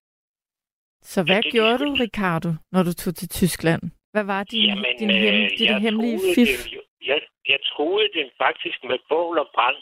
Så 1.02 1.24
hvad 1.24 1.42
det, 1.44 1.52
gjorde 1.52 1.78
du, 1.86 1.90
Ricardo, 2.06 2.50
når 2.74 2.84
du 2.84 2.94
tog 2.94 3.16
til 3.16 3.30
Tyskland? 3.30 3.82
Hvad 4.14 4.24
var 4.24 4.44
din, 4.44 4.66
Jamen, 4.70 4.98
din, 5.00 5.10
hem, 5.10 5.36
øh, 5.44 5.50
din 5.60 5.68
jeg 5.72 5.80
hemmelige 5.86 6.20
fif? 6.36 6.52
Dem, 6.72 6.82
jeg, 7.12 7.20
jeg 7.52 7.60
troede 7.72 8.08
den 8.18 8.28
faktisk 8.44 8.84
med 8.84 8.98
bål 9.10 9.38
og 9.44 9.50
brand 9.56 9.80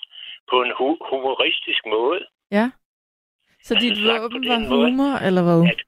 på 0.50 0.56
en 0.66 0.72
hu- 0.80 1.04
humoristisk 1.12 1.82
måde. 1.86 2.22
Ja. 2.52 2.66
Så 3.68 3.74
Altså, 3.74 3.84
dit 3.86 3.98
våben 4.08 4.44
var 4.52 4.60
måde, 4.60 4.90
humor, 4.92 5.14
eller 5.28 5.44
hvad? 5.48 5.62
at 5.72 5.82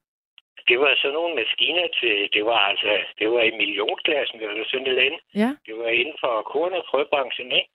Det 0.72 0.78
var 0.84 0.92
sådan 1.02 1.14
nogle 1.20 1.36
maskiner 1.42 1.88
til, 2.00 2.16
det 2.36 2.44
var 2.52 2.60
altså, 2.72 2.92
det 3.20 3.28
var 3.34 3.42
i 3.50 3.52
millionklassen 3.62 4.38
eller 4.42 4.66
sådan 4.72 4.84
noget 4.88 5.00
andet. 5.08 5.22
Ja. 5.44 5.50
Det 5.68 5.74
var 5.82 5.88
inden 6.02 6.18
for 6.24 6.34
korn- 6.54 6.78
og 6.80 6.86
frøbranchen, 6.92 7.52
ikke? 7.60 7.70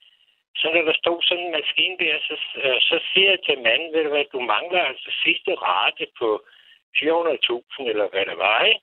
Så 0.57 0.69
da 0.75 0.81
der 0.89 0.93
stod 1.03 1.23
sådan 1.23 1.45
en 1.45 1.53
maskine 1.53 1.97
der, 1.99 2.19
så, 2.29 2.35
øh, 2.63 2.81
så 2.81 3.01
siger 3.13 3.31
jeg 3.31 3.41
til 3.43 3.63
manden, 3.63 3.93
ved 3.93 4.05
du 4.05 4.11
hvad, 4.11 4.25
du 4.33 4.41
mangler 4.41 4.83
altså 4.85 5.11
sidste 5.25 5.55
rate 5.55 6.07
på 6.19 6.29
400.000, 6.97 7.89
eller 7.93 8.09
hvad 8.09 8.27
det 8.27 8.39
var, 8.39 8.65
ikke? 8.65 8.81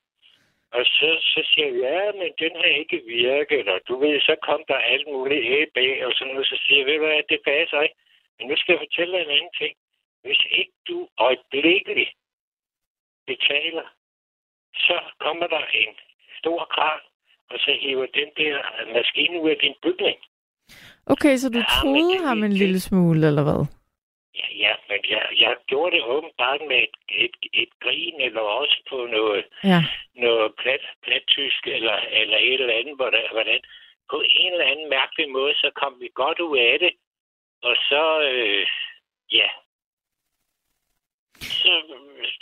Og 0.72 0.86
så, 0.86 1.10
så 1.34 1.42
siger 1.52 1.68
jeg, 1.68 1.78
ja, 1.86 2.12
men 2.12 2.32
den 2.40 2.56
har 2.56 2.72
ikke 2.82 3.02
virket, 3.06 3.68
og 3.68 3.82
du 3.88 4.00
ved, 4.00 4.22
så 4.22 4.36
kom 4.42 4.64
der 4.68 4.76
alt 4.76 5.08
muligt 5.08 5.46
A 5.56 5.66
bag, 5.74 6.06
og 6.06 6.12
sådan 6.14 6.34
noget, 6.34 6.48
så 6.48 6.58
siger 6.66 6.78
jeg, 6.78 6.86
ved 6.86 6.94
du 7.00 7.06
hvad, 7.06 7.24
det 7.30 7.42
passer 7.46 7.82
ikke. 7.82 7.96
Men 8.40 8.48
nu 8.48 8.56
skal 8.56 8.74
jeg 8.74 8.80
fortælle 8.80 9.14
dig 9.18 9.22
en 9.24 9.36
anden 9.38 9.54
ting. 9.58 9.76
Hvis 10.24 10.42
ikke 10.52 10.72
du 10.88 11.10
øjeblikkeligt 11.18 12.14
betaler, 13.28 13.88
så 14.76 15.00
kommer 15.20 15.48
der 15.48 15.66
en 15.66 15.96
stor 16.40 16.66
kran, 16.66 17.00
og 17.50 17.60
så 17.60 17.72
hiver 17.82 18.06
den 18.06 18.30
der 18.38 18.56
maskine 18.94 19.42
ud 19.42 19.50
af 19.50 19.58
din 19.58 19.76
bygning. 19.82 20.18
Okay, 21.14 21.34
så 21.38 21.48
du 21.50 21.58
Ja, 21.58 21.66
men 21.66 21.76
troede 21.82 22.14
det- 22.20 22.28
ham 22.28 22.38
en 22.44 22.52
det- 22.52 22.60
lille 22.64 22.80
smule, 22.80 23.28
eller 23.28 23.44
hvad? 23.44 23.62
Ja, 24.40 24.48
ja, 24.66 24.74
men 24.90 25.00
jeg, 25.14 25.24
jeg 25.44 25.54
gjorde 25.68 25.96
det 25.96 26.04
åbenbart 26.16 26.62
med 26.72 26.78
et, 26.88 26.96
et, 27.26 27.36
et 27.54 27.70
grin, 27.84 28.16
eller 28.28 28.42
også 28.42 28.78
på 28.90 28.98
noget, 29.18 29.46
Ja. 29.64 29.82
noget 30.16 30.48
plat, 30.62 30.84
plattysk, 31.06 31.68
eller, 31.68 31.96
eller 32.22 32.38
et 32.38 32.54
eller 32.62 32.74
andet, 32.80 32.96
hvordan, 32.96 33.24
hvordan. 33.32 33.60
På 34.12 34.18
en 34.36 34.52
eller 34.54 34.66
anden 34.72 34.90
mærkelig 34.90 35.30
måde, 35.32 35.54
så 35.54 35.72
kom 35.82 35.94
vi 36.02 36.10
godt 36.14 36.40
ud 36.40 36.58
af 36.58 36.80
det. 36.80 36.92
Og 37.64 37.76
så, 37.90 38.04
øh, 38.32 38.66
ja. 39.32 39.48
Så, 41.42 41.72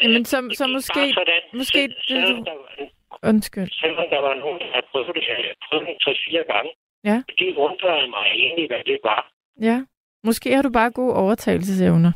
Jamen, 0.03 0.25
så, 0.25 0.41
det 0.41 0.57
så 0.57 0.67
måske, 0.67 1.13
sådan. 1.13 1.41
måske 1.53 1.79
Sel- 1.79 2.15
det, 2.15 2.27
du... 2.27 2.43
der, 2.43 2.53
var- 2.53 3.29
Undskyld. 3.29 3.69
selvom 3.81 4.05
der 4.09 4.19
var 4.19 4.33
nogen, 4.33 4.59
der 4.59 4.67
havde 4.73 4.85
prøvet 4.91 5.07
det, 5.15 5.23
prøvet 5.69 5.87
det 5.87 5.97
3-4 6.01 6.53
gange, 6.53 6.71
Ja. 7.09 7.17
de 7.39 7.57
undrede 7.57 8.07
mig 8.15 8.25
egentlig, 8.43 8.67
hvad 8.67 8.83
det 8.83 8.99
var. 9.03 9.31
Ja. 9.61 9.77
Måske 10.23 10.47
har 10.55 10.61
du 10.61 10.71
bare 10.79 10.91
gode 10.91 11.13
overtagelsesevner. 11.23 12.11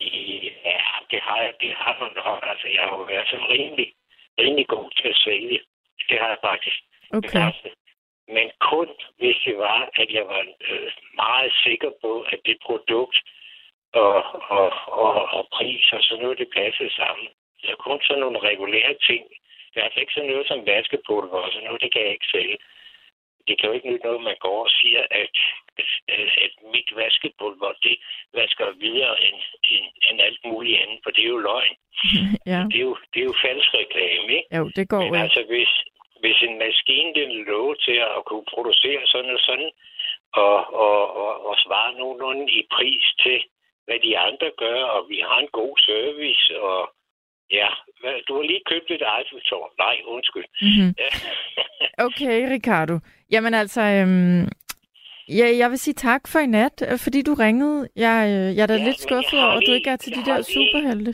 Ja, 0.00 0.80
det 1.10 1.20
har 1.28 1.38
jeg, 1.44 1.52
det 1.60 1.72
har 1.82 1.94
man 2.00 2.12
nok. 2.24 2.40
Altså, 2.52 2.66
jeg 2.76 2.82
har 2.88 2.96
jo 2.98 3.04
været 3.12 3.26
sådan 3.30 3.48
rimelig, 3.56 3.88
rimelig 4.38 4.66
god 4.66 4.90
til 5.00 5.08
at 5.08 5.20
sælge. 5.26 5.60
Det 6.08 6.16
har 6.20 6.28
jeg 6.28 6.38
faktisk. 6.50 6.78
Okay. 7.10 7.28
bekræftet. 7.28 7.72
Men 8.28 8.46
kun 8.70 8.88
hvis 9.18 9.36
det 9.46 9.56
var, 9.58 9.80
at 10.00 10.08
jeg 10.18 10.24
var 10.26 10.42
øh, 10.70 10.90
meget 11.14 11.52
sikker 11.64 11.90
på, 12.02 12.12
at 12.32 12.40
det 12.46 12.56
produkt 12.66 13.18
og, 13.92 14.16
og, 14.58 14.68
og, 15.04 15.14
og 15.36 15.48
pris 15.52 15.92
og 15.92 16.02
sådan 16.02 16.22
noget, 16.22 16.38
det 16.38 16.48
passede 16.58 16.92
sammen. 17.00 17.28
Det 17.60 17.70
er 17.70 17.84
kun 17.86 18.00
sådan 18.02 18.20
nogle 18.20 18.38
regulære 18.50 18.94
ting. 19.08 19.24
Det 19.70 19.76
er 19.80 19.84
altså 19.84 20.00
ikke 20.00 20.12
sådan 20.12 20.30
noget 20.30 20.46
som 20.48 20.66
vaskepulver 20.66 21.40
og 21.46 21.50
sådan 21.52 21.66
noget, 21.66 21.82
det 21.82 21.92
kan 21.92 22.02
jeg 22.02 22.12
ikke 22.12 22.32
sælge. 22.34 22.56
Det 23.46 23.54
kan 23.58 23.68
jo 23.68 23.74
ikke 23.74 23.90
nytte 23.90 24.06
noget, 24.06 24.28
man 24.30 24.36
går 24.46 24.60
og 24.64 24.70
siger, 24.80 25.02
at, 25.22 25.36
at, 25.78 26.28
at 26.44 26.52
mit 26.74 26.88
vaskepulver, 26.96 27.72
det 27.82 27.96
vasker 28.34 28.66
videre 28.84 29.14
end, 29.26 29.38
end, 29.72 29.86
end 30.08 30.20
alt 30.20 30.40
muligt 30.44 30.80
andet, 30.82 30.98
for 31.02 31.10
det 31.10 31.24
er 31.24 31.32
jo 31.36 31.38
løgn. 31.38 31.76
ja. 32.52 32.60
Det 32.70 32.78
er 32.82 32.86
jo, 32.90 32.96
det 33.12 33.20
er 33.20 33.28
jo 33.30 33.34
falsk 33.44 33.68
reklame, 33.74 34.28
ikke? 34.38 34.56
Jo, 34.58 34.64
det 34.76 34.88
går 34.88 34.98
Men 34.98 35.06
ikke. 35.06 35.18
altså, 35.24 35.42
hvis, 35.52 35.72
hvis 36.20 36.38
en 36.48 36.58
maskine 36.58 37.14
den 37.14 37.44
lå 37.44 37.74
til 37.74 37.98
at 38.16 38.24
kunne 38.26 38.46
producere 38.54 39.02
sådan 39.06 39.30
og 39.30 39.40
sådan, 39.48 39.70
og, 40.32 40.74
og, 40.86 41.16
og, 41.22 41.46
og 41.48 41.54
svare 41.64 41.94
nogenlunde 41.98 42.52
i 42.52 42.62
pris 42.76 43.04
til, 43.22 43.38
hvad 43.86 43.98
de 44.06 44.18
andre 44.18 44.50
gør, 44.56 44.80
og 44.84 45.08
vi 45.08 45.18
har 45.28 45.38
en 45.38 45.52
god 45.60 45.74
service, 45.78 46.60
og 46.60 46.93
ja, 47.50 47.68
du 48.28 48.34
har 48.36 48.42
lige 48.42 48.62
købt 48.70 48.90
et 48.90 49.02
Eiffeltårn. 49.16 49.70
Nej, 49.78 49.96
undskyld. 50.06 50.46
Mm-hmm. 50.62 50.90
Okay, 52.06 52.36
Ricardo. 52.54 52.94
Jamen 53.32 53.54
altså, 53.54 53.80
øhm, 53.80 54.42
ja, 55.38 55.46
jeg 55.60 55.68
vil 55.70 55.78
sige 55.78 55.94
tak 55.94 56.22
for 56.32 56.38
i 56.38 56.46
nat, 56.46 56.76
øh, 56.90 56.98
fordi 57.04 57.22
du 57.28 57.34
ringede. 57.44 57.88
Jeg, 57.96 58.18
øh, 58.34 58.48
jeg 58.56 58.62
er 58.62 58.70
da 58.72 58.76
Ja, 58.80 58.84
lidt 58.88 59.00
skuffet 59.06 59.38
over, 59.44 59.56
at 59.58 59.62
du 59.66 59.72
ikke 59.72 59.90
er 59.90 59.96
til 59.96 60.12
de 60.18 60.24
der 60.30 60.36
lige- 60.40 60.52
superhelte. 60.56 61.12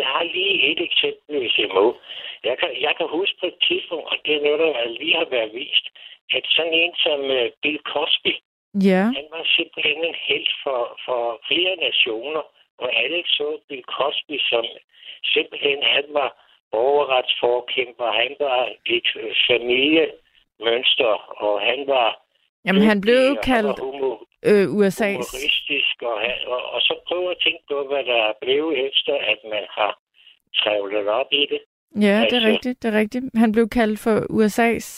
Jeg 0.00 0.06
har 0.14 0.24
lige 0.36 0.54
et 0.72 0.80
eksempel, 0.88 1.32
hvis 1.42 1.58
jeg 1.58 1.68
må. 1.78 1.86
Jeg 2.48 2.56
kan, 2.60 2.70
jeg 2.86 2.92
kan 2.98 3.06
huske 3.18 3.36
på 3.40 3.46
et 3.52 3.58
tidspunkt, 3.68 4.06
og 4.12 4.16
det 4.24 4.32
er 4.36 4.42
noget, 4.46 4.58
der 4.60 4.98
lige 5.00 5.16
har 5.22 5.28
været 5.36 5.50
vist, 5.54 5.86
at 6.36 6.44
sådan 6.56 6.74
en 6.82 6.92
som 7.04 7.20
uh, 7.38 7.46
Bill 7.62 7.80
Cosby, 7.92 8.34
Ja, 8.90 9.02
Han 9.18 9.26
var 9.36 9.44
simpelthen 9.56 9.98
en 10.10 10.16
held 10.28 10.48
for, 10.64 10.80
for 11.06 11.20
flere 11.48 11.74
nationer, 11.88 12.42
og 12.82 12.88
alle 13.02 13.20
så 13.26 13.48
Bill 13.68 13.84
Cosby 13.96 14.36
som 14.50 14.64
simpelthen, 15.34 15.78
han 15.96 16.04
var 16.18 16.30
overretsforkæmper, 16.72 18.08
han 18.22 18.32
var 18.46 18.60
et 18.96 19.08
øh, 19.22 19.32
familiemønster, 19.50 21.12
og 21.46 21.54
han 21.60 21.80
var 21.94 22.08
jamen 22.66 22.82
han 22.82 23.00
blev 23.00 23.18
jo 23.30 23.36
kaldt 23.50 23.78
humor, 23.80 24.16
øh, 24.50 24.64
USA's... 24.78 25.20
humoristisk, 25.22 25.96
og, 26.02 26.16
og, 26.54 26.60
og 26.74 26.80
så 26.80 26.94
prøve 27.08 27.30
at 27.30 27.36
tænke 27.44 27.62
på, 27.70 27.76
hvad 27.90 28.04
der 28.10 28.18
er 28.28 28.34
blevet 28.42 28.74
efter, 28.88 29.14
at 29.32 29.38
man 29.54 29.64
har 29.78 29.92
trævlet 30.60 31.06
op 31.08 31.30
i 31.32 31.46
det. 31.52 31.60
Ja, 32.06 32.16
det 32.20 32.32
er 32.32 32.36
altså- 32.36 32.48
rigtigt, 32.48 32.82
det 32.82 32.94
er 32.94 32.98
rigtigt. 32.98 33.24
Han 33.34 33.52
blev 33.52 33.68
kaldt 33.68 33.98
for 34.00 34.16
USA's 34.38 34.88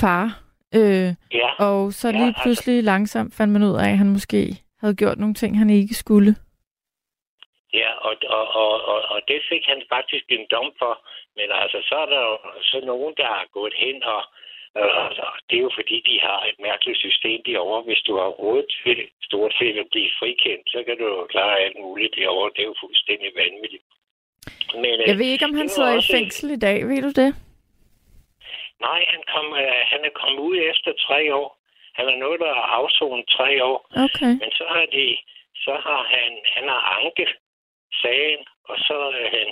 far. 0.00 0.24
Øh, 0.74 1.08
Ja, 1.40 1.48
og 1.68 1.92
så 1.92 2.08
Ja, 2.08 2.12
lige 2.12 2.26
altså- 2.26 2.42
pludselig 2.42 2.84
langsomt 2.84 3.34
fandt 3.34 3.52
man 3.52 3.62
ud 3.62 3.74
af, 3.84 3.88
at 3.90 3.98
han 3.98 4.08
måske 4.08 4.56
havde 4.80 4.94
gjort 4.94 5.18
nogle 5.18 5.34
ting, 5.34 5.58
han 5.58 5.70
ikke 5.70 5.94
skulle. 5.94 6.34
Ja, 7.74 7.90
og, 7.92 8.14
og, 8.36 8.44
og, 8.62 8.84
og, 8.92 9.00
og 9.12 9.20
det 9.28 9.40
fik 9.48 9.64
han 9.66 9.82
faktisk 9.88 10.24
en 10.28 10.46
dom 10.50 10.72
for. 10.78 10.94
Men 11.36 11.48
altså, 11.52 11.78
så 11.88 11.94
er 11.94 12.06
der 12.06 12.20
jo 12.28 12.36
så 12.62 12.80
nogen, 12.84 13.14
der 13.16 13.26
har 13.26 13.46
gået 13.52 13.74
hen, 13.76 14.02
og, 14.02 14.22
og 14.74 15.32
det 15.50 15.56
er 15.58 15.62
jo 15.68 15.70
fordi, 15.74 15.96
de 16.10 16.20
har 16.20 16.40
et 16.50 16.58
mærkeligt 16.58 16.98
system 16.98 17.40
derovre. 17.46 17.82
Hvis 17.82 18.02
du 18.06 18.16
har 18.16 18.28
råd 18.42 18.62
til 18.82 19.08
stort 19.22 19.52
set 19.58 19.76
at 19.78 19.86
blive 19.90 20.10
frikendt, 20.18 20.64
så 20.74 20.82
kan 20.86 20.98
du 20.98 21.04
jo 21.04 21.26
klare 21.26 21.60
alt 21.60 21.78
muligt 21.78 22.14
derovre. 22.16 22.50
Det 22.56 22.62
er 22.62 22.70
jo 22.72 22.74
fuldstændig 22.80 23.30
vanvittigt. 23.34 23.84
Men, 24.74 24.94
øh, 25.00 25.08
Jeg 25.10 25.18
ved 25.18 25.30
ikke, 25.34 25.44
om 25.50 25.54
han 25.54 25.68
sidder 25.68 25.94
i 25.98 26.12
fængsel 26.16 26.50
i 26.50 26.60
dag, 26.66 26.88
ved 26.88 27.02
du 27.02 27.12
det? 27.22 27.30
Nej, 28.80 29.00
han, 29.12 29.22
kom, 29.32 29.46
øh, 29.62 29.80
han 29.92 30.00
er 30.04 30.12
kommet 30.20 30.40
ud 30.40 30.56
efter 30.70 30.92
tre 31.06 31.34
år. 31.34 31.58
Han 31.94 32.06
er 32.08 32.16
nået 32.16 32.42
at 32.42 32.62
afzone 32.78 33.24
tre 33.36 33.64
år. 33.64 33.78
Okay. 34.04 34.32
Men 34.42 34.50
så 34.58 34.64
har 34.74 34.86
de, 34.96 35.16
så 35.64 35.72
har 35.86 36.02
han, 36.14 36.30
han 36.54 36.64
har 36.68 36.82
anket 37.00 37.28
sagen, 38.02 38.40
og 38.70 38.76
så 38.78 38.96
er 39.24 39.28
han, 39.36 39.48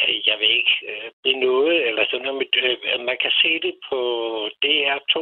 øh, 0.00 0.28
jeg 0.28 0.36
ved 0.40 0.52
ikke, 0.60 0.74
øh, 0.90 1.10
benådet, 1.24 1.88
eller 1.88 2.04
sådan 2.10 2.24
noget. 2.26 2.38
Med, 2.40 2.48
øh, 2.62 3.00
man 3.10 3.16
kan 3.22 3.32
se 3.42 3.52
det 3.66 3.74
på 3.90 4.00
DR2. 4.64 5.16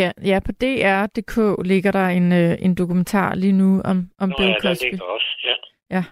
Ja, 0.00 0.10
ja, 0.30 0.38
på 0.46 0.52
DR.dk 0.62 1.34
ligger 1.72 1.92
der 1.98 2.06
en, 2.18 2.32
øh, 2.42 2.52
en 2.66 2.74
dokumentar 2.80 3.34
lige 3.34 3.58
nu 3.62 3.70
om, 3.90 3.98
om 4.22 4.28
Nå, 4.28 4.36
Bill 4.38 4.50
ja, 4.50 4.54
der 4.54 4.68
Cosby. 4.68 4.84
ligger 4.84 5.04
også, 5.16 5.30
ja. 5.48 5.56
Ja. 5.96 6.04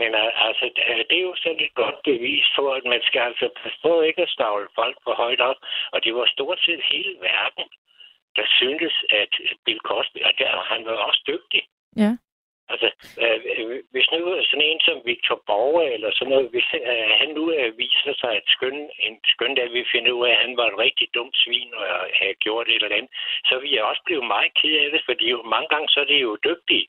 Men 0.00 0.10
øh, 0.22 0.46
altså, 0.46 0.64
øh, 0.88 1.02
det 1.08 1.16
er 1.18 1.26
jo 1.30 1.34
sådan 1.42 1.60
et 1.66 1.74
godt 1.82 1.98
bevis 2.04 2.46
på, 2.56 2.64
at 2.78 2.84
man 2.92 3.00
skal 3.08 3.20
altså 3.28 3.46
passe 3.62 3.78
på 3.82 4.00
ikke 4.00 4.22
at 4.22 4.34
stavle 4.36 4.68
folk 4.74 4.96
for 5.04 5.14
højt 5.22 5.40
op. 5.40 5.56
Og 5.92 5.98
det 6.04 6.14
var 6.14 6.26
stort 6.36 6.58
set 6.66 6.82
hele 6.92 7.12
verden, 7.30 7.66
der 8.36 8.46
syntes, 8.58 8.94
at 9.20 9.32
Bill 9.64 9.80
Cosby, 9.90 10.18
og 10.28 10.32
der, 10.38 10.50
han 10.72 10.84
var 10.86 10.96
også 11.08 11.22
dygtig. 11.32 11.62
Ja. 11.96 12.12
Altså, 12.72 12.88
øh, 13.22 13.40
øh, 13.52 13.82
hvis 13.92 14.08
nu 14.12 14.18
sådan 14.50 14.68
en 14.70 14.80
som 14.80 14.98
Victor 15.04 15.38
Borge 15.46 15.84
eller 15.94 16.10
sådan 16.12 16.32
noget, 16.34 16.50
hvis 16.52 16.68
øh, 16.92 17.10
han 17.20 17.28
nu 17.38 17.44
øh, 17.58 17.78
viser 17.78 18.14
sig 18.20 18.32
at 18.38 18.46
skøn, 18.54 18.78
en 19.06 19.16
skøn 19.34 19.54
dag, 19.54 19.68
vi 19.72 19.92
finder 19.92 20.12
ud 20.12 20.26
af, 20.26 20.32
at 20.32 20.42
han 20.44 20.56
var 20.56 20.66
et 20.68 20.78
rigtig 20.86 21.08
dumt 21.14 21.36
svin 21.42 21.70
og 21.74 21.86
havde 22.20 22.42
gjort 22.44 22.68
et 22.68 22.82
eller 22.82 22.96
andet, 22.98 23.12
så 23.48 23.54
vil 23.58 23.70
jeg 23.70 23.84
også 23.84 24.02
blive 24.04 24.24
meget 24.34 24.52
ked 24.60 24.74
af 24.84 24.90
det, 24.94 25.02
fordi 25.08 25.24
jo 25.30 25.42
mange 25.54 25.68
gange 25.72 25.88
så 25.88 26.00
er 26.00 26.08
det 26.12 26.20
jo 26.26 26.32
dygtige. 26.48 26.86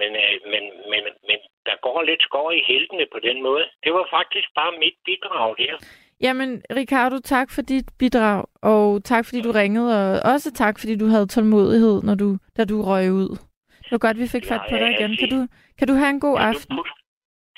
Men, 0.00 0.10
øh, 0.22 0.36
men, 0.52 0.62
men, 0.92 1.02
men 1.28 1.38
der 1.68 1.76
går 1.86 2.02
lidt 2.02 2.22
skår 2.22 2.50
i 2.50 2.62
heltene 2.70 3.06
på 3.14 3.18
den 3.28 3.42
måde. 3.42 3.64
Det 3.84 3.92
var 3.92 4.06
faktisk 4.18 4.48
bare 4.54 4.72
mit 4.82 4.96
bidrag 5.06 5.54
der. 5.58 5.74
Jamen, 6.20 6.62
Ricardo, 6.80 7.18
tak 7.18 7.48
for 7.54 7.62
dit 7.62 7.88
bidrag, 7.98 8.44
og 8.62 9.04
tak 9.04 9.24
fordi 9.26 9.40
du 9.42 9.50
ringede, 9.50 9.90
og 10.00 10.32
også 10.32 10.52
tak 10.52 10.78
fordi 10.78 10.96
du 10.96 11.06
havde 11.06 11.26
tålmodighed, 11.26 12.02
når 12.02 12.14
du, 12.14 12.38
da 12.56 12.64
du 12.64 12.82
røg 12.82 13.12
ud. 13.12 13.49
Det 13.90 14.02
var 14.02 14.08
godt, 14.08 14.18
vi 14.18 14.28
fik 14.28 14.46
fat 14.46 14.60
på 14.70 14.76
dig 14.76 14.90
igen. 14.90 15.16
Kan 15.16 15.28
du, 15.30 15.46
kan 15.78 15.88
du 15.88 15.94
have 15.94 16.10
en 16.10 16.20
god 16.20 16.36
kan 16.38 16.46
aften? 16.48 16.76
Du 16.76 16.76
putte, 16.76 16.90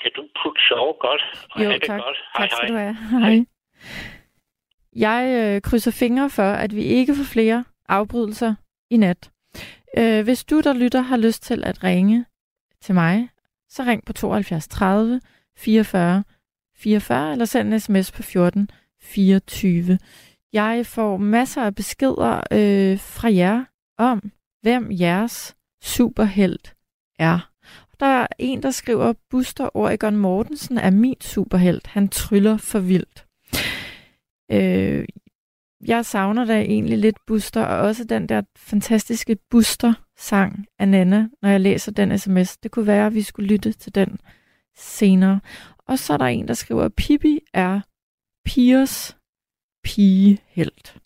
kan 0.01 0.11
du 0.15 0.21
putte 0.43 0.61
sove 0.69 0.93
godt? 0.99 1.21
Og 1.51 1.59
Jo, 1.63 1.69
have 1.69 1.79
det 1.79 1.87
tak. 1.87 1.99
Godt. 2.01 2.17
Tak 2.37 2.49
skal 2.51 2.69
du 2.69 2.77
have. 2.77 2.95
Hej. 2.95 3.45
Jeg 4.95 5.21
øh, 5.55 5.61
krydser 5.61 5.91
fingre 5.91 6.29
for, 6.29 6.43
at 6.43 6.75
vi 6.75 6.83
ikke 6.83 7.15
får 7.15 7.23
flere 7.23 7.63
afbrydelser 7.89 8.55
i 8.89 8.97
nat. 8.97 9.31
Øh, 9.97 10.23
hvis 10.23 10.45
du, 10.45 10.61
der 10.61 10.73
lytter, 10.73 11.01
har 11.01 11.17
lyst 11.17 11.43
til 11.43 11.63
at 11.63 11.83
ringe 11.83 12.25
til 12.81 12.95
mig, 12.95 13.29
så 13.69 13.83
ring 13.83 14.05
på 14.05 14.13
72 14.13 14.67
30 14.67 15.21
44 15.57 16.23
44, 16.77 17.31
eller 17.31 17.45
send 17.45 17.73
en 17.73 17.79
sms 17.79 18.11
på 18.11 18.23
14 18.23 18.69
24. 19.01 19.99
Jeg 20.53 20.85
får 20.85 21.17
masser 21.17 21.61
af 21.63 21.75
beskeder 21.75 22.35
øh, 22.51 22.99
fra 22.99 23.33
jer 23.33 23.63
om, 23.97 24.31
hvem 24.61 24.87
jeres 24.91 25.55
superhelt 25.83 26.75
er. 27.19 27.49
Der 27.99 28.05
er 28.05 28.27
en, 28.39 28.63
der 28.63 28.71
skriver, 28.71 29.13
Buster 29.29 29.77
Oregon 29.77 30.15
Mortensen 30.15 30.77
er 30.77 30.89
min 30.89 31.21
superhelt. 31.21 31.87
Han 31.87 32.07
tryller 32.07 32.57
for 32.57 32.79
vildt. 32.79 33.25
Øh, 34.51 35.05
jeg 35.85 36.05
savner 36.05 36.45
da 36.45 36.61
egentlig 36.61 36.97
lidt 36.97 37.17
Buster, 37.27 37.65
og 37.65 37.77
også 37.77 38.03
den 38.03 38.29
der 38.29 38.41
fantastiske 38.55 39.37
Buster-sang 39.49 40.65
af 40.79 40.87
Nana, 40.87 41.27
når 41.41 41.49
jeg 41.49 41.61
læser 41.61 41.91
den 41.91 42.19
sms. 42.19 42.57
Det 42.57 42.71
kunne 42.71 42.87
være, 42.87 43.05
at 43.05 43.13
vi 43.13 43.21
skulle 43.21 43.47
lytte 43.47 43.71
til 43.71 43.95
den 43.95 44.19
senere. 44.75 45.39
Og 45.87 45.99
så 45.99 46.13
er 46.13 46.17
der 46.17 46.25
en, 46.25 46.47
der 46.47 46.53
skriver, 46.53 46.89
Pippi 46.89 47.39
er 47.53 47.81
pigers 48.45 49.17
pigehelt. 49.83 50.97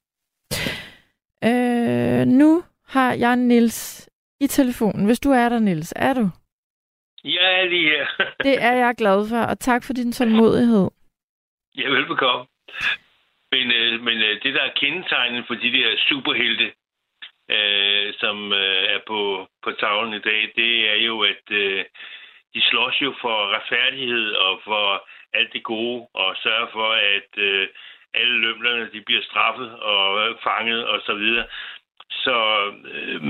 Øh, 1.44 2.28
nu 2.28 2.64
har 2.86 3.14
jeg 3.14 3.36
Nils 3.36 4.10
i 4.40 4.48
telefonen. 4.48 5.06
Hvis 5.06 5.20
du 5.20 5.30
er 5.32 5.50
der, 5.50 5.60
Nils, 5.60 5.94
er 5.96 6.14
du? 6.14 6.30
Jeg 7.24 7.62
er 7.62 7.66
lige 7.66 7.90
her. 7.90 8.08
Det 8.48 8.64
er 8.64 8.76
jeg 8.76 8.96
glad 8.98 9.30
for, 9.30 9.42
og 9.52 9.60
tak 9.60 9.84
for 9.84 9.94
din 9.94 10.12
tålmodighed. 10.12 10.90
Ja, 11.78 11.90
velbekomme. 11.90 12.46
Men, 13.52 13.72
øh, 13.72 14.02
men 14.02 14.18
øh, 14.18 14.44
det, 14.44 14.54
der 14.54 14.62
er 14.62 14.80
kendetegnet 14.82 15.44
for 15.48 15.54
de 15.56 15.72
der 15.72 15.90
superhelte, 16.10 16.72
øh, 17.52 18.14
som 18.20 18.54
øh, 18.54 18.84
er 18.96 19.00
på, 19.08 19.48
på 19.64 19.72
tavlen 19.72 20.14
i 20.14 20.20
dag, 20.20 20.52
det 20.56 20.90
er 20.90 20.96
jo, 20.96 21.22
at 21.22 21.46
øh, 21.52 21.86
de 22.54 22.62
slås 22.62 23.02
jo 23.02 23.14
for 23.22 23.56
retfærdighed 23.56 24.32
og 24.32 24.62
for 24.64 25.08
alt 25.34 25.54
det 25.54 25.64
gode, 25.64 26.08
og 26.14 26.36
sørger 26.44 26.68
for, 26.72 26.90
at 26.92 27.32
øh, 27.38 27.68
alle 28.14 28.38
lømlerne 28.40 28.90
de 28.94 29.02
bliver 29.02 29.22
straffet 29.22 29.80
og 29.80 30.38
fanget 30.44 30.88
og 30.88 31.02
så 31.06 31.14
videre. 31.14 31.46
Så 32.10 32.36
øh, 32.94 33.22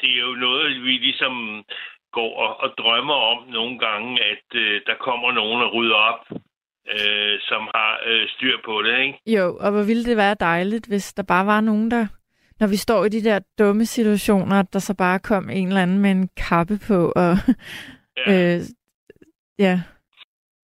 det 0.00 0.10
er 0.16 0.20
jo 0.28 0.34
noget, 0.34 0.82
vi 0.82 0.92
ligesom 1.06 1.64
går 2.12 2.30
og, 2.44 2.60
og 2.60 2.68
drømmer 2.78 3.14
om 3.14 3.48
nogle 3.48 3.78
gange, 3.78 4.24
at 4.24 4.46
øh, 4.54 4.80
der 4.86 4.94
kommer 4.94 5.32
nogen 5.32 5.62
og 5.62 5.74
rydder 5.74 5.94
op, 5.94 6.24
øh, 6.94 7.38
som 7.40 7.62
har 7.74 8.00
øh, 8.06 8.28
styr 8.28 8.56
på 8.64 8.82
det, 8.82 9.00
ikke? 9.00 9.18
Jo, 9.26 9.56
og 9.60 9.70
hvor 9.70 9.82
ville 9.82 10.04
det 10.04 10.16
være 10.16 10.36
dejligt, 10.40 10.86
hvis 10.88 11.12
der 11.12 11.22
bare 11.22 11.46
var 11.46 11.60
nogen, 11.60 11.90
der, 11.90 12.06
når 12.60 12.66
vi 12.66 12.76
står 12.76 13.04
i 13.04 13.08
de 13.08 13.24
der 13.24 13.38
dumme 13.58 13.84
situationer, 13.86 14.60
at 14.60 14.72
der 14.72 14.78
så 14.78 14.94
bare 14.96 15.18
kom 15.18 15.50
en 15.50 15.68
eller 15.68 15.82
anden 15.82 15.98
med 15.98 16.10
en 16.10 16.28
kappe 16.36 16.78
på, 16.88 17.12
og 17.16 17.36
ja, 18.16 18.54
øh, 18.54 18.60
ja 19.58 19.80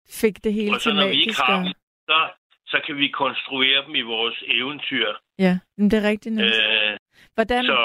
fik 0.09 0.43
det 0.43 0.53
hele 0.53 0.75
og 0.75 0.81
så 0.81 0.89
til 0.89 0.95
når 0.95 1.07
vi 1.07 1.19
ikke 1.21 1.41
har 1.41 1.63
dem, 1.63 1.73
så, 2.09 2.19
så 2.67 2.77
kan 2.85 2.95
vi 2.97 3.07
konstruere 3.07 3.85
dem 3.85 3.95
i 3.95 4.01
vores 4.01 4.43
eventyr. 4.47 5.07
Ja, 5.39 5.59
men 5.77 5.91
det 5.91 6.05
er 6.05 6.09
rigtigt, 6.09 6.35
Niels. 6.35 6.59
Øh, 6.59 6.97
Hvordan? 7.35 7.63
så, 7.63 7.79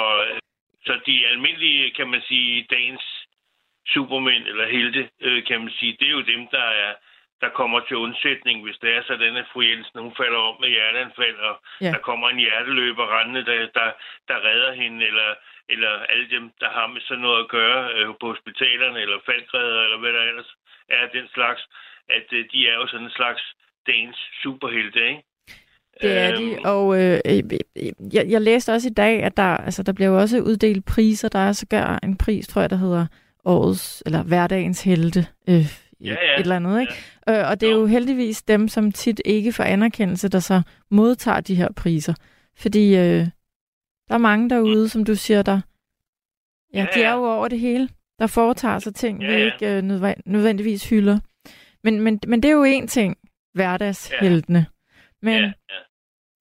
så 0.87 1.01
de 1.07 1.27
almindelige, 1.27 1.91
kan 1.91 2.09
man 2.11 2.23
sige, 2.23 2.67
dagens 2.71 3.27
supermænd 3.89 4.45
eller 4.47 4.67
helte, 4.69 5.11
øh, 5.21 5.45
kan 5.45 5.61
man 5.61 5.71
sige, 5.71 5.97
det 6.01 6.07
er 6.07 6.13
jo 6.13 6.21
dem, 6.21 6.49
der 6.49 6.63
er 6.87 6.95
der 7.41 7.49
kommer 7.49 7.81
til 7.81 7.97
undsætning, 7.97 8.63
hvis 8.65 8.79
det 8.83 8.91
er 8.97 9.03
sådan, 9.03 9.37
at 9.37 9.47
fru 9.53 9.61
Jensen 9.63 10.01
hun 10.01 10.15
falder 10.17 10.39
om 10.39 10.57
med 10.61 10.69
hjerteanfald, 10.69 11.37
og 11.37 11.63
Ja. 11.81 11.91
der 11.93 11.99
kommer 11.99 12.29
en 12.29 12.39
hjerteløber 12.39 13.19
rendende, 13.19 13.45
der, 13.45 13.59
der, 13.79 13.93
der 14.29 14.45
redder 14.49 14.73
hende, 14.73 15.07
eller, 15.07 15.35
eller 15.69 15.91
alle 15.91 16.31
dem, 16.31 16.51
der 16.61 16.71
har 16.71 16.87
med 16.87 17.01
sådan 17.01 17.23
noget 17.23 17.41
at 17.45 17.49
gøre 17.49 17.93
øh, 17.95 18.07
på 18.21 18.27
hospitalerne, 18.27 19.01
eller 19.01 19.19
faldgræder, 19.27 19.85
eller 19.85 19.99
hvad 19.99 20.13
der 20.13 20.23
ellers 20.23 20.55
er 20.89 21.07
den 21.07 21.29
slags, 21.35 21.63
at 22.09 22.27
øh, 22.33 22.45
de 22.53 22.69
er 22.69 22.75
jo 22.75 22.87
sådan 22.87 23.07
en 23.07 23.13
slags 23.21 23.43
dagens 23.87 24.19
superhelte, 24.43 25.09
ikke? 25.09 25.23
Det 26.01 26.19
er 26.19 26.33
Øhm, 26.35 26.43
de, 26.51 26.59
og 26.69 27.03
øh, 27.03 27.21
øh, 27.27 27.43
jeg, 28.13 28.27
jeg 28.29 28.41
læste 28.41 28.73
også 28.73 28.89
i 28.89 28.93
dag, 28.93 29.23
at 29.23 29.37
der, 29.37 29.43
altså, 29.43 29.83
der 29.83 29.93
blev 29.93 30.13
også 30.15 30.41
uddelt 30.41 30.85
priser. 30.85 31.29
Der 31.29 31.39
er 31.39 31.53
sågar 31.53 31.99
en 32.03 32.17
pris, 32.17 32.49
tror 32.49 32.61
jeg, 32.61 32.71
der 32.71 32.77
hedder 32.77 33.07
årets, 33.45 34.03
eller 34.07 34.23
hverdagens 34.23 34.83
helte, 34.83 35.27
øh, 35.49 35.67
Ja, 36.01 36.09
ja. 36.11 36.15
et 36.15 36.41
eller 36.41 36.57
andet, 36.57 36.81
ikke? 36.81 36.93
Ja. 37.27 37.41
Øh, 37.43 37.51
og 37.51 37.61
det 37.61 37.69
er 37.69 37.73
jo 37.73 37.87
heldigvis 37.87 38.43
dem, 38.43 38.69
som 38.69 38.93
tit 38.93 39.21
ikke 39.25 39.53
får 39.53 39.65
anerkendelse, 39.65 40.29
der 40.29 40.39
så 40.39 40.63
modtager 40.91 41.41
de 41.41 41.55
her 41.55 41.73
priser. 41.77 42.15
Fordi 42.57 42.97
øh, 42.97 43.27
der 44.09 44.15
er 44.15 44.19
mange 44.19 44.51
derude, 44.51 44.89
som 44.89 45.05
du 45.05 45.15
siger, 45.15 45.43
der 45.43 45.61
ja, 46.75 46.79
Ja, 46.81 46.87
de 46.95 47.03
er 47.03 47.09
ja. 47.09 47.17
jo 47.17 47.25
over 47.25 47.49
det 47.49 47.61
hele, 47.61 47.89
der 48.19 48.27
foretager 48.27 48.79
sig 48.79 48.95
ting, 48.95 49.23
Ja, 49.23 49.27
vi 49.27 49.33
ja. 49.33 49.45
ikke 49.45 49.77
øh, 49.77 49.83
nødvendig, 49.83 50.23
nødvendigvis 50.27 50.89
hylder. 50.89 51.19
Men, 51.85 52.01
men, 52.01 52.21
men 52.27 52.43
det 52.43 52.49
er 52.49 52.53
jo 52.53 52.65
en 52.65 52.89
ting, 52.89 53.17
hverdagsheltene. 53.55 54.67
Men, 55.23 55.35
ja, 55.35 55.53
ja. 55.71 55.79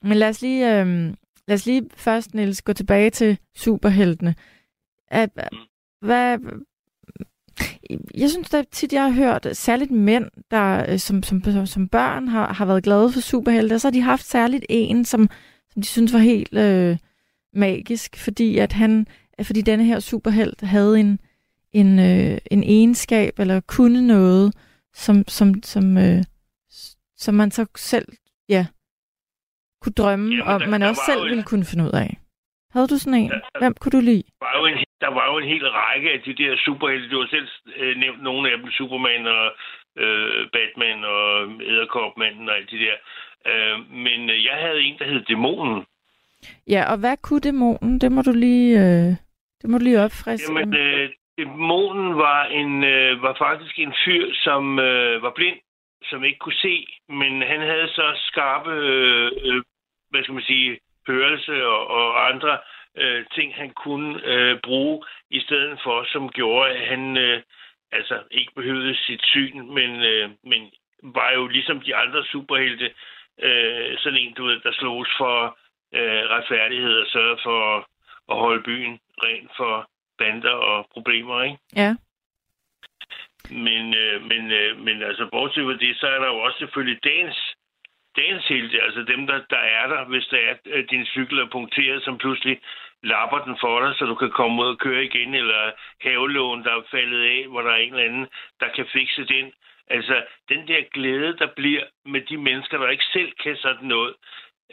men 0.08 0.18
lad 0.18 0.30
os 0.30 0.42
lige, 0.42 0.82
øh, 0.82 1.14
lad 1.48 1.56
os 1.56 1.66
lige 1.66 1.90
først, 1.96 2.34
Niels, 2.34 2.62
gå 2.62 2.74
tilbage 2.74 3.10
til 3.10 3.38
superheltene. 3.56 4.36
At, 5.08 5.30
Mm. 5.52 5.58
hvad, 6.08 6.38
jeg 8.18 8.30
synes 8.30 8.50
da 8.50 8.64
tit, 8.72 8.94
jeg 8.94 9.04
har 9.04 9.10
hørt, 9.12 9.48
særligt 9.54 9.92
mænd, 9.92 10.26
der 10.52 10.92
øh, 10.92 11.00
som, 11.00 11.24
som, 11.24 11.66
som 11.66 11.88
børn 11.88 12.28
har, 12.28 12.54
har 12.54 12.66
været 12.66 12.84
glade 12.84 13.12
for 13.12 13.20
superhelte, 13.20 13.74
og 13.74 13.82
så 13.82 13.88
har 13.88 13.92
de 13.92 14.02
haft 14.02 14.26
særligt 14.26 14.66
en, 14.70 15.06
som, 15.06 15.30
som 15.70 15.82
de 15.82 15.88
synes 15.88 16.14
var 16.14 16.20
helt 16.20 16.58
øh, 16.58 16.98
magisk, 17.54 18.18
fordi 18.18 18.58
at 18.58 18.74
han, 18.74 19.08
fordi 19.44 19.62
denne 19.62 19.86
her 19.86 20.00
superhelt 20.00 20.62
havde 20.62 21.00
en, 21.00 21.20
en, 21.74 22.00
øh, 22.00 22.38
en 22.52 22.64
egenskab, 22.64 23.40
eller 23.40 23.60
kunne 23.60 24.08
noget, 24.08 24.56
som, 24.94 25.28
som, 25.28 25.64
som, 25.64 25.98
øh, 25.98 26.24
som 27.18 27.36
man 27.36 27.52
så 27.52 27.66
selv, 27.78 28.08
ja, 28.50 28.66
kunne 29.82 29.94
drømme, 30.02 30.30
Jamen, 30.36 30.48
og 30.48 30.60
der- 30.60 30.68
man 30.68 30.82
der 30.82 30.90
også 30.90 31.02
selv 31.06 31.22
en- 31.22 31.30
ville 31.30 31.44
kunne 31.44 31.66
finde 31.72 31.84
ud 31.84 31.96
af. 32.06 32.12
Havde 32.74 32.88
du 32.88 32.98
sådan 32.98 33.20
en? 33.24 33.32
Ja. 33.32 33.40
Hvem 33.62 33.74
kunne 33.80 33.92
du 33.98 34.02
lide? 34.10 34.24
Der 34.40 34.46
var 34.46 34.58
jo 34.60 34.66
en, 34.66 34.78
der 35.02 35.12
var 35.18 35.26
jo 35.32 35.38
en 35.38 35.48
hel 35.54 35.66
række 35.70 36.12
af 36.12 36.20
de 36.26 36.34
der 36.42 36.58
superhelte. 36.66 37.10
Du 37.10 37.20
har 37.22 37.28
selv 37.28 37.48
øh, 37.78 37.98
nævnt 37.98 38.24
nogle 38.24 38.52
af 38.52 38.58
dem, 38.58 38.72
Superman 38.72 39.28
og 39.28 39.46
øh, 40.04 40.50
Batman 40.56 41.04
og 41.04 41.28
Æderkopmanden 41.62 42.50
og 42.50 42.56
alt 42.58 42.72
det 42.72 42.80
der. 42.80 42.96
Øh, 43.52 43.90
men 44.06 44.30
øh, 44.30 44.46
jeg 44.46 44.56
havde 44.66 44.82
en, 44.82 45.00
der 45.00 45.06
hed 45.06 45.22
Dæmonen. 45.22 45.86
Ja, 46.68 46.92
og 46.92 46.98
hvad 47.00 47.18
kunne 47.24 47.40
dæmonen? 47.40 48.00
Det 48.02 48.12
må 48.12 48.22
du 48.22 48.32
lige, 48.36 48.80
øh, 48.80 49.10
det 49.62 49.70
må 49.70 49.78
du 49.78 49.84
lige 49.84 50.04
opfriske. 50.04 50.54
Jamen, 50.54 50.76
øh, 50.76 51.10
Dæmonen 51.38 52.18
var, 52.18 52.46
en, 52.46 52.84
øh, 52.84 53.22
var 53.24 53.36
faktisk 53.46 53.80
en 53.80 53.94
fyr, 54.06 54.26
som 54.34 54.80
øh, 54.80 55.22
var 55.24 55.32
blind, 55.36 55.58
som 56.04 56.24
ikke 56.24 56.40
kunne 56.40 56.62
se, 56.68 56.88
men 57.10 57.42
han 57.42 57.62
havde 57.62 57.88
så 57.88 58.12
skarpe, 58.16 58.72
øh, 58.72 59.32
øh, 59.44 59.64
hvad 60.10 60.24
skal 60.24 60.34
man 60.34 60.44
sige, 60.44 60.80
hørelse 61.08 61.66
og, 61.66 61.88
og 61.88 62.34
andre 62.34 62.58
øh, 62.98 63.26
ting, 63.36 63.56
han 63.56 63.70
kunne 63.70 64.26
øh, 64.26 64.60
bruge 64.64 65.04
i 65.30 65.40
stedet 65.40 65.80
for, 65.84 66.06
som 66.14 66.30
gjorde, 66.30 66.70
at 66.72 66.88
han 66.88 67.18
øh, 67.18 67.42
altså 67.92 68.24
ikke 68.32 68.52
behøvede 68.56 68.96
sit 68.96 69.22
syn, 69.24 69.74
men, 69.74 69.92
øh, 70.04 70.30
men 70.44 70.72
var 71.04 71.32
jo 71.32 71.48
ligesom 71.48 71.82
de 71.82 71.96
andre 71.96 72.24
superhelte, 72.24 72.94
øh, 73.42 73.98
sådan 73.98 74.20
en, 74.20 74.34
du 74.34 74.46
ved, 74.46 74.60
der 74.60 74.72
slogs 74.72 75.10
for 75.18 75.58
øh, 75.94 76.24
retfærdighed 76.34 76.94
og 77.02 77.08
sørgede 77.08 77.40
for 77.44 77.88
at 78.32 78.38
holde 78.38 78.64
byen 78.64 79.00
ren 79.24 79.50
for 79.58 79.90
bander 80.18 80.58
og 80.72 80.88
problemer, 80.94 81.44
ikke? 81.44 81.58
Ja. 81.76 81.96
Men, 83.50 83.94
øh, 83.94 84.22
men, 84.32 84.52
øh, 84.52 84.80
men 84.80 85.04
altså, 85.04 85.30
bortset 85.32 85.64
fra 85.64 85.78
det, 85.86 85.98
så 85.98 86.08
er 86.08 86.20
der 86.20 86.28
jo 86.28 86.38
også 86.38 86.60
selvfølgelig 86.60 87.04
dagens, 87.04 87.56
dagens 88.16 88.48
helte, 88.48 88.82
altså 88.82 89.02
dem, 89.04 89.28
der, 89.28 89.42
der 89.50 89.64
er 89.80 89.88
der, 89.88 90.06
hvis 90.06 90.28
der 90.32 90.38
er, 90.38 90.56
at 90.80 90.86
din 90.90 91.06
cykel 91.06 91.40
er 91.40 91.50
punkteret, 91.52 92.04
som 92.04 92.18
pludselig 92.18 92.60
lapper 93.04 93.40
den 93.46 93.58
for 93.62 93.80
dig, 93.82 93.96
så 93.96 94.06
du 94.06 94.16
kan 94.16 94.32
komme 94.32 94.62
ud 94.62 94.68
og 94.68 94.78
køre 94.78 95.04
igen, 95.04 95.34
eller 95.34 95.72
havelån, 96.02 96.64
der 96.64 96.72
er 96.72 96.82
faldet 96.92 97.24
af, 97.24 97.48
hvor 97.48 97.62
der 97.62 97.72
er 97.72 97.82
en 97.82 97.94
eller 97.94 98.10
anden, 98.10 98.28
der 98.60 98.70
kan 98.76 98.86
fikse 98.94 99.26
den. 99.26 99.52
Altså, 99.88 100.24
den 100.50 100.68
der 100.68 100.82
glæde, 100.94 101.38
der 101.38 101.48
bliver 101.56 101.84
med 102.06 102.22
de 102.22 102.38
mennesker, 102.38 102.78
der 102.78 102.90
ikke 102.90 103.12
selv 103.14 103.32
kan 103.44 103.56
sådan 103.56 103.88
noget, 103.88 104.16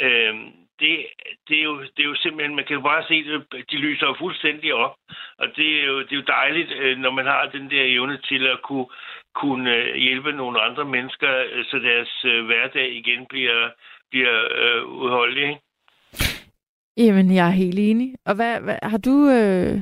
øh, 0.01 0.35
det, 0.81 1.07
det, 1.49 1.59
er 1.61 1.65
jo, 1.71 1.75
det 1.95 2.03
er 2.03 2.11
jo 2.13 2.15
simpelthen, 2.15 2.57
man 2.57 2.65
kan 2.65 2.77
jo 2.77 2.83
bare 2.91 3.05
se, 3.09 3.25
det, 3.25 3.65
de 3.71 3.77
lyser 3.77 4.07
jo 4.07 4.15
fuldstændig 4.19 4.75
op. 4.75 4.95
Og 5.39 5.47
det 5.57 5.69
er 5.81 5.85
jo, 5.85 5.99
det 5.99 6.13
er 6.13 6.21
jo 6.23 6.33
dejligt, 6.39 6.71
øh, 6.73 6.99
når 6.99 7.11
man 7.11 7.27
har 7.27 7.47
den 7.47 7.71
der 7.71 7.83
evne 7.97 8.19
til 8.29 8.47
at 8.47 8.63
kunne, 8.63 8.87
kunne 9.35 9.77
øh, 9.77 9.95
hjælpe 9.95 10.33
nogle 10.33 10.61
andre 10.61 10.85
mennesker, 10.85 11.31
øh, 11.53 11.65
så 11.65 11.77
deres 11.79 12.13
hverdag 12.47 12.89
igen 12.93 13.27
bliver, 13.27 13.71
bliver 14.11 14.35
øh, 14.61 14.85
udholdelig. 14.85 15.61
Jamen, 16.97 17.35
jeg 17.35 17.47
er 17.47 17.61
helt 17.63 17.79
enig. 17.79 18.15
Og 18.27 18.35
hvad, 18.35 18.61
hvad 18.61 18.79
har 18.83 18.99
du... 18.99 19.15
Øh, 19.31 19.81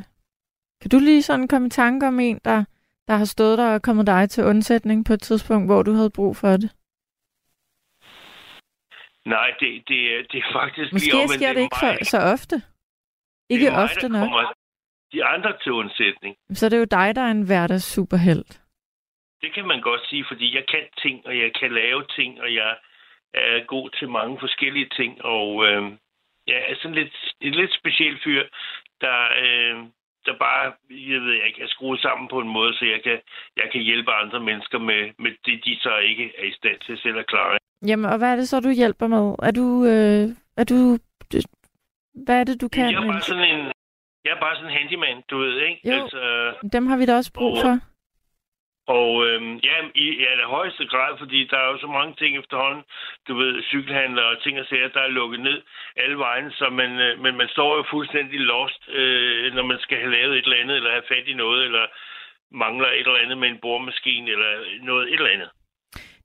kan 0.80 0.90
du 0.90 0.98
lige 0.98 1.22
sådan 1.22 1.48
komme 1.48 1.66
i 1.66 1.70
tanke 1.70 2.06
om 2.06 2.20
en, 2.20 2.40
der, 2.44 2.64
der 3.08 3.14
har 3.14 3.24
stået 3.24 3.58
der 3.58 3.74
og 3.74 3.82
kommet 3.82 4.06
dig 4.06 4.30
til 4.30 4.44
undsætning 4.44 5.04
på 5.04 5.12
et 5.12 5.22
tidspunkt, 5.22 5.68
hvor 5.68 5.82
du 5.82 5.92
havde 5.92 6.10
brug 6.10 6.36
for 6.36 6.48
det? 6.48 6.70
Nej, 9.26 9.48
det, 9.60 9.68
det, 9.88 9.98
det 10.32 10.38
er 10.44 10.52
faktisk 10.52 10.92
Måske 10.92 11.06
lige 11.06 11.22
om, 11.22 11.28
sker 11.28 11.48
det, 11.48 11.56
det 11.56 11.62
ikke 11.62 11.76
for, 11.80 12.04
så 12.04 12.18
ofte. 12.34 12.56
Ikke 13.50 13.70
mig, 13.70 13.82
ofte 13.84 14.08
nok. 14.08 14.28
de 15.12 15.24
andre 15.24 15.52
til 15.62 15.72
undsætning. 15.72 16.36
Så 16.50 16.66
er 16.66 16.70
det 16.70 16.78
jo 16.78 16.84
dig, 16.98 17.08
der 17.16 17.22
er 17.22 17.30
en 17.30 17.46
hverdags 17.46 17.84
superhelt. 17.94 18.60
Det 19.42 19.54
kan 19.54 19.66
man 19.66 19.80
godt 19.80 20.06
sige, 20.08 20.24
fordi 20.28 20.54
jeg 20.54 20.64
kan 20.68 20.84
ting, 21.02 21.26
og 21.26 21.38
jeg 21.38 21.50
kan 21.60 21.72
lave 21.72 22.04
ting, 22.16 22.40
og 22.40 22.54
jeg 22.54 22.76
er 23.34 23.64
god 23.64 23.90
til 23.90 24.08
mange 24.08 24.36
forskellige 24.40 24.88
ting. 24.98 25.24
Og 25.24 25.66
øh, 25.66 25.82
jeg 26.46 26.58
er 26.68 26.74
sådan 26.76 26.94
lidt, 26.94 27.14
en 27.40 27.54
lidt 27.54 27.74
speciel 27.74 28.18
fyr, 28.24 28.42
der, 29.00 29.18
øh, 29.44 29.76
der 30.26 30.34
bare, 30.38 30.72
jeg 30.90 31.20
ved 31.20 31.32
ikke, 31.32 31.62
er 31.62 31.68
skruet 31.68 32.00
sammen 32.00 32.28
på 32.28 32.38
en 32.40 32.48
måde, 32.48 32.74
så 32.74 32.84
jeg 32.84 33.02
kan, 33.02 33.20
jeg 33.56 33.68
kan 33.72 33.80
hjælpe 33.80 34.12
andre 34.12 34.40
mennesker 34.40 34.78
med, 34.78 35.12
med 35.18 35.32
det, 35.44 35.64
de 35.64 35.78
så 35.80 35.96
ikke 35.96 36.32
er 36.38 36.44
i 36.44 36.52
stand 36.52 36.78
til 36.80 36.98
selv 36.98 37.18
at 37.18 37.26
klare. 37.26 37.58
Jamen, 37.82 38.04
og 38.04 38.18
hvad 38.18 38.32
er 38.32 38.36
det 38.36 38.48
så, 38.48 38.60
du 38.60 38.70
hjælper 38.70 39.06
med? 39.06 39.34
Er 39.42 39.50
du, 39.50 39.84
øh, 39.84 40.28
er 40.56 40.64
du, 40.64 40.98
hvad 42.24 42.40
er 42.40 42.44
det, 42.44 42.60
du 42.60 42.68
kan? 42.68 42.90
Jeg 42.90 43.02
er 43.02 43.12
bare 43.12 43.20
sådan 43.20 43.44
en, 43.54 43.72
jeg 44.24 44.32
er 44.36 44.40
bare 44.40 44.56
sådan 44.56 44.70
en 44.70 44.76
handyman, 44.78 45.22
du 45.30 45.38
ved, 45.38 45.60
ikke? 45.60 45.80
Jo, 45.84 46.02
altså, 46.02 46.20
dem 46.72 46.86
har 46.86 46.96
vi 46.96 47.06
da 47.06 47.16
også 47.16 47.32
brug 47.32 47.52
og, 47.52 47.62
for. 47.62 47.74
Og 48.88 49.26
øhm, 49.26 49.56
ja, 49.68 49.76
i 49.94 50.06
ja, 50.24 50.30
det 50.40 50.48
højeste 50.56 50.86
grad, 50.86 51.18
fordi 51.18 51.46
der 51.50 51.58
er 51.58 51.68
jo 51.72 51.78
så 51.78 51.86
mange 51.86 52.14
ting 52.14 52.38
efterhånden, 52.38 52.84
du 53.28 53.34
ved, 53.34 53.62
cykelhandler 53.62 54.22
og 54.22 54.42
ting 54.42 54.60
og 54.60 54.66
sager, 54.66 54.88
der 54.88 55.00
er 55.00 55.16
lukket 55.18 55.40
ned 55.40 55.62
alle 55.96 56.18
vejen, 56.18 56.50
så 56.50 56.68
man, 56.70 56.90
øh, 57.00 57.18
men 57.20 57.36
man 57.36 57.48
står 57.48 57.76
jo 57.76 57.84
fuldstændig 57.90 58.40
lost, 58.40 58.88
øh, 58.88 59.54
når 59.54 59.62
man 59.62 59.78
skal 59.78 59.98
have 59.98 60.12
lavet 60.12 60.38
et 60.38 60.44
eller 60.44 60.62
andet, 60.62 60.76
eller 60.76 60.90
have 60.90 61.10
fat 61.12 61.26
i 61.28 61.34
noget, 61.34 61.64
eller 61.64 61.86
mangler 62.50 62.88
et 62.88 63.06
eller 63.06 63.24
andet 63.24 63.38
med 63.38 63.48
en 63.48 63.58
boremaskine, 63.62 64.30
eller 64.30 64.50
noget 64.82 65.08
et 65.08 65.20
eller 65.20 65.34
andet. 65.36 65.50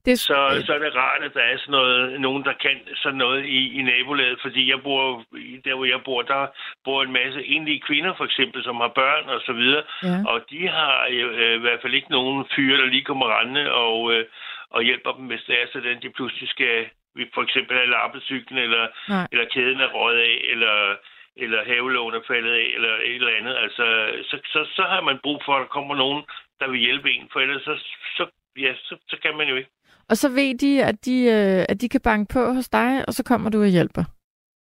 Det... 0.05 0.19
Så, 0.19 0.63
så 0.65 0.73
er 0.73 0.79
det 0.79 0.95
rart, 0.95 1.23
at 1.23 1.33
der 1.33 1.41
er 1.41 1.57
sådan 1.57 1.71
noget, 1.71 2.21
nogen, 2.21 2.43
der 2.43 2.53
kan 2.53 2.75
sådan 2.95 3.17
noget 3.17 3.45
i, 3.45 3.79
i 3.79 3.81
nabolaget, 3.81 4.39
fordi 4.41 4.69
jeg 4.69 4.79
bor, 4.83 5.23
der 5.65 5.75
hvor 5.75 5.85
jeg 5.85 6.01
bor, 6.05 6.21
der 6.21 6.47
bor 6.83 7.03
en 7.03 7.11
masse 7.11 7.45
enlige 7.45 7.81
kvinder, 7.87 8.13
for 8.17 8.25
eksempel, 8.25 8.63
som 8.63 8.75
har 8.75 8.87
børn 8.87 9.29
og 9.29 9.41
så 9.45 9.53
videre, 9.53 9.83
ja. 10.03 10.17
og 10.31 10.41
de 10.49 10.67
har 10.67 11.07
øh, 11.09 11.55
i 11.55 11.63
hvert 11.65 11.81
fald 11.81 11.93
ikke 11.93 12.11
nogen 12.11 12.45
fyre, 12.55 12.77
der 12.77 12.85
lige 12.85 13.03
kommer 13.03 13.39
rendende 13.39 13.71
og, 13.71 14.13
øh, 14.13 14.25
og 14.69 14.83
hjælper 14.83 15.11
dem, 15.11 15.25
hvis 15.25 15.43
det 15.47 15.55
er 15.61 15.67
sådan, 15.73 16.01
de 16.01 16.09
pludselig 16.09 16.49
skal 16.49 16.85
vi 17.15 17.25
for 17.33 17.41
eksempel 17.41 17.77
have 17.77 17.89
lappecyklen, 17.89 18.59
eller, 18.59 18.87
eller 19.31 19.45
kæden 19.53 19.79
er 19.79 19.87
røget 19.87 20.19
af, 20.19 20.37
eller 20.51 20.95
eller 21.35 21.65
havelån 21.65 22.13
er 22.13 22.27
faldet 22.27 22.51
af, 22.51 22.67
eller 22.75 22.93
et 22.95 23.15
eller 23.15 23.37
andet. 23.39 23.55
Altså, 23.55 23.85
så, 24.29 24.39
så, 24.53 24.59
så 24.75 24.83
har 24.83 25.01
man 25.01 25.19
brug 25.23 25.41
for, 25.45 25.53
at 25.53 25.61
der 25.61 25.75
kommer 25.77 25.95
nogen, 25.95 26.23
der 26.59 26.67
vil 26.69 26.79
hjælpe 26.79 27.11
en, 27.11 27.29
for 27.31 27.39
ellers 27.39 27.63
så, 27.63 27.75
så, 28.17 28.25
ja, 28.57 28.73
så, 28.75 28.95
så 29.07 29.17
kan 29.23 29.37
man 29.37 29.47
jo 29.47 29.55
ikke. 29.55 29.69
Og 30.11 30.17
så 30.17 30.27
ved 30.29 30.57
de, 30.57 30.83
at 30.83 31.05
de, 31.05 31.17
øh, 31.35 31.65
at 31.69 31.81
de 31.81 31.89
kan 31.89 32.01
banke 32.03 32.33
på 32.33 32.53
hos 32.53 32.69
dig, 32.69 33.05
og 33.07 33.13
så 33.13 33.23
kommer 33.23 33.49
du 33.49 33.61
og 33.61 33.67
hjælper. 33.77 34.03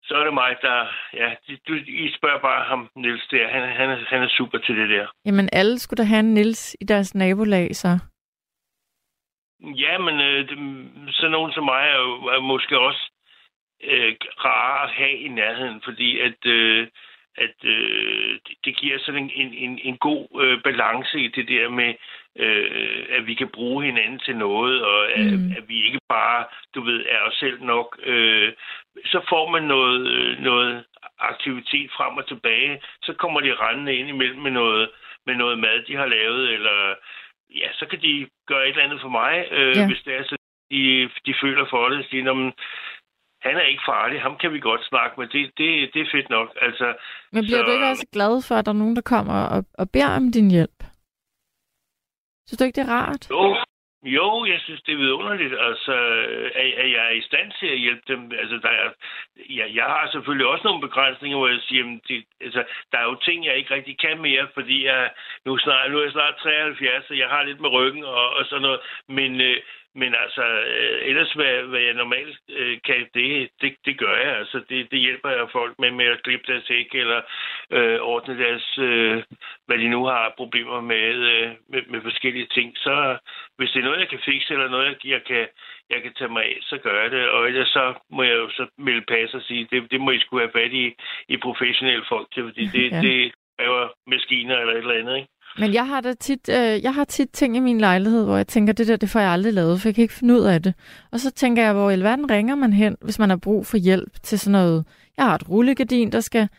Så 0.04 0.14
er 0.16 0.24
det 0.24 0.34
mig, 0.34 0.56
der... 0.62 0.78
Ja, 1.14 1.30
du, 1.68 1.74
I 1.88 2.14
spørger 2.18 2.40
bare 2.40 2.64
ham, 2.66 2.90
Nils 2.96 3.28
der. 3.32 3.48
Han, 3.48 3.62
han, 3.80 3.90
er, 3.90 3.98
han 4.08 4.24
er 4.24 4.30
super 4.30 4.58
til 4.58 4.78
det 4.78 4.90
der. 4.90 5.08
Jamen, 5.26 5.50
alle 5.54 5.80
skulle 5.80 5.98
da 5.98 6.08
have 6.08 6.20
en 6.20 6.34
Nils 6.34 6.78
i 6.82 6.86
deres 6.86 7.16
nabolag, 7.16 7.76
så. 7.76 8.00
Ja, 9.84 9.98
men 9.98 10.22
øh, 10.22 10.48
så 11.10 11.28
nogen 11.28 11.52
som 11.52 11.64
mig 11.64 11.84
er, 11.88 12.00
jo, 12.00 12.14
er 12.36 12.40
måske 12.40 12.80
også 12.80 13.12
øh, 13.84 14.16
rare 14.46 14.84
at 14.84 14.90
have 14.90 15.18
i 15.18 15.28
nærheden, 15.28 15.82
fordi 15.86 16.20
at... 16.20 16.46
Øh, 16.46 16.88
at 17.38 17.58
øh, 17.64 18.40
det 18.66 18.78
giver 18.78 18.98
sådan 19.00 19.32
en, 19.36 19.54
en, 19.54 19.80
en 19.84 19.98
god 19.98 20.42
øh, 20.42 20.64
balance 20.64 21.20
i 21.20 21.28
det 21.28 21.48
der 21.48 21.70
med, 21.70 21.94
øh, 22.40 23.06
at 23.10 23.28
vi 23.28 23.34
kan 23.34 23.50
bruge 23.54 23.86
hinanden 23.86 24.20
til 24.20 24.36
noget, 24.36 24.86
og 24.86 25.10
mm. 25.18 25.22
at, 25.22 25.58
at 25.58 25.64
vi 25.70 25.86
ikke 25.86 26.00
bare, 26.10 26.46
du 26.76 26.82
ved, 26.82 27.06
er 27.10 27.20
os 27.28 27.34
selv 27.34 27.64
nok. 27.64 28.00
Øh, 28.04 28.54
så 29.06 29.20
får 29.30 29.50
man 29.50 29.64
noget, 29.64 30.02
noget 30.42 30.86
aktivitet 31.20 31.92
frem 31.98 32.18
og 32.18 32.28
tilbage. 32.28 32.82
Så 33.04 33.14
kommer 33.14 33.40
de 33.40 33.54
rendende 33.54 33.96
ind 33.96 34.10
imellem 34.10 34.42
med 34.42 34.52
noget, 34.52 34.90
med 35.26 35.36
noget 35.36 35.60
mad, 35.60 35.86
de 35.88 35.96
har 35.96 36.06
lavet, 36.06 36.54
eller 36.54 36.96
ja, 37.56 37.68
så 37.74 37.86
kan 37.90 38.02
de 38.02 38.28
gøre 38.48 38.64
et 38.64 38.70
eller 38.70 38.84
andet 38.84 39.02
for 39.02 39.10
mig, 39.10 39.48
øh, 39.52 39.76
ja. 39.78 39.88
hvis 39.88 40.02
det 40.06 40.14
er 40.16 40.24
så, 40.24 40.36
de, 40.72 41.10
de 41.26 41.34
føler 41.42 41.66
for 41.70 41.90
det. 41.90 42.06
Sige, 42.10 42.24
han 43.42 43.56
er 43.56 43.62
ikke 43.62 43.84
farlig, 43.86 44.22
ham 44.22 44.38
kan 44.42 44.54
vi 44.54 44.60
godt 44.60 44.84
snakke 44.86 45.20
med, 45.20 45.28
det, 45.28 45.52
det, 45.58 45.94
det 45.94 46.02
er 46.02 46.10
fedt 46.12 46.30
nok. 46.30 46.50
Altså, 46.62 46.94
Men 47.32 47.44
bliver 47.44 47.58
så... 47.58 47.66
du 47.66 47.72
ikke 47.72 47.88
også 47.94 48.08
glad 48.14 48.48
for, 48.48 48.56
at 48.56 48.66
der 48.66 48.72
er 48.72 48.82
nogen, 48.84 48.96
der 48.96 49.02
kommer 49.02 49.44
og, 49.44 49.66
og 49.74 49.90
beder 49.94 50.16
om 50.16 50.32
din 50.32 50.52
hjælp? 50.52 50.81
Synes 52.52 52.60
du 52.60 52.66
ikke, 52.66 52.82
det 52.82 52.88
er 52.90 52.96
rart? 53.02 53.24
Jo, 53.30 53.44
jo, 54.18 54.46
jeg 54.46 54.60
synes, 54.66 54.82
det 54.82 54.94
er 54.94 55.04
vidunderligt, 55.06 55.56
altså, 55.70 55.96
at, 56.62 56.72
at 56.84 56.88
jeg 56.96 57.04
er 57.10 57.16
i 57.22 57.28
stand 57.30 57.52
til 57.60 57.68
at 57.68 57.80
hjælpe 57.86 58.06
dem. 58.08 58.32
Altså, 58.42 58.58
der 58.66 58.74
er, 58.82 58.90
ja, 59.58 59.66
jeg 59.80 59.84
har 59.84 60.10
selvfølgelig 60.12 60.48
også 60.48 60.64
nogle 60.68 60.86
begrænsninger, 60.88 61.38
hvor 61.38 61.48
jeg 61.48 61.62
siger, 61.68 61.84
at 61.84 62.00
det, 62.08 62.24
altså, 62.42 62.64
der 62.92 62.98
er 62.98 63.04
jo 63.04 63.16
ting, 63.16 63.46
jeg 63.46 63.56
ikke 63.56 63.74
rigtig 63.76 63.96
kan 64.00 64.22
mere, 64.22 64.48
fordi 64.54 64.86
jeg, 64.86 65.12
nu, 65.46 65.58
snart, 65.58 65.92
nu 65.92 65.98
er 65.98 66.04
jeg 66.04 66.12
snart 66.12 66.36
73, 66.36 67.08
så 67.08 67.14
jeg 67.14 67.30
har 67.30 67.44
lidt 67.44 67.62
med 67.62 67.70
ryggen 67.70 68.04
og, 68.04 68.30
og 68.38 68.46
sådan 68.46 68.62
noget. 68.62 68.80
Men, 69.08 69.42
øh, 69.42 69.58
men 69.96 70.16
altså, 70.16 70.44
øh, 70.44 71.00
ellers 71.10 71.34
hvad, 71.34 71.64
hvad 71.64 71.80
jeg 71.80 71.94
normalt 71.94 72.40
øh, 72.50 72.78
kan, 72.86 73.08
det, 73.14 73.50
det, 73.62 73.76
det 73.86 73.98
gør 73.98 74.16
jeg. 74.16 74.38
Altså, 74.38 74.62
det, 74.70 74.92
det 74.92 75.00
hjælper 75.00 75.30
jeg 75.30 75.48
folk 75.52 75.80
med, 75.80 75.92
med 75.92 76.06
at 76.06 76.24
klippe 76.24 76.52
deres 76.54 76.70
æg, 76.70 76.90
eller 76.94 77.22
øh, 77.72 78.00
ordne 78.02 78.38
deres, 78.44 78.78
øh, 78.78 79.24
hvad 79.66 79.78
de 79.78 79.88
nu 79.88 80.06
har 80.06 80.34
problemer 80.38 80.82
med, 80.82 81.14
øh, 81.34 81.50
med, 81.70 81.82
med 81.88 82.02
forskellige 82.02 82.48
ting. 82.48 82.78
Så 82.78 83.18
hvis 83.58 83.72
det 83.72 83.80
er 83.80 83.84
noget, 83.84 84.00
jeg 84.00 84.10
kan 84.10 84.26
fikse, 84.26 84.54
eller 84.54 84.70
noget, 84.70 84.98
jeg 85.06 85.24
kan, 85.24 85.48
jeg 85.90 86.02
kan 86.02 86.14
tage 86.14 86.34
mig 86.36 86.44
af, 86.44 86.58
så 86.62 86.78
gør 86.78 87.02
jeg 87.02 87.12
det. 87.12 87.30
Og 87.30 87.48
ellers 87.48 87.70
så 87.70 87.94
må 88.10 88.24
jeg 88.24 88.36
jo 88.36 88.50
så 88.50 88.68
melde 88.78 89.06
pas 89.08 89.34
og 89.34 89.42
sige, 89.42 89.68
det, 89.72 89.92
det 89.92 90.02
må 90.02 90.12
I 90.12 90.20
skulle 90.20 90.44
have 90.44 90.58
fat 90.60 90.74
i, 90.74 90.94
i 91.28 91.38
professionelle 91.38 92.06
folk 92.10 92.28
til, 92.34 92.44
fordi 92.44 92.66
det, 92.66 92.92
ja. 92.92 93.02
det 93.02 93.34
kræver 93.60 93.88
maskiner 94.08 94.58
eller 94.58 94.74
et 94.74 94.78
eller 94.78 95.00
andet, 95.00 95.18
ikke? 95.18 95.30
Men 95.58 95.74
jeg 95.74 95.88
har 95.88 96.02
da 96.02 96.14
tit, 96.14 96.50
øh, 96.50 96.84
jeg 96.84 96.94
har 96.94 97.04
tit 97.04 97.30
ting 97.34 97.58
i 97.58 97.60
min 97.60 97.82
lejlighed, 97.82 98.26
hvor 98.26 98.38
jeg 98.38 98.48
tænker, 98.48 98.74
det 98.74 98.88
der, 98.88 98.98
det 98.98 99.10
får 99.10 99.20
jeg 99.20 99.32
aldrig 99.32 99.54
lavet, 99.54 99.82
for 99.82 99.88
jeg 99.88 99.96
kan 99.96 100.02
ikke 100.02 100.14
finde 100.14 100.34
ud 100.34 100.46
af 100.46 100.62
det. 100.62 100.74
Og 101.12 101.20
så 101.20 101.32
tænker 101.32 101.64
jeg, 101.64 101.74
hvor 101.74 101.90
i 101.90 101.94
alverden 101.94 102.32
ringer 102.32 102.56
man 102.56 102.74
hen, 102.74 102.98
hvis 103.02 103.20
man 103.20 103.30
har 103.30 103.40
brug 103.44 103.66
for 103.66 103.78
hjælp 103.78 104.14
til 104.24 104.40
sådan 104.40 104.52
noget. 104.52 104.86
Jeg 105.18 105.26
har 105.26 105.36
et 105.36 105.50
rullegardin, 105.50 106.12
der 106.12 106.20
skal 106.20 106.50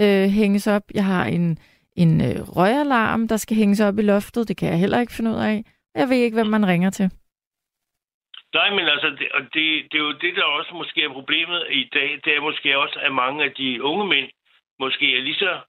øh, 0.00 0.28
hænges 0.28 0.66
op. 0.66 0.82
Jeg 0.94 1.04
har 1.04 1.24
en, 1.24 1.58
en 1.96 2.20
øh, 2.20 2.56
røgalarm, 2.56 3.28
der 3.28 3.36
skal 3.36 3.56
hænges 3.56 3.80
op 3.80 3.98
i 3.98 4.02
loftet. 4.02 4.48
Det 4.48 4.56
kan 4.56 4.68
jeg 4.68 4.78
heller 4.78 5.00
ikke 5.00 5.12
finde 5.12 5.30
ud 5.30 5.36
af. 5.36 5.64
Jeg 5.94 6.08
ved 6.08 6.16
ikke, 6.16 6.34
hvem 6.34 6.46
man 6.46 6.66
ringer 6.66 6.90
til. 6.90 7.10
Nej, 8.54 8.70
men 8.70 8.86
altså, 8.88 9.08
det, 9.18 9.28
og 9.32 9.40
det, 9.54 9.64
det 9.90 9.98
er 9.98 10.06
jo 10.08 10.12
det, 10.12 10.36
der 10.36 10.44
også 10.44 10.74
måske 10.74 11.02
er 11.04 11.12
problemet 11.12 11.66
i 11.70 11.88
dag. 11.92 12.20
Det 12.24 12.36
er 12.36 12.40
måske 12.40 12.78
også, 12.78 12.98
at 13.02 13.12
mange 13.12 13.44
af 13.44 13.52
de 13.52 13.82
unge 13.82 14.06
mænd 14.06 14.28
måske 14.80 15.16
er 15.16 15.22
lige 15.22 15.34
så 15.34 15.60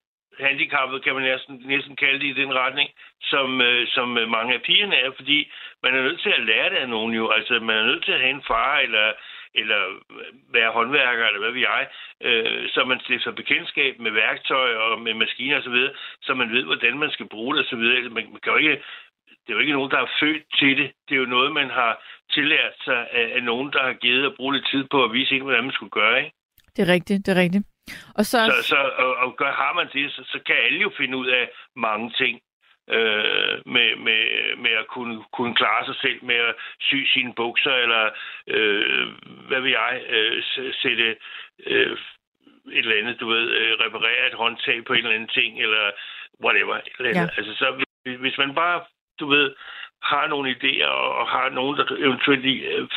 handicappet, 0.48 1.04
kan 1.04 1.14
man 1.16 1.24
næsten, 1.24 1.56
næsten 1.66 1.96
kalde 1.96 2.20
det 2.20 2.28
i 2.30 2.40
den 2.42 2.54
retning, 2.54 2.90
som, 3.32 3.62
øh, 3.62 3.88
som 3.88 4.18
øh, 4.18 4.30
mange 4.30 4.54
af 4.54 4.62
pigerne 4.62 4.96
er, 4.96 5.12
fordi 5.20 5.52
man 5.84 5.96
er 5.96 6.02
nødt 6.04 6.22
til 6.22 6.34
at 6.38 6.46
lære 6.50 6.70
det 6.70 6.76
af 6.76 6.90
nogen 6.90 7.14
jo. 7.14 7.30
Altså, 7.30 7.54
man 7.60 7.78
er 7.78 7.86
nødt 7.86 8.04
til 8.06 8.12
at 8.12 8.20
have 8.20 8.36
en 8.38 8.48
far, 8.48 8.78
eller, 8.78 9.08
eller 9.56 9.80
være 10.54 10.72
håndværker, 10.72 11.26
eller 11.28 11.40
hvad 11.40 11.52
vi 11.52 11.62
jeg, 11.72 11.88
øh, 12.28 12.70
så 12.74 12.86
man 12.86 13.00
stifter 13.00 13.32
bekendtskab 13.32 14.00
med 14.00 14.12
værktøj 14.12 14.70
og 14.76 15.02
med 15.02 15.14
maskiner 15.14 15.58
osv., 15.58 15.64
så, 15.64 15.70
videre, 15.70 15.94
så 16.22 16.34
man 16.34 16.52
ved, 16.52 16.64
hvordan 16.64 16.98
man 17.00 17.12
skal 17.12 17.28
bruge 17.28 17.56
det 17.56 17.66
osv. 17.66 17.84
Altså, 17.98 18.12
man, 18.16 18.26
man 18.34 18.42
kan 18.44 18.52
jo 18.54 18.58
ikke, 18.58 18.82
det 19.44 19.50
er 19.50 19.58
jo 19.58 19.60
ikke 19.60 19.78
nogen, 19.80 19.92
der 19.92 20.02
er 20.02 20.16
født 20.20 20.44
til 20.60 20.78
det. 20.78 20.92
Det 21.06 21.16
er 21.16 21.20
jo 21.20 21.36
noget, 21.36 21.52
man 21.52 21.70
har 21.70 21.92
tillært 22.36 22.76
sig 22.86 23.00
af, 23.12 23.32
af 23.36 23.44
nogen, 23.44 23.72
der 23.74 23.82
har 23.84 23.94
givet 23.94 24.26
at 24.26 24.36
bruge 24.38 24.54
lidt 24.54 24.68
tid 24.72 24.84
på 24.92 25.04
at 25.04 25.14
vise 25.14 25.36
en, 25.36 25.42
hvordan 25.42 25.64
man 25.64 25.74
skulle 25.74 25.96
gøre, 26.02 26.18
ikke? 26.24 26.36
Det 26.76 26.82
er 26.88 26.94
rigtigt, 26.94 27.26
det 27.26 27.32
er 27.38 27.42
rigtigt. 27.42 27.66
Og 28.16 28.26
så, 28.26 28.40
så, 28.50 28.68
så 28.68 28.76
og, 28.76 29.16
og 29.16 29.36
gør, 29.38 29.52
har 29.52 29.74
man 29.74 29.88
det, 29.94 30.12
så, 30.12 30.22
så 30.24 30.40
kan 30.46 30.56
alle 30.66 30.80
jo 30.80 30.92
finde 30.98 31.18
ud 31.18 31.28
af 31.28 31.50
mange 31.76 32.12
ting. 32.18 32.42
Øh, 32.98 33.56
med, 33.66 33.96
med, 33.96 34.22
med 34.58 34.72
at 34.72 34.88
kunne, 34.88 35.24
kunne 35.34 35.56
klare 35.56 35.86
sig 35.86 35.96
selv 35.96 36.20
med 36.26 36.36
at 36.36 36.56
sy 36.80 36.96
sine 37.14 37.34
bukser, 37.36 37.72
eller 37.72 38.10
øh, 38.48 39.08
hvad 39.48 39.62
vil 39.62 39.72
jeg, 39.72 40.02
øh, 40.10 40.44
sætte 40.82 41.18
øh, 41.66 41.98
et 42.72 42.86
eller 42.86 42.98
andet, 42.98 43.20
du 43.20 43.28
ved, 43.28 43.50
øh, 43.50 43.72
reparere 43.86 44.28
et 44.28 44.34
håndtag 44.34 44.86
på 44.86 44.94
en 44.94 45.00
eller 45.00 45.16
anden 45.16 45.30
ting, 45.30 45.62
eller 45.62 45.92
whatever. 46.44 46.80
Eller. 47.00 47.22
Ja. 47.22 47.28
Altså, 47.38 47.54
så 47.56 47.86
hvis 48.20 48.38
man 48.38 48.56
bare, 48.56 48.82
du 49.20 49.28
ved, 49.28 49.56
har 50.04 50.28
nogle 50.28 50.56
idéer 50.56 50.92
og 51.20 51.28
har 51.28 51.50
nogen, 51.50 51.78
der 51.78 51.86
eventuelt 52.08 52.46
øh, 52.46 52.88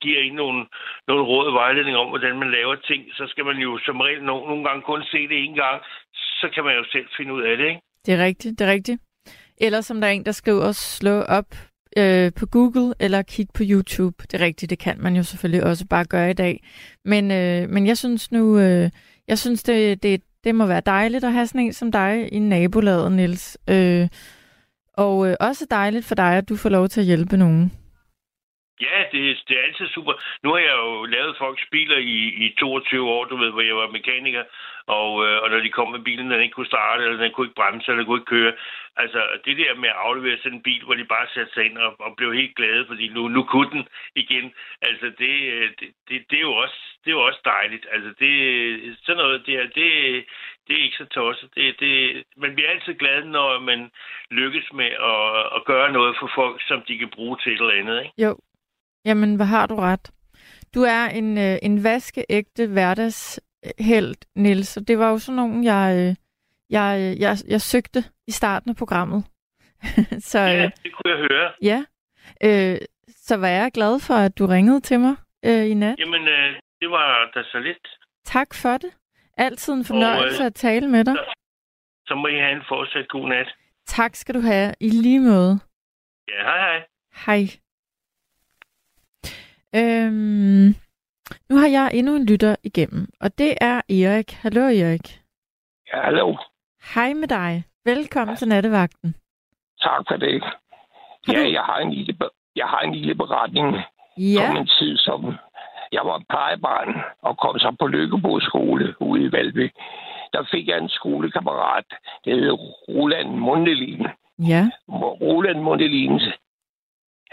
giver 0.00 0.20
en 0.20 0.34
nogle, 0.34 0.66
nogle 1.08 1.24
råd 1.24 1.46
og 1.46 1.54
vejledning 1.54 1.96
om, 1.96 2.08
hvordan 2.08 2.38
man 2.38 2.50
laver 2.50 2.74
ting, 2.74 3.02
så 3.12 3.24
skal 3.28 3.44
man 3.44 3.56
jo 3.56 3.78
som 3.86 4.00
regel 4.00 4.22
nogle, 4.22 4.46
nogle 4.46 4.64
gange 4.64 4.82
kun 4.82 5.02
se 5.02 5.28
det 5.28 5.38
en 5.44 5.54
gang, 5.54 5.82
så 6.12 6.46
kan 6.54 6.64
man 6.64 6.74
jo 6.76 6.84
selv 6.92 7.06
finde 7.16 7.34
ud 7.34 7.42
af 7.42 7.56
det, 7.56 7.66
ikke? 7.68 7.80
Det 8.06 8.14
er 8.14 8.24
rigtigt, 8.24 8.58
det 8.58 8.66
er 8.68 8.72
rigtigt. 8.72 9.00
Eller 9.60 9.80
som 9.80 10.00
der 10.00 10.08
er 10.08 10.12
en, 10.12 10.26
der 10.26 10.32
skriver, 10.32 10.72
slå 10.72 11.20
op 11.20 11.50
øh, 11.96 12.32
på 12.38 12.46
Google 12.46 12.94
eller 13.00 13.22
kig 13.22 13.46
på 13.54 13.62
YouTube. 13.70 14.16
Det 14.22 14.34
er 14.40 14.44
rigtigt, 14.44 14.70
det 14.70 14.78
kan 14.78 14.96
man 15.00 15.16
jo 15.16 15.22
selvfølgelig 15.22 15.64
også 15.64 15.86
bare 15.86 16.04
gøre 16.04 16.30
i 16.30 16.34
dag. 16.34 16.64
Men, 17.04 17.30
øh, 17.30 17.68
men 17.68 17.86
jeg 17.86 17.98
synes 17.98 18.32
nu, 18.32 18.58
øh, 18.58 18.90
jeg 19.28 19.38
synes 19.38 19.62
det, 19.62 20.02
det, 20.02 20.22
det 20.44 20.54
må 20.54 20.66
være 20.66 20.82
dejligt 20.86 21.24
at 21.24 21.32
have 21.32 21.46
sådan 21.46 21.60
en 21.60 21.72
som 21.72 21.92
dig 21.92 22.28
i 22.32 22.38
nabolaget, 22.38 23.12
Nils. 23.12 23.58
Øh, 23.70 24.08
og 24.96 25.28
øh, 25.28 25.36
også 25.40 25.66
dejligt 25.70 26.08
for 26.08 26.14
dig, 26.14 26.36
at 26.36 26.48
du 26.48 26.56
får 26.56 26.68
lov 26.68 26.88
til 26.88 27.00
at 27.00 27.06
hjælpe 27.06 27.36
nogen. 27.36 27.72
Ja, 28.80 28.98
det, 29.12 29.42
det 29.48 29.58
er 29.58 29.62
altid 29.62 29.88
super. 29.88 30.12
Nu 30.42 30.48
har 30.50 30.58
jeg 30.58 30.76
jo 30.84 31.04
lavet 31.04 31.36
folks 31.38 31.64
biler 31.70 31.96
i, 31.96 32.18
i 32.44 32.54
22 32.58 33.10
år, 33.10 33.24
du 33.24 33.36
ved, 33.36 33.50
hvor 33.50 33.60
jeg 33.60 33.76
var 33.76 33.96
mekaniker, 33.98 34.44
og, 34.86 35.26
øh, 35.26 35.42
og 35.42 35.50
når 35.50 35.60
de 35.60 35.70
kom 35.70 35.88
med 35.90 36.00
bilen, 36.08 36.30
den 36.30 36.40
ikke 36.40 36.54
kunne 36.54 36.74
starte, 36.74 37.04
eller 37.04 37.22
den 37.22 37.32
kunne 37.32 37.46
ikke 37.46 37.60
bremse, 37.60 37.86
eller 37.90 38.00
den 38.00 38.06
kunne 38.06 38.20
ikke 38.20 38.34
køre. 38.36 38.52
Altså, 38.96 39.20
det 39.44 39.56
der 39.56 39.74
med 39.74 39.88
at 39.88 40.00
aflevere 40.06 40.38
sådan 40.38 40.52
en 40.58 40.62
bil, 40.62 40.82
hvor 40.84 40.94
de 40.94 41.04
bare 41.04 41.26
satte 41.34 41.52
sig 41.54 41.64
ind 41.64 41.78
og, 41.78 42.00
og 42.00 42.16
blev 42.16 42.32
helt 42.32 42.56
glade, 42.56 42.86
fordi 42.86 43.08
nu, 43.08 43.28
nu 43.28 43.42
kunne 43.42 43.70
den 43.70 43.84
igen. 44.14 44.52
Altså, 44.82 45.06
det, 45.18 45.34
øh, 45.54 45.70
det, 45.80 45.88
det, 46.08 46.16
det, 46.30 46.36
er 46.36 46.46
jo 46.50 46.54
også, 46.64 46.78
det 47.04 47.10
er 47.10 47.16
jo 47.18 47.26
også 47.28 47.40
dejligt. 47.44 47.86
Altså, 47.94 48.10
det, 48.20 48.32
sådan 49.04 49.22
noget 49.22 49.46
der, 49.46 49.66
det, 49.78 49.90
det 50.66 50.72
er 50.76 50.84
ikke 50.84 50.96
så 51.02 51.04
tosset. 51.04 51.48
Det, 51.54 51.80
det, 51.80 52.24
man 52.36 52.54
bliver 52.54 52.70
altid 52.70 52.94
glad, 52.94 53.24
når 53.24 53.58
man 53.60 53.90
lykkes 54.30 54.72
med 54.72 54.90
at, 55.12 55.26
at 55.56 55.60
gøre 55.64 55.92
noget 55.92 56.16
for 56.20 56.30
folk, 56.34 56.62
som 56.68 56.82
de 56.88 56.98
kan 56.98 57.10
bruge 57.16 57.36
til 57.42 57.52
et 57.52 57.60
eller 57.60 57.80
andet, 57.80 57.98
ikke? 58.02 58.14
Jo, 58.24 58.36
Jamen, 59.04 59.36
hvad 59.36 59.46
har 59.46 59.66
du 59.66 59.74
ret? 59.74 60.10
Du 60.74 60.80
er 60.82 61.04
en, 61.04 61.38
øh, 61.38 61.56
en 61.62 61.84
vaskeægte 61.84 62.66
hverdagshelt, 62.66 64.26
Nils, 64.36 64.76
og 64.76 64.88
det 64.88 64.98
var 64.98 65.10
jo 65.10 65.18
sådan 65.18 65.36
nogen, 65.36 65.64
jeg, 65.64 65.86
øh, 65.98 66.14
jeg, 66.70 66.90
øh, 67.00 67.20
jeg, 67.20 67.36
jeg 67.48 67.60
søgte 67.60 68.04
i 68.26 68.30
starten 68.30 68.70
af 68.70 68.76
programmet. 68.76 69.24
så, 70.30 70.38
ja, 70.38 70.70
det 70.82 70.92
kunne 70.94 71.10
jeg 71.14 71.18
høre. 71.30 71.52
Ja, 71.62 71.84
øh, 72.44 72.78
så 73.08 73.36
var 73.36 73.48
jeg 73.48 73.72
glad 73.72 74.00
for, 74.06 74.14
at 74.14 74.38
du 74.38 74.46
ringede 74.46 74.80
til 74.80 75.00
mig 75.00 75.16
øh, 75.44 75.70
i 75.70 75.74
nat. 75.74 75.96
Jamen, 75.98 76.28
øh, 76.28 76.54
det 76.80 76.90
var 76.90 77.30
da 77.34 77.42
så 77.42 77.58
lidt. 77.58 77.88
Tak 78.24 78.54
for 78.62 78.76
det. 78.76 78.92
Altid 79.36 79.72
en 79.72 79.84
fornøjelse 79.84 80.40
og, 80.40 80.44
øh, 80.44 80.46
at 80.46 80.54
tale 80.54 80.88
med 80.88 81.04
dig. 81.04 81.14
Så, 81.14 81.34
så 82.06 82.14
må 82.14 82.26
I 82.28 82.38
have 82.38 82.52
en 82.52 82.62
fortsat 82.68 83.08
god 83.08 83.28
nat. 83.28 83.54
Tak 83.86 84.14
skal 84.14 84.34
du 84.34 84.40
have. 84.40 84.74
I 84.80 84.88
lige 84.90 85.20
måde. 85.20 85.58
Ja, 86.28 86.42
hej 86.42 86.58
hej. 86.58 86.86
Hej. 87.26 87.42
Øhm, 89.76 90.74
nu 91.48 91.56
har 91.56 91.68
jeg 91.68 91.90
endnu 91.94 92.16
en 92.16 92.26
lytter 92.26 92.56
igennem, 92.62 93.08
og 93.20 93.38
det 93.38 93.58
er 93.60 93.76
Erik. 93.88 94.30
Hallo 94.32 94.60
Erik. 94.60 95.20
Ja, 95.92 96.02
hallo. 96.02 96.36
Hej 96.94 97.12
med 97.12 97.28
dig. 97.28 97.64
Velkommen 97.84 98.36
til 98.36 98.48
nattevagten. 98.48 99.14
Tak 99.80 100.02
for 100.08 100.16
det. 100.16 100.42
Har 101.26 101.32
ja, 101.32 101.40
du... 101.40 101.48
jeg, 101.48 101.62
har 101.62 101.78
en 101.78 101.92
lille, 101.92 102.16
jeg 102.56 102.66
har 102.66 102.80
en 102.80 102.94
lille 102.94 103.14
beretning 103.14 103.76
ja. 104.18 104.50
om 104.50 104.56
en 104.56 104.66
tid, 104.66 104.96
som 104.96 105.34
jeg 105.96 106.04
var 106.04 106.22
plejebarn 106.28 106.90
og 107.22 107.38
kom 107.38 107.58
så 107.58 107.70
på 107.80 107.86
Lykkebo 107.86 108.40
skole 108.40 108.94
ude 109.00 109.22
i 109.24 109.32
Valby. 109.32 109.66
Der 110.32 110.42
fik 110.50 110.68
jeg 110.68 110.78
en 110.78 110.88
skolekammerat, 110.88 111.88
der 112.24 112.34
hed 112.34 112.50
Roland 112.88 113.30
Mundelin. 113.46 114.06
Ja. 114.38 114.62
Roland 114.88 115.60
Mundelin 115.60 116.20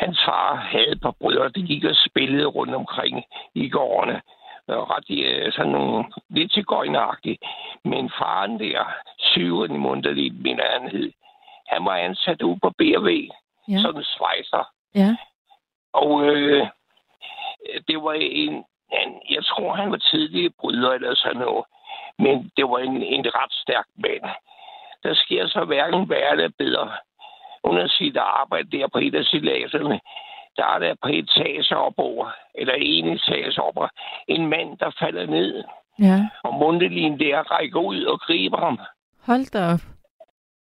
Hans 0.01 0.19
far 0.25 0.55
havde 0.55 0.91
et 0.91 1.01
par 1.01 1.15
brødre, 1.19 1.49
der 1.55 1.67
gik 1.67 1.83
og 1.83 1.95
spillede 2.07 2.45
rundt 2.45 2.75
omkring 2.75 3.23
i 3.55 3.69
gårdene. 3.69 4.21
Ret 4.69 5.09
øh, 5.09 5.53
sådan 5.53 5.71
nogle, 5.71 6.05
lidt 6.29 6.51
til 6.51 6.65
gøjnagtigt. 6.65 7.43
Men 7.85 8.11
faren 8.19 8.59
der, 8.59 8.85
syvende 9.17 9.75
i 9.75 9.77
Munderlit, 9.77 10.41
mener 10.41 10.63
han 10.71 10.89
hed, 10.91 11.11
han 11.67 11.85
var 11.85 11.95
ansat 11.95 12.41
ude 12.41 12.59
på 12.63 12.69
BRV, 12.69 13.29
ja. 13.67 13.81
som 13.81 14.03
svejser. 14.03 14.63
Ja. 14.95 15.15
Og 15.93 16.25
øh, 16.25 16.67
det 17.87 17.97
var 18.03 18.13
en, 18.13 18.53
en, 19.01 19.11
jeg 19.29 19.45
tror, 19.45 19.73
han 19.73 19.91
var 19.91 19.97
tidlig 19.97 20.55
bryder 20.59 20.91
eller 20.91 21.15
sådan 21.15 21.41
noget. 21.41 21.65
Men 22.19 22.51
det 22.57 22.65
var 22.69 22.79
en, 22.79 23.03
en 23.03 23.25
ret 23.25 23.53
stærk 23.53 23.85
mand. 23.95 24.31
Der 25.03 25.13
sker 25.13 25.47
så 25.47 25.65
hverken 25.65 26.09
værre 26.09 26.31
eller 26.31 26.49
bedre 26.57 26.91
under 27.63 27.87
sit 27.87 28.17
arbejde 28.17 28.77
der 28.77 28.87
på 28.87 28.97
et 28.97 29.15
af 29.15 29.25
silagserne, 29.25 29.99
der 30.57 30.65
er 30.65 30.79
der 30.79 30.95
på 31.01 31.07
et 31.07 31.29
etageopover, 31.29 32.29
eller 32.55 32.73
en 32.77 33.07
etageopover, 33.07 33.87
en 34.27 34.47
mand, 34.47 34.77
der 34.77 34.91
falder 34.99 35.25
ned. 35.25 35.63
Ja. 35.99 36.29
Og 36.43 36.53
Mundelin 36.53 37.19
der 37.19 37.39
rækker 37.39 37.79
ud 37.79 38.03
og 38.03 38.19
griber 38.19 38.57
ham. 38.57 38.79
Hold 39.25 39.51
da 39.51 39.73
op. 39.73 39.79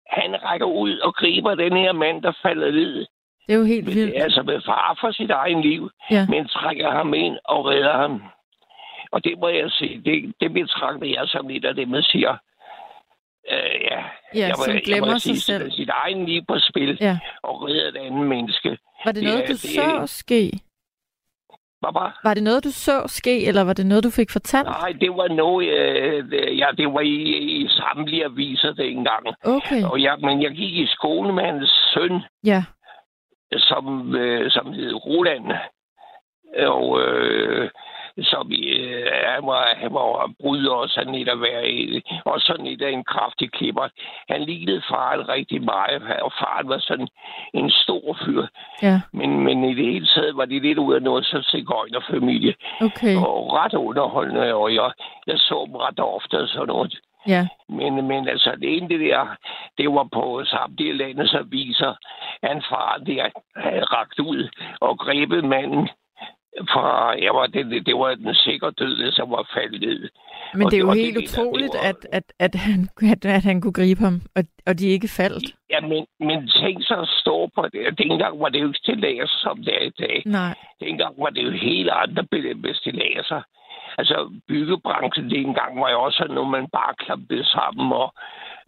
Han 0.06 0.44
rækker 0.44 0.66
ud 0.66 0.98
og 0.98 1.14
griber 1.14 1.54
den 1.54 1.76
her 1.76 1.92
mand, 1.92 2.22
der 2.22 2.32
falder 2.42 2.70
ned. 2.70 3.06
Det 3.50 3.56
er 3.56 3.60
jo 3.60 3.72
helt 3.74 3.86
vildt. 3.86 4.22
Altså 4.22 4.42
med 4.42 4.60
far 4.66 4.98
for 5.00 5.12
sit 5.12 5.30
egen 5.30 5.60
liv, 5.60 5.90
ja. 6.10 6.26
men 6.28 6.48
trækker 6.48 6.90
ham 6.90 7.14
ind 7.14 7.36
og 7.44 7.66
redder 7.66 7.96
ham. 7.96 8.22
Og 9.12 9.24
det 9.24 9.38
må 9.38 9.48
jeg 9.48 9.70
sige, 9.70 10.02
det, 10.04 10.34
det 10.40 10.52
betragter 10.52 11.06
jeg 11.06 11.24
som 11.26 11.48
lidt 11.48 11.64
af 11.64 11.74
det, 11.74 11.88
man 11.88 12.02
siger, 12.02 12.32
øh, 13.52 13.80
ja, 13.90 13.98
ja 14.34 14.46
jeg 14.48 14.56
som 14.56 14.74
glemmer 14.84 15.10
jeg 15.10 15.20
sig 15.20 15.36
sige, 15.36 15.40
selv. 15.40 15.70
Sit 15.70 15.88
egen 15.88 16.26
liv 16.26 16.42
på 16.48 16.56
spil 16.58 16.98
ja. 17.00 17.18
og 17.42 17.62
redde 17.62 17.88
et 17.88 17.96
andet 17.96 18.26
menneske. 18.26 18.78
Var 19.04 19.12
det 19.12 19.22
noget, 19.22 19.40
det, 19.40 19.48
du 19.48 19.52
det, 19.52 19.60
så 19.60 20.06
ske? 20.06 20.50
Var? 21.82 22.20
Var 22.24 22.34
det 22.34 22.42
noget, 22.42 22.64
du 22.64 22.70
så 22.70 23.02
ske, 23.06 23.46
eller 23.46 23.64
var 23.64 23.72
det 23.72 23.86
noget, 23.86 24.04
du 24.04 24.10
fik 24.10 24.30
fortalt? 24.30 24.68
Nej, 24.68 24.92
det 25.00 25.10
var 25.10 25.28
noget, 25.28 25.68
øh, 25.68 26.58
ja, 26.58 26.68
det 26.76 26.86
var 26.94 27.00
i, 27.00 27.16
i 27.62 27.68
samtlige 27.68 28.24
aviser 28.24 28.72
dengang. 28.72 29.26
Okay. 29.44 29.82
Og 29.84 30.02
jeg, 30.02 30.16
men 30.20 30.42
jeg 30.42 30.50
gik 30.50 30.72
i 30.76 30.86
skole 30.86 31.32
med 31.32 31.44
hans 31.44 31.70
søn, 31.94 32.22
ja. 32.44 32.64
Som, 33.58 34.14
øh, 34.14 34.50
som 34.50 34.72
hed 34.72 34.94
Roland. 34.94 35.52
Og 36.56 37.00
øh, 37.00 37.70
som 38.22 38.52
øh, 38.52 39.06
han, 39.34 39.46
var, 39.46 39.74
han 39.76 39.94
var 39.94 40.30
bryder 40.40 40.72
og 40.72 40.88
sådan 40.88 41.14
lidt 41.14 41.28
at 41.28 41.40
være 41.40 41.70
i, 41.70 42.02
og 42.24 42.40
sådan 42.40 42.66
lidt 42.66 42.82
af 42.82 42.90
en 42.90 43.04
kraftig 43.04 43.52
klipper. 43.52 43.88
Han 44.28 44.42
lignede 44.42 44.82
faren 44.90 45.28
rigtig 45.28 45.62
meget, 45.64 46.02
og 46.22 46.32
faren 46.40 46.68
var 46.68 46.78
sådan 46.78 47.08
en 47.54 47.70
stor 47.70 48.18
fyr. 48.24 48.46
Ja. 48.82 49.00
Men, 49.12 49.44
men 49.44 49.64
i 49.64 49.74
det 49.74 49.92
hele 49.92 50.06
taget 50.06 50.36
var 50.36 50.44
det 50.44 50.62
lidt 50.62 50.78
ud 50.78 50.94
af 50.94 51.02
noget 51.02 51.24
så 51.24 52.02
familie. 52.10 52.54
Okay. 52.80 53.16
Og 53.16 53.52
ret 53.52 53.74
underholdende, 53.74 54.54
og 54.54 54.74
jeg, 54.74 54.92
jeg 55.26 55.38
så 55.38 55.64
dem 55.66 55.74
ret 55.74 56.00
ofte 56.00 56.40
og 56.40 56.48
sådan 56.48 56.66
noget. 56.66 57.00
Ja. 57.26 57.48
Men, 57.68 58.06
men 58.08 58.28
altså, 58.28 58.56
det 58.60 58.76
ene 58.76 58.88
det 58.88 59.00
der, 59.00 59.36
det 59.78 59.88
var 59.88 60.08
på 60.12 60.44
samtlige 60.44 60.92
landets 60.92 61.34
aviser, 61.34 61.94
han 62.42 62.62
far 62.70 63.02
der 63.06 63.28
havde 63.56 63.84
ragt 63.84 64.18
ud 64.18 64.48
og 64.80 64.98
grebet 64.98 65.44
manden 65.44 65.88
fra, 66.72 66.86
jeg 67.24 67.32
var, 67.34 67.46
det, 67.46 67.86
det 67.86 67.94
var 67.94 68.14
den 68.14 68.34
sikre 68.34 68.70
død, 68.70 69.12
som 69.12 69.30
var 69.30 69.48
faldet 69.54 69.80
ned. 69.80 70.08
Men 70.54 70.64
og 70.64 70.70
det 70.70 70.76
er 70.76 70.80
jo 70.80 70.92
helt 70.92 71.16
det, 71.16 71.22
utroligt, 71.22 71.74
var... 71.74 71.88
at, 71.88 72.06
at, 72.12 72.32
at, 72.38 72.54
han, 72.54 72.88
at, 73.12 73.24
at 73.24 73.42
han 73.42 73.60
kunne 73.60 73.72
gribe 73.72 74.00
ham, 74.00 74.20
og, 74.36 74.44
og 74.66 74.78
de 74.78 74.86
ikke 74.86 75.08
faldt. 75.08 75.54
Ja, 75.70 75.80
men, 75.80 76.06
men 76.20 76.48
tænk 76.48 76.82
så 76.82 76.96
at 77.00 77.08
stå 77.08 77.46
på 77.54 77.62
det. 77.72 77.98
Dengang 77.98 78.40
var 78.40 78.48
det 78.48 78.60
jo 78.60 78.66
ikke 78.66 78.78
stillager, 78.78 79.26
som 79.26 79.56
det 79.64 79.74
er 79.74 79.86
i 79.86 79.96
dag. 79.98 80.22
Nej. 80.26 80.54
Dengang 80.80 81.14
var 81.18 81.30
det 81.30 81.42
jo 81.42 81.50
helt 81.50 81.90
andre 81.90 82.24
stillager. 82.74 83.42
Altså, 83.98 84.30
byggebranchen 84.48 85.30
dengang 85.30 85.80
var 85.80 85.90
jo 85.90 86.02
også 86.02 86.26
noget, 86.30 86.50
man 86.50 86.66
bare 86.72 86.94
klappede 86.98 87.44
sammen 87.44 87.92
og 87.92 88.14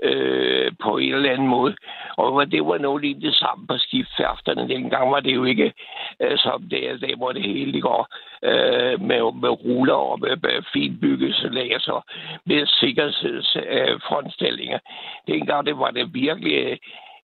øh, 0.03 0.73
på 0.83 0.99
en 0.99 1.15
eller 1.15 1.31
anden 1.31 1.49
måde. 1.49 1.77
Og 2.17 2.53
det 2.53 2.67
var 2.67 2.79
noget 2.79 3.03
lige 3.03 3.21
det 3.21 3.35
samme 3.35 3.67
på 3.67 3.79
skibsfærfterne. 3.79 4.69
Dengang 4.69 5.11
var 5.11 5.21
det 5.21 5.35
jo 5.35 5.45
ikke 5.45 5.73
øh, 6.21 6.39
som 6.39 6.63
det 6.71 6.91
er, 6.91 6.97
der 6.97 7.17
hvor 7.17 7.33
det 7.33 7.43
hele 7.43 7.81
går 7.81 8.09
øh, 8.43 9.01
med, 9.01 9.33
med 9.43 9.65
ruller 9.65 9.95
og 9.95 10.21
med, 10.21 10.37
med 10.43 10.63
finbyggelselæser, 10.73 12.05
med 12.47 12.67
sikkerhedsfrontstillinger. 12.67 14.79
Øh, 14.79 15.35
Dengang 15.35 15.67
det 15.67 15.79
var 15.79 15.91
det 15.91 16.15
virkelig 16.15 16.53
øh, 16.53 16.77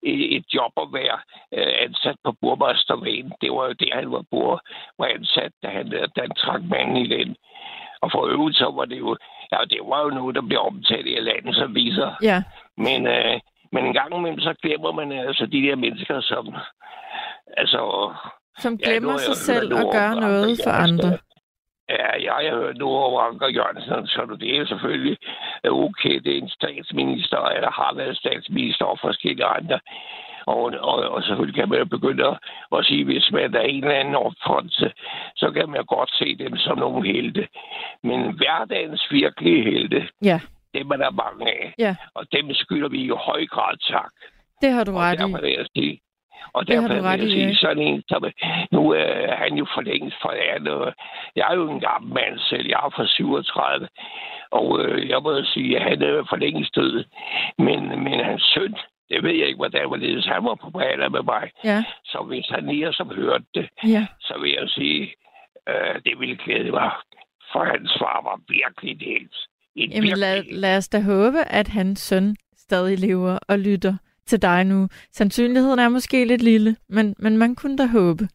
et 0.02 0.44
job 0.54 0.72
at 0.76 0.88
være 0.92 1.18
øh, 1.52 1.72
ansat 1.80 2.16
på 2.24 2.32
burmastervægen. 2.40 3.32
Det 3.40 3.52
var 3.52 3.66
jo 3.66 3.72
det, 3.72 3.88
han 3.92 4.12
var, 4.12 4.24
bur, 4.30 4.62
var 4.98 5.06
ansat, 5.06 5.52
da 5.62 5.68
han, 5.68 5.90
da 5.90 6.20
han 6.20 6.34
trak 6.34 6.62
manden 6.62 6.96
i 6.96 7.06
den. 7.06 7.36
Og 8.02 8.08
for 8.12 8.26
øvrigt 8.26 8.56
så 8.56 8.72
var 8.78 8.84
det 8.84 8.98
jo, 8.98 9.16
ja, 9.52 9.58
det 9.70 9.80
var 9.90 10.02
jo 10.02 10.10
noget, 10.10 10.34
der 10.34 10.42
blev 10.42 10.60
omtalt 10.60 11.06
i 11.06 11.20
landets 11.20 11.58
aviser. 11.58 12.10
Ja. 12.22 12.42
Men, 12.76 13.06
øh, 13.06 13.40
men 13.72 13.86
en 13.86 13.92
gang 13.92 14.14
imellem, 14.14 14.40
så 14.40 14.54
glemmer 14.62 14.92
man 14.92 15.12
altså 15.12 15.46
de 15.46 15.62
der 15.62 15.76
mennesker, 15.76 16.20
som... 16.20 16.54
Altså, 17.56 18.12
som 18.58 18.78
glemmer 18.78 19.12
ja, 19.12 19.18
sig 19.18 19.36
selv 19.36 19.74
og 19.74 19.92
gør 19.92 20.14
noget 20.14 20.60
for 20.64 20.70
andre. 20.70 21.18
Ja, 21.90 22.10
jeg 22.24 22.32
har 22.50 22.56
hørt 22.56 22.76
noget 22.76 22.98
over 23.04 23.20
Anker 23.20 23.48
Jørgensen, 23.48 24.06
så 24.06 24.36
det 24.40 24.56
er 24.56 24.66
selvfølgelig 24.66 25.16
okay, 25.64 26.14
det 26.24 26.32
er 26.32 26.42
en 26.42 26.48
statsminister, 26.48 27.40
eller 27.56 27.70
har 27.70 27.94
været 27.94 28.16
statsminister 28.16 28.84
og 28.84 28.98
forskellige 29.00 29.44
andre. 29.44 29.80
Og, 30.46 30.64
og, 30.90 30.98
og 31.14 31.22
selvfølgelig 31.22 31.54
kan 31.60 31.68
man 31.68 31.78
jo 31.78 31.84
begynde 31.84 32.26
at, 32.26 32.38
at 32.76 32.84
sige, 32.84 33.04
hvis 33.04 33.30
man 33.32 33.54
er 33.54 33.60
en 33.60 33.84
eller 33.84 34.00
anden 34.00 34.14
opfattelse, 34.14 34.92
så 35.36 35.50
kan 35.50 35.68
man 35.68 35.84
godt 35.84 36.10
se 36.14 36.36
dem 36.44 36.56
som 36.56 36.78
nogle 36.78 37.12
helte. 37.12 37.48
Men 38.02 38.20
hverdagens 38.36 39.06
virkelige 39.10 39.62
helte, 39.70 40.08
ja. 40.22 40.40
dem 40.74 40.90
er 40.90 40.96
der 40.96 41.10
mange 41.10 41.44
af. 41.46 41.74
Ja. 41.78 41.96
Og 42.14 42.32
dem 42.32 42.54
skylder 42.54 42.88
vi 42.88 43.00
i 43.00 43.08
høj 43.08 43.46
grad 43.46 43.76
tak. 43.90 44.12
Det 44.62 44.70
har 44.72 44.84
du 44.84 44.92
og 44.92 44.98
ret 44.98 45.20
i. 45.20 45.42
vil 45.42 45.52
jeg 45.52 45.66
sige, 45.76 45.97
Og 46.58 46.68
derfor 46.68 46.94
vil 46.94 47.20
jeg 47.20 47.30
sige, 47.30 47.54
sådan 47.54 47.82
en, 47.88 48.02
som, 48.08 48.22
nu 48.72 48.82
er 48.90 49.36
han 49.42 49.52
jo 49.60 49.66
for 49.74 49.82
længst 49.90 50.16
forladt. 50.22 50.94
Jeg 51.36 51.46
er 51.50 51.54
jo 51.54 51.70
en 51.70 51.80
gammel 51.80 52.14
mand 52.14 52.38
selv, 52.50 52.66
jeg 52.68 52.80
er 52.86 52.90
fra 52.96 53.06
37. 53.06 53.88
Og 54.50 54.66
øh, 54.80 55.08
jeg 55.08 55.20
må 55.22 55.44
sige, 55.44 55.76
at 55.76 55.82
han 55.82 56.02
er 56.02 56.26
for 56.30 56.36
længst 56.36 56.74
død. 56.74 57.04
Men, 57.58 57.80
men 58.04 58.24
hans 58.24 58.42
søn, 58.54 58.74
det 59.10 59.22
ved 59.24 59.34
jeg 59.40 59.46
ikke, 59.46 59.62
hvordan 59.64 59.88
hvorledes 59.88 60.26
han 60.26 60.44
var 60.44 60.54
på 60.54 60.70
banen 60.70 61.12
med 61.12 61.22
mig. 61.22 61.50
Ja. 61.64 61.84
Så 62.04 62.18
hvis 62.28 62.46
han 62.54 62.66
lige 62.66 62.92
som 62.92 63.08
hørte 63.14 63.44
det, 63.54 63.68
ja. 63.94 64.06
så 64.20 64.34
vil 64.40 64.50
jeg 64.50 64.68
sige, 64.68 65.02
øh, 65.68 65.94
det 66.04 66.14
ville 66.20 66.36
glæde 66.44 66.70
mig. 66.70 66.90
For 67.52 67.64
hans 67.64 67.92
far 68.00 68.20
var 68.28 68.38
virkelig 68.48 69.00
det 69.00 69.08
helt. 69.08 69.36
Jamen 69.76 70.18
lad, 70.18 70.42
lad 70.52 70.76
os 70.76 70.88
da 70.88 71.00
håbe, 71.00 71.38
at 71.38 71.68
hans 71.68 71.98
søn 71.98 72.36
stadig 72.56 72.98
lever 72.98 73.38
og 73.48 73.58
lytter 73.58 73.94
til 74.28 74.42
dig 74.42 74.64
nu. 74.64 74.88
Sandsynligheden 75.12 75.78
er 75.78 75.88
måske 75.88 76.24
lidt 76.24 76.42
lille, 76.42 76.76
men, 76.88 77.14
men 77.18 77.36
man 77.36 77.54
kunne 77.54 77.76
da 77.76 77.86
håbe. 77.86 78.28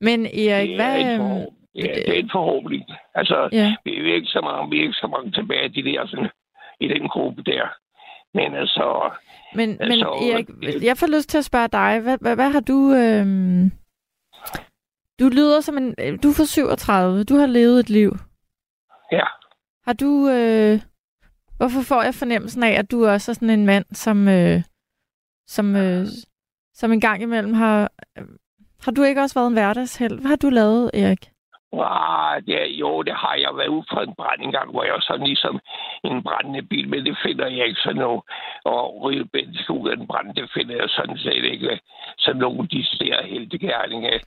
Men 0.00 0.26
Erik, 0.26 0.76
hvad... 0.76 1.00
En 1.00 1.06
øhm, 1.06 1.46
ja, 1.74 1.92
det 2.06 2.08
er 2.08 2.20
en 2.20 2.30
forhåbning. 2.32 2.84
Altså, 3.14 3.48
ja. 3.52 3.74
vi 3.84 4.10
er 4.10 4.14
ikke 4.14 4.26
så 4.26 4.40
mange, 4.40 4.70
vi 4.70 4.78
er 4.78 4.82
ikke 4.82 4.94
så 4.94 5.06
mange 5.06 5.32
tilbage 5.32 5.68
de 5.68 5.82
der, 5.84 6.06
sådan, 6.06 6.28
i 6.80 6.88
den 6.88 7.08
gruppe 7.08 7.42
der. 7.42 7.64
Men 8.34 8.54
altså... 8.54 9.10
Men, 9.54 9.68
altså, 9.80 10.18
men 10.20 10.32
Erik, 10.32 10.48
jeg 10.84 10.96
får 10.96 11.16
lyst 11.16 11.28
til 11.28 11.38
at 11.38 11.44
spørge 11.44 11.68
dig, 11.68 12.00
hvad, 12.00 12.18
hvad, 12.20 12.34
hvad 12.34 12.50
har 12.50 12.60
du... 12.60 12.94
Øhm, 12.94 13.70
du 15.20 15.28
lyder 15.28 15.60
som 15.60 15.76
en... 15.78 16.18
Du 16.22 16.28
er 16.28 16.34
for 16.36 16.44
37, 16.44 17.24
du 17.24 17.36
har 17.36 17.46
levet 17.46 17.80
et 17.80 17.90
liv. 17.90 18.12
Ja. 19.12 19.26
Har 19.86 19.92
du... 19.92 20.28
Øh, 20.28 20.80
hvorfor 21.56 21.82
får 21.82 22.02
jeg 22.02 22.14
fornemmelsen 22.14 22.62
af, 22.62 22.72
at 22.78 22.90
du 22.90 23.06
også 23.06 23.32
er 23.32 23.34
sådan 23.34 23.50
en 23.50 23.66
mand, 23.66 23.84
som... 23.92 24.28
Øh, 24.28 24.62
som, 25.50 25.76
øh, 25.76 26.06
som 26.74 26.92
en 26.92 27.00
gang 27.00 27.22
imellem 27.22 27.54
har... 27.54 27.92
Øh, 28.18 28.24
har 28.80 28.92
du 28.92 29.02
ikke 29.02 29.20
også 29.20 29.34
været 29.34 29.46
en 29.46 29.52
hverdagsheld? 29.52 30.20
Hvad 30.20 30.28
har 30.28 30.36
du 30.36 30.50
lavet, 30.50 30.90
Erik? 30.94 31.30
Ah, 31.72 32.42
det, 32.46 32.66
jo, 32.82 33.02
det 33.02 33.14
har 33.14 33.34
jeg 33.34 33.56
været 33.56 33.68
ude 33.68 33.84
for 33.90 34.00
en 34.00 34.14
brand 34.14 34.42
en 34.42 34.52
gang, 34.52 34.70
hvor 34.70 34.84
jeg 34.84 34.92
var 34.92 35.00
sådan 35.00 35.26
ligesom 35.26 35.60
en 36.04 36.22
brændende 36.22 36.62
bil, 36.62 36.88
men 36.88 37.06
det 37.06 37.16
finder 37.22 37.46
jeg 37.46 37.66
ikke 37.66 37.80
sådan 37.80 37.96
noget. 37.96 38.22
Og 38.64 39.02
ryge 39.02 39.24
benzin 39.24 39.76
ud 39.76 39.88
af 39.88 39.96
en 39.96 40.06
brand, 40.06 40.34
det 40.34 40.50
finder 40.54 40.76
jeg 40.76 40.88
sådan 40.88 41.18
set 41.18 41.44
ikke. 41.44 41.80
Så 42.18 42.32
nogle 42.32 42.58
af 42.62 42.68
de 42.68 42.84
der 43.00 43.26
heldegærninger, 43.26 44.18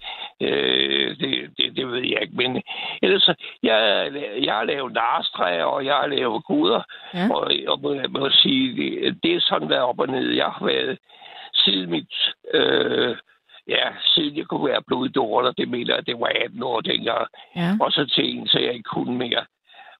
øh, 0.42 1.18
det, 1.20 1.58
det, 1.58 1.76
det 1.76 1.88
ved 1.88 2.02
jeg 2.02 2.22
ikke. 2.22 2.36
Men 2.36 2.62
ellers, 3.02 3.30
jeg, 3.64 4.12
jeg 4.44 4.54
har 4.54 4.64
lavet 4.64 4.94
narstræer, 4.94 5.64
og 5.64 5.86
jeg 5.86 5.96
har 5.96 6.08
lavet 6.08 6.44
guder. 6.46 6.82
Ja. 7.14 7.30
Og, 7.32 7.52
og 7.68 7.80
må, 7.82 7.96
må 8.10 8.30
sige, 8.30 8.76
det, 8.76 9.24
det 9.24 9.36
er 9.36 9.40
sådan 9.40 9.70
været 9.70 9.84
op 9.84 10.00
og 10.00 10.08
ned. 10.08 10.32
Jeg 10.32 10.46
har 10.46 10.66
været 10.66 10.98
siden 11.54 11.90
mit... 11.90 12.14
Øh, 12.54 13.16
ja, 13.68 13.86
siden 14.06 14.38
jeg 14.38 14.46
kunne 14.46 14.70
være 14.70 14.84
bloddonor, 14.88 15.52
det 15.52 15.70
mener 15.70 15.96
jeg, 15.96 16.06
det 16.08 16.20
var 16.20 16.32
18 16.46 16.64
år 16.64 16.82
dengang. 16.82 17.28
Ja. 17.56 17.72
Og 17.82 17.92
så 17.92 18.06
til 18.06 18.38
en, 18.38 18.48
så 18.48 18.60
jeg 18.60 18.74
ikke 18.74 18.94
kunne 18.96 19.18
mere. 19.18 19.46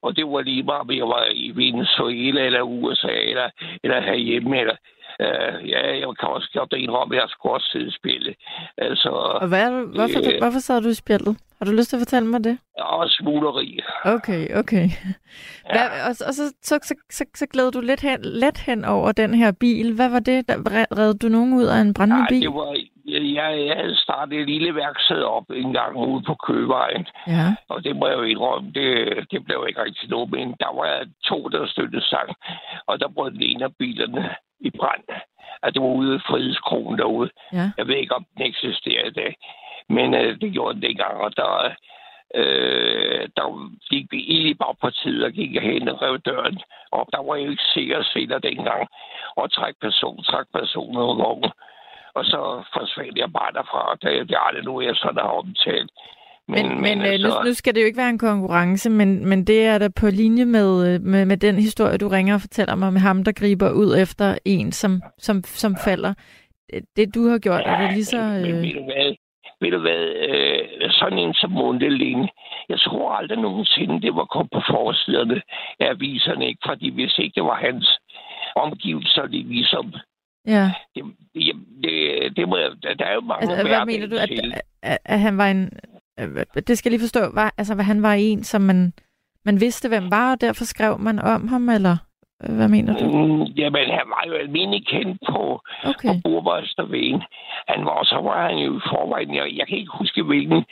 Og 0.06 0.16
det 0.16 0.26
var 0.26 0.42
lige 0.42 0.64
meget, 0.64 0.82
om 0.82 0.92
jeg 0.92 1.08
var 1.08 1.26
i 1.34 1.52
Venezuela 1.56 2.42
eller 2.46 2.62
USA 2.62 3.16
eller, 3.32 3.50
eller 3.84 4.02
herhjemme. 4.02 4.60
Eller, 4.60 4.76
uh, 5.26 5.70
ja, 5.70 5.82
jeg 6.02 6.08
kan 6.20 6.30
også 6.30 6.50
godt 6.54 6.74
indrømme, 6.74 7.16
at 7.16 7.22
jeg 7.22 7.30
skulle 7.30 7.54
også 7.54 7.70
sidde 7.72 7.88
i 7.88 7.98
spillet. 8.00 8.36
Altså, 8.78 9.10
og 9.10 9.48
hvad, 9.48 9.68
hvorfor, 9.96 10.20
øh, 10.34 10.38
hvorfor 10.42 10.60
sad 10.60 10.82
du 10.82 10.90
i 10.90 10.94
spillet? 10.94 11.38
Har 11.58 11.66
du 11.66 11.72
lyst 11.72 11.90
til 11.90 11.96
at 11.96 12.02
fortælle 12.02 12.28
mig 12.28 12.44
det? 12.44 12.58
Og 12.80 13.10
smugleri. 13.10 13.80
Okay, 14.06 14.44
okay. 14.60 14.86
Hvad, 15.72 15.88
ja. 15.98 16.06
og, 16.08 16.10
og 16.28 16.34
så, 16.34 16.54
så, 16.62 16.80
så, 16.84 16.96
så, 17.10 17.26
så 17.36 17.46
glæder 17.46 17.72
du 17.72 17.82
lidt 17.82 18.02
hen, 18.02 18.20
let 18.22 18.58
hen 18.58 18.86
over 18.86 19.12
den 19.12 19.34
her 19.34 19.52
bil. 19.52 19.94
Hvad 19.96 20.10
var 20.10 20.20
det? 20.20 20.48
Der, 20.48 20.56
redde 20.98 21.18
du 21.18 21.28
nogen 21.28 21.54
ud 21.54 21.64
af 21.64 21.78
en 21.82 21.94
brændende 21.94 22.26
bil? 22.30 22.42
det 22.42 22.54
var, 22.54 22.76
jeg, 23.06 23.66
jeg 23.68 23.76
havde 23.76 23.96
startet 23.96 24.40
et 24.40 24.48
lille 24.48 24.76
værksted 24.76 25.24
op 25.24 25.50
en 25.50 25.74
gang 25.74 25.96
ude 25.96 26.24
på 26.28 26.36
Køvejen. 26.36 27.08
Ja. 27.28 27.56
Og 27.70 27.84
det 27.84 27.96
må 27.96 28.08
jeg 28.08 28.18
jo 28.18 28.24
indrømme, 28.24 28.72
det, 28.72 29.18
det 29.32 29.46
blev 29.46 29.66
ikke 29.68 29.84
rigtig 29.84 30.10
noget. 30.10 30.32
Men 30.32 30.56
der 30.60 30.76
var 30.76 31.06
to, 31.24 31.48
der 31.48 31.68
støttede 31.68 32.06
sang. 32.06 32.30
Og 32.88 33.00
der 33.00 33.08
brød 33.08 33.32
den 33.32 33.42
ene 33.42 33.64
af 33.64 33.76
bilerne 33.80 34.36
i 34.60 34.70
brand. 34.70 35.04
At 35.64 35.74
det 35.74 35.82
var 35.82 35.88
ude 35.88 36.16
i 36.16 36.26
Frihedskronen 36.28 37.00
derude. 37.00 37.30
Ja. 37.54 37.72
Jeg 37.78 37.88
ved 37.88 37.96
ikke, 37.96 38.16
om 38.16 38.26
den 38.38 38.46
eksisterer 38.46 39.06
i 39.08 39.12
dag. 39.12 39.36
Men 39.90 40.14
øh, 40.14 40.42
det 40.42 40.54
gjorde 40.54 40.74
den 40.74 40.82
dengang, 40.82 41.16
og 41.18 41.38
der, 41.38 41.74
øh, 42.36 43.30
der 43.38 43.46
gik 43.90 44.12
vi 44.12 44.56
bare 44.60 44.76
på 44.82 44.90
tid 44.90 45.24
og 45.24 45.32
gik 45.32 45.62
hen 45.62 45.90
og 45.90 46.02
rev 46.02 46.18
døren 46.18 46.60
op. 46.92 47.08
Der 47.12 47.24
var 47.24 47.36
jo 47.36 47.50
ikke 47.50 47.64
sikker 47.74 48.04
senere 48.04 48.40
dengang. 48.40 48.88
Og 49.36 49.52
træk 49.52 49.74
person, 49.82 50.24
træk 50.24 50.46
person 50.54 50.94
nogle 50.94 51.24
gange. 51.24 51.52
Og 52.16 52.26
så 52.26 52.64
forsvandt 52.74 53.18
jeg 53.18 53.34
bare 53.34 53.52
derfra. 53.54 53.98
Det, 54.02 54.28
det 54.30 54.36
er 54.36 54.48
aldrig 54.48 54.66
nu, 54.66 54.82
jeg 54.82 54.96
sådan 54.96 55.22
har 55.26 55.34
omtalt. 55.42 55.92
Men, 56.48 56.68
men, 56.68 56.82
men 56.82 57.02
altså, 57.02 57.28
nu, 57.28 57.48
nu 57.48 57.54
skal 57.54 57.76
det 57.76 57.82
jo 57.82 57.86
ikke 57.86 57.98
være 57.98 58.10
en 58.10 58.18
konkurrence, 58.30 58.90
men, 58.90 59.30
men 59.30 59.48
det 59.48 59.66
er 59.66 59.78
da 59.78 59.90
på 60.02 60.08
linje 60.08 60.46
med, 60.46 61.00
med, 61.00 61.26
med 61.26 61.38
den 61.38 61.56
historie, 61.56 61.98
du 61.98 62.08
ringer 62.08 62.34
og 62.36 62.42
fortæller 62.42 62.76
mig 62.76 62.94
med 62.94 63.02
ham, 63.02 63.24
der 63.24 63.32
griber 63.32 63.72
ud 63.72 63.98
efter 63.98 64.38
en, 64.46 64.72
som, 64.72 65.02
som, 65.18 65.44
som 65.44 65.76
falder. 65.86 66.14
Det, 66.96 67.16
du 67.16 67.30
har 67.30 67.40
gjort, 67.40 67.62
ja, 67.66 67.72
er 67.72 67.82
det 67.82 67.94
lige 67.94 68.06
så... 68.06 68.18
Øh... 68.18 68.42
Men, 68.42 68.62
ved 68.62 68.74
du 68.74 68.84
hvad? 68.84 69.16
Ved 69.62 69.72
du 69.72 69.80
hvad? 69.80 70.04
Øh, 70.30 70.90
sådan 70.90 71.20
en 71.20 71.34
som 71.34 71.52
Mundeling, 71.52 72.30
jeg 72.70 72.80
tror 72.80 73.12
aldrig 73.12 73.38
nogensinde, 73.38 74.02
det 74.02 74.16
var 74.16 74.26
kommet 74.26 74.52
på 74.52 74.62
forsiderne 74.70 75.42
af 75.80 75.90
aviserne, 75.90 76.48
ikke? 76.48 76.62
Fordi 76.68 76.94
hvis 76.94 77.18
ikke 77.18 77.36
det 77.36 77.44
var 77.44 77.56
hans 77.56 78.00
omgivelser, 78.56 79.22
det 79.22 79.46
ligesom 79.46 79.94
Ja. 80.48 80.72
Det, 80.96 81.04
det, 81.34 82.38
det, 82.38 82.50
må 82.50 82.58
jeg, 82.58 82.70
der 83.00 83.06
er 83.06 83.14
jo 83.14 83.22
mange 83.22 83.52
altså, 83.52 83.68
Hvad 83.68 83.86
mener 83.86 84.08
du, 84.08 84.16
at, 84.16 84.62
at, 84.82 84.98
at 85.06 85.20
han 85.20 85.38
var 85.38 85.48
en... 85.48 85.70
Det 86.68 86.78
skal 86.78 86.90
jeg 86.90 86.92
lige 86.92 87.00
forstå. 87.00 87.32
Var, 87.34 87.54
altså, 87.58 87.76
hvad 87.76 87.86
han 87.86 88.02
var 88.02 88.14
en, 88.14 88.44
som 88.44 88.62
man, 88.62 88.94
man 89.46 89.60
vidste, 89.60 89.88
hvem 89.88 90.12
var, 90.12 90.32
og 90.32 90.42
derfor 90.42 90.66
skrev 90.66 91.00
man 91.00 91.20
om 91.20 91.48
ham, 91.48 91.70
eller 91.70 91.98
hvad 92.50 92.68
mener 92.68 92.98
du? 93.00 93.06
Mm, 93.06 93.44
jamen, 93.44 93.90
han 93.90 94.08
var 94.16 94.24
jo 94.28 94.34
almindelig 94.34 94.88
kendt 94.88 95.18
på, 95.30 95.62
okay. 95.84 96.08
på 96.08 96.14
Burvøstervægen. 96.24 97.22
Han 97.68 97.86
var, 97.86 98.04
så 98.04 98.20
var 98.28 98.48
han 98.48 98.58
jo 98.58 98.78
i 98.78 98.82
forvejen, 98.92 99.36
jeg, 99.36 99.46
jeg 99.58 99.68
kan 99.68 99.78
ikke 99.78 99.98
huske, 100.00 100.24
hvilken, 100.24 100.66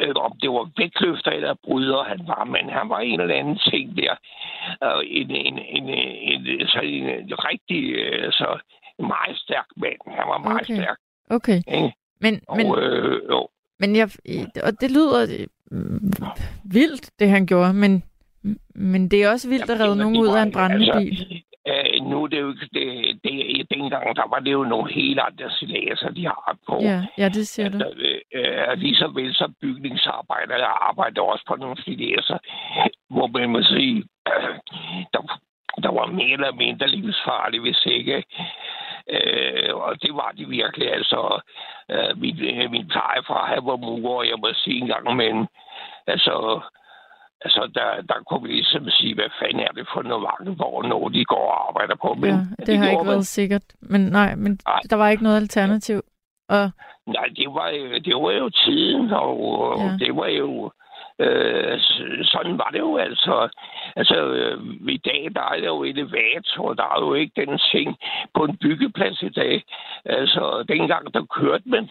øh, 0.00 0.14
om 0.16 0.32
det 0.42 0.50
var 0.50 0.70
vægtløfter 0.76 1.30
eller 1.30 1.54
bryder 1.64 2.02
han 2.02 2.20
var, 2.26 2.44
men 2.44 2.64
han 2.78 2.88
var 2.88 3.00
en 3.00 3.20
eller 3.20 3.34
anden 3.34 3.58
ting 3.70 3.96
der. 3.96 4.14
Uh, 4.86 5.02
en, 5.06 5.30
en, 5.30 5.58
en, 5.58 5.88
en, 6.30 6.66
så 6.68 6.80
en, 6.82 7.04
en 7.04 7.34
rigtig, 7.50 7.82
uh, 8.02 8.30
så 8.32 8.48
meget 8.98 9.36
stærk 9.38 9.66
mand. 9.76 10.00
Han 10.18 10.26
var 10.28 10.38
meget 10.38 10.62
okay. 10.62 10.74
stærk. 10.74 10.98
Okay. 11.30 11.60
Ja. 11.68 11.90
Men, 12.20 12.40
og, 12.48 12.56
men, 12.56 12.66
øh, 12.78 13.22
jo. 13.30 13.48
men 13.80 13.96
jeg, 13.96 14.08
og 14.66 14.80
det 14.80 14.90
lyder 14.90 15.46
øh, 15.72 16.00
vildt, 16.64 17.10
det 17.18 17.28
han 17.30 17.46
gjorde, 17.46 17.72
men 17.72 18.02
men 18.74 19.10
det 19.10 19.22
er 19.22 19.30
også 19.30 19.48
vildt 19.48 19.70
at 19.70 19.80
redde 19.80 19.96
nogen 19.96 20.16
ud 20.16 20.28
af 20.28 20.42
en 20.42 20.52
brændende 20.52 20.86
altså, 20.86 21.00
bil. 21.00 21.42
Øh, 21.68 22.06
nu 22.10 22.22
er 22.24 22.26
det 22.26 22.40
jo 22.40 22.48
ikke... 22.48 22.68
Det, 22.72 22.86
det, 23.24 23.66
dengang, 23.70 24.16
der 24.16 24.28
var 24.28 24.38
det 24.38 24.52
jo 24.52 24.64
nogle 24.64 24.92
helt 24.92 25.20
andre 25.20 25.50
silager, 25.50 26.10
de 26.16 26.24
har 26.24 26.56
på. 26.68 26.78
Ja, 26.82 27.06
ja 27.18 27.28
det 27.28 27.46
siger 27.48 27.66
altså, 27.66 27.90
du. 27.96 28.38
Øh, 28.38 28.78
ligesom 28.78 29.16
vel 29.16 29.34
som 29.34 29.54
bygningsarbejdere 29.60 30.88
arbejder 30.90 31.22
også 31.22 31.44
på 31.48 31.56
nogle 31.56 31.82
silager, 31.84 32.38
hvor 33.10 33.26
man 33.26 33.50
må 33.50 33.62
sige, 33.62 34.04
øh, 34.28 34.54
der, 35.12 35.40
der 35.82 35.92
var 35.92 36.06
mere 36.06 36.32
eller 36.32 36.52
mindre 36.52 36.88
livsfarlige, 36.88 37.60
hvis 37.60 37.86
ikke. 37.86 38.24
Øh, 39.10 39.74
og 39.74 40.02
det 40.02 40.14
var 40.14 40.32
de 40.36 40.48
virkelig. 40.48 40.92
Altså, 40.92 41.40
øh, 41.90 42.18
min, 42.20 42.38
øh, 42.40 42.70
min 42.70 42.88
plejefar, 42.88 43.46
han 43.46 43.66
var 43.66 43.76
mur, 43.76 44.18
og 44.18 44.28
jeg 44.28 44.38
må 44.38 44.48
sige 44.54 44.80
en 44.80 44.88
gang 44.88 45.10
imellem, 45.10 45.46
altså, 46.06 46.60
Altså, 47.44 47.70
der, 47.74 48.02
der 48.10 48.18
kunne 48.26 48.42
vi 48.42 48.48
ligesom 48.48 48.90
sige, 48.90 49.14
hvad 49.14 49.30
fanden 49.40 49.60
er 49.60 49.72
det 49.78 49.86
for 49.94 50.02
noget 50.02 50.56
hvor 50.56 50.82
når 50.82 51.08
de 51.08 51.24
går 51.24 51.46
og 51.52 51.68
arbejder 51.68 51.96
på. 52.04 52.14
Men, 52.14 52.30
ja, 52.30 52.64
det 52.66 52.78
har 52.78 52.90
ikke 52.90 53.06
været 53.06 53.26
sikkert. 53.26 53.66
Men 53.80 54.00
nej, 54.00 54.34
men 54.34 54.58
nej. 54.66 54.80
der 54.90 54.96
var 54.96 55.08
ikke 55.08 55.22
noget 55.22 55.36
alternativ. 55.36 56.00
Og... 56.48 56.70
Nej, 57.06 57.26
det 57.36 57.48
var, 57.48 57.68
det 58.04 58.14
var 58.14 58.32
jo 58.32 58.48
tiden, 58.50 59.12
og 59.12 59.76
ja. 59.78 59.96
det 60.04 60.16
var 60.16 60.26
jo... 60.26 60.70
Øh, 61.18 61.78
sådan 62.22 62.58
var 62.58 62.70
det 62.72 62.78
jo 62.78 62.96
altså. 62.96 63.48
Altså, 63.96 64.16
øh, 64.24 64.58
i 64.88 64.96
dag, 64.96 65.30
der 65.34 65.42
er 65.42 65.56
det 65.56 65.66
jo 65.66 65.82
elevator, 65.82 66.74
der 66.74 66.82
er 66.82 67.00
jo 67.00 67.14
ikke 67.14 67.46
den 67.46 67.58
ting 67.72 67.96
på 68.34 68.44
en 68.44 68.56
byggeplads 68.56 69.22
i 69.22 69.28
dag. 69.28 69.64
Altså, 70.04 70.64
dengang, 70.68 71.14
der 71.14 71.24
kørte 71.24 71.68
man 71.68 71.90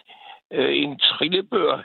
øh, 0.52 0.76
en 0.82 0.98
trillebør 0.98 1.82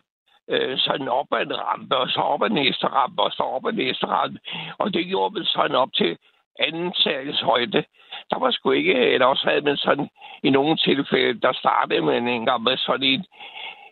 øh, 0.49 0.77
sådan 0.77 1.07
op 1.07 1.27
ad 1.31 1.45
en 1.45 1.59
rampe, 1.59 1.97
og 1.97 2.09
så 2.09 2.19
op 2.19 2.43
ad 2.43 2.49
næste 2.49 2.87
rampe, 2.87 3.21
og 3.21 3.31
så 3.31 3.43
op 3.43 3.65
ad 3.67 3.73
næste 3.73 4.05
rampe. 4.05 4.39
Og 4.77 4.93
det 4.93 5.05
gjorde 5.05 5.33
man 5.33 5.45
sådan 5.45 5.75
op 5.75 5.93
til 5.93 6.17
anden 6.59 6.93
sals 6.93 7.41
højde. 7.41 7.83
Der 8.29 8.39
var 8.39 8.51
sgu 8.51 8.71
ikke, 8.71 8.93
eller 8.93 9.25
også 9.25 9.49
havde 9.49 9.61
man 9.61 9.77
sådan 9.77 10.09
i 10.43 10.49
nogle 10.49 10.77
tilfælde, 10.77 11.39
der 11.39 11.53
startede 11.53 12.01
man 12.01 12.27
en 12.27 12.45
gang 12.45 12.63
med 12.63 12.77
sådan 12.77 13.03
en, 13.03 13.25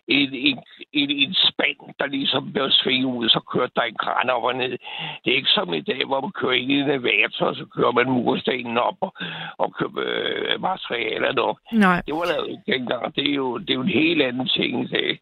en, 0.08 0.34
en, 0.34 0.58
en, 0.92 1.10
en 1.10 1.34
spand, 1.34 1.94
der 1.98 2.06
ligesom 2.06 2.52
blev 2.52 2.70
svinget 2.70 3.04
ud, 3.04 3.28
så 3.28 3.40
kørte 3.52 3.72
der 3.76 3.82
en 3.82 3.94
kran 3.94 4.30
op 4.30 4.44
og 4.44 4.54
ned. 4.54 4.78
Det 5.24 5.30
er 5.30 5.36
ikke 5.36 5.48
som 5.48 5.74
i 5.74 5.80
dag, 5.80 6.04
hvor 6.06 6.20
man 6.20 6.32
kører 6.32 6.52
ind 6.52 6.70
i 6.70 6.74
en 6.74 6.90
elevator, 6.90 7.46
og 7.46 7.56
så 7.56 7.66
kører 7.76 7.92
man 7.92 8.10
murstenen 8.10 8.78
op 8.78 8.96
og, 9.00 9.12
og 9.58 9.74
køber 9.74 10.02
øh, 10.06 10.60
materialerne 10.60 11.42
op. 11.42 11.56
Nej. 11.72 12.02
Det 12.06 12.14
var 12.14 12.26
lavet 12.32 12.50
ikke 12.50 12.72
dengang. 12.72 13.16
Det 13.16 13.30
er 13.30 13.34
jo, 13.34 13.58
det 13.58 13.70
er 13.70 13.74
jo 13.74 13.80
en 13.80 13.98
helt 14.02 14.22
anden 14.22 14.48
ting 14.48 14.84
i 14.84 14.86
dag. 14.86 15.18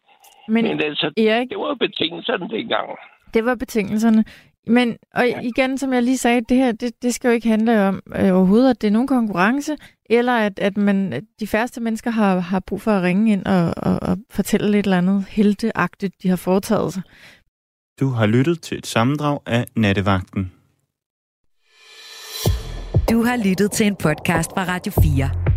Men, 0.47 0.63
Men 0.63 0.81
altså, 0.81 1.11
Erik, 1.17 1.49
det 1.49 1.57
var 1.57 1.75
betingelserne 1.79 2.49
dengang. 2.49 2.89
Det 3.33 3.45
var 3.45 3.55
betingelserne. 3.55 4.25
Men 4.67 4.97
og 5.13 5.27
igen, 5.43 5.77
som 5.77 5.93
jeg 5.93 6.03
lige 6.03 6.17
sagde, 6.17 6.41
det 6.49 6.57
her, 6.57 6.71
det, 6.71 7.01
det 7.01 7.13
skal 7.13 7.27
jo 7.27 7.33
ikke 7.33 7.47
handle 7.47 7.81
om 7.81 8.01
øh, 8.15 8.35
overhovedet, 8.35 8.69
at 8.69 8.81
det 8.81 8.87
er 8.87 8.91
nogen 8.91 9.07
konkurrence, 9.07 9.77
eller 10.09 10.33
at, 10.33 10.59
at 10.59 10.77
man, 10.77 11.13
at 11.13 11.23
de 11.39 11.47
færreste 11.47 11.81
mennesker 11.81 12.11
har, 12.11 12.39
har 12.39 12.59
brug 12.59 12.81
for 12.81 12.91
at 12.91 13.03
ringe 13.03 13.31
ind 13.31 13.45
og, 13.45 13.73
og, 13.77 13.99
og 14.01 14.17
fortælle 14.29 14.71
lidt 14.71 14.85
eller 14.85 14.97
andet 14.97 15.25
helteagtigt, 15.29 16.23
de 16.23 16.29
har 16.29 16.35
foretaget 16.35 16.93
sig. 16.93 17.03
Du 17.99 18.09
har 18.09 18.25
lyttet 18.25 18.61
til 18.61 18.77
et 18.77 18.87
sammendrag 18.87 19.39
af 19.45 19.65
Nattevagten. 19.75 20.51
Du 23.11 23.23
har 23.23 23.47
lyttet 23.49 23.71
til 23.71 23.87
en 23.87 23.95
podcast 23.95 24.51
fra 24.53 24.63
Radio 24.63 24.91
4. 24.91 25.56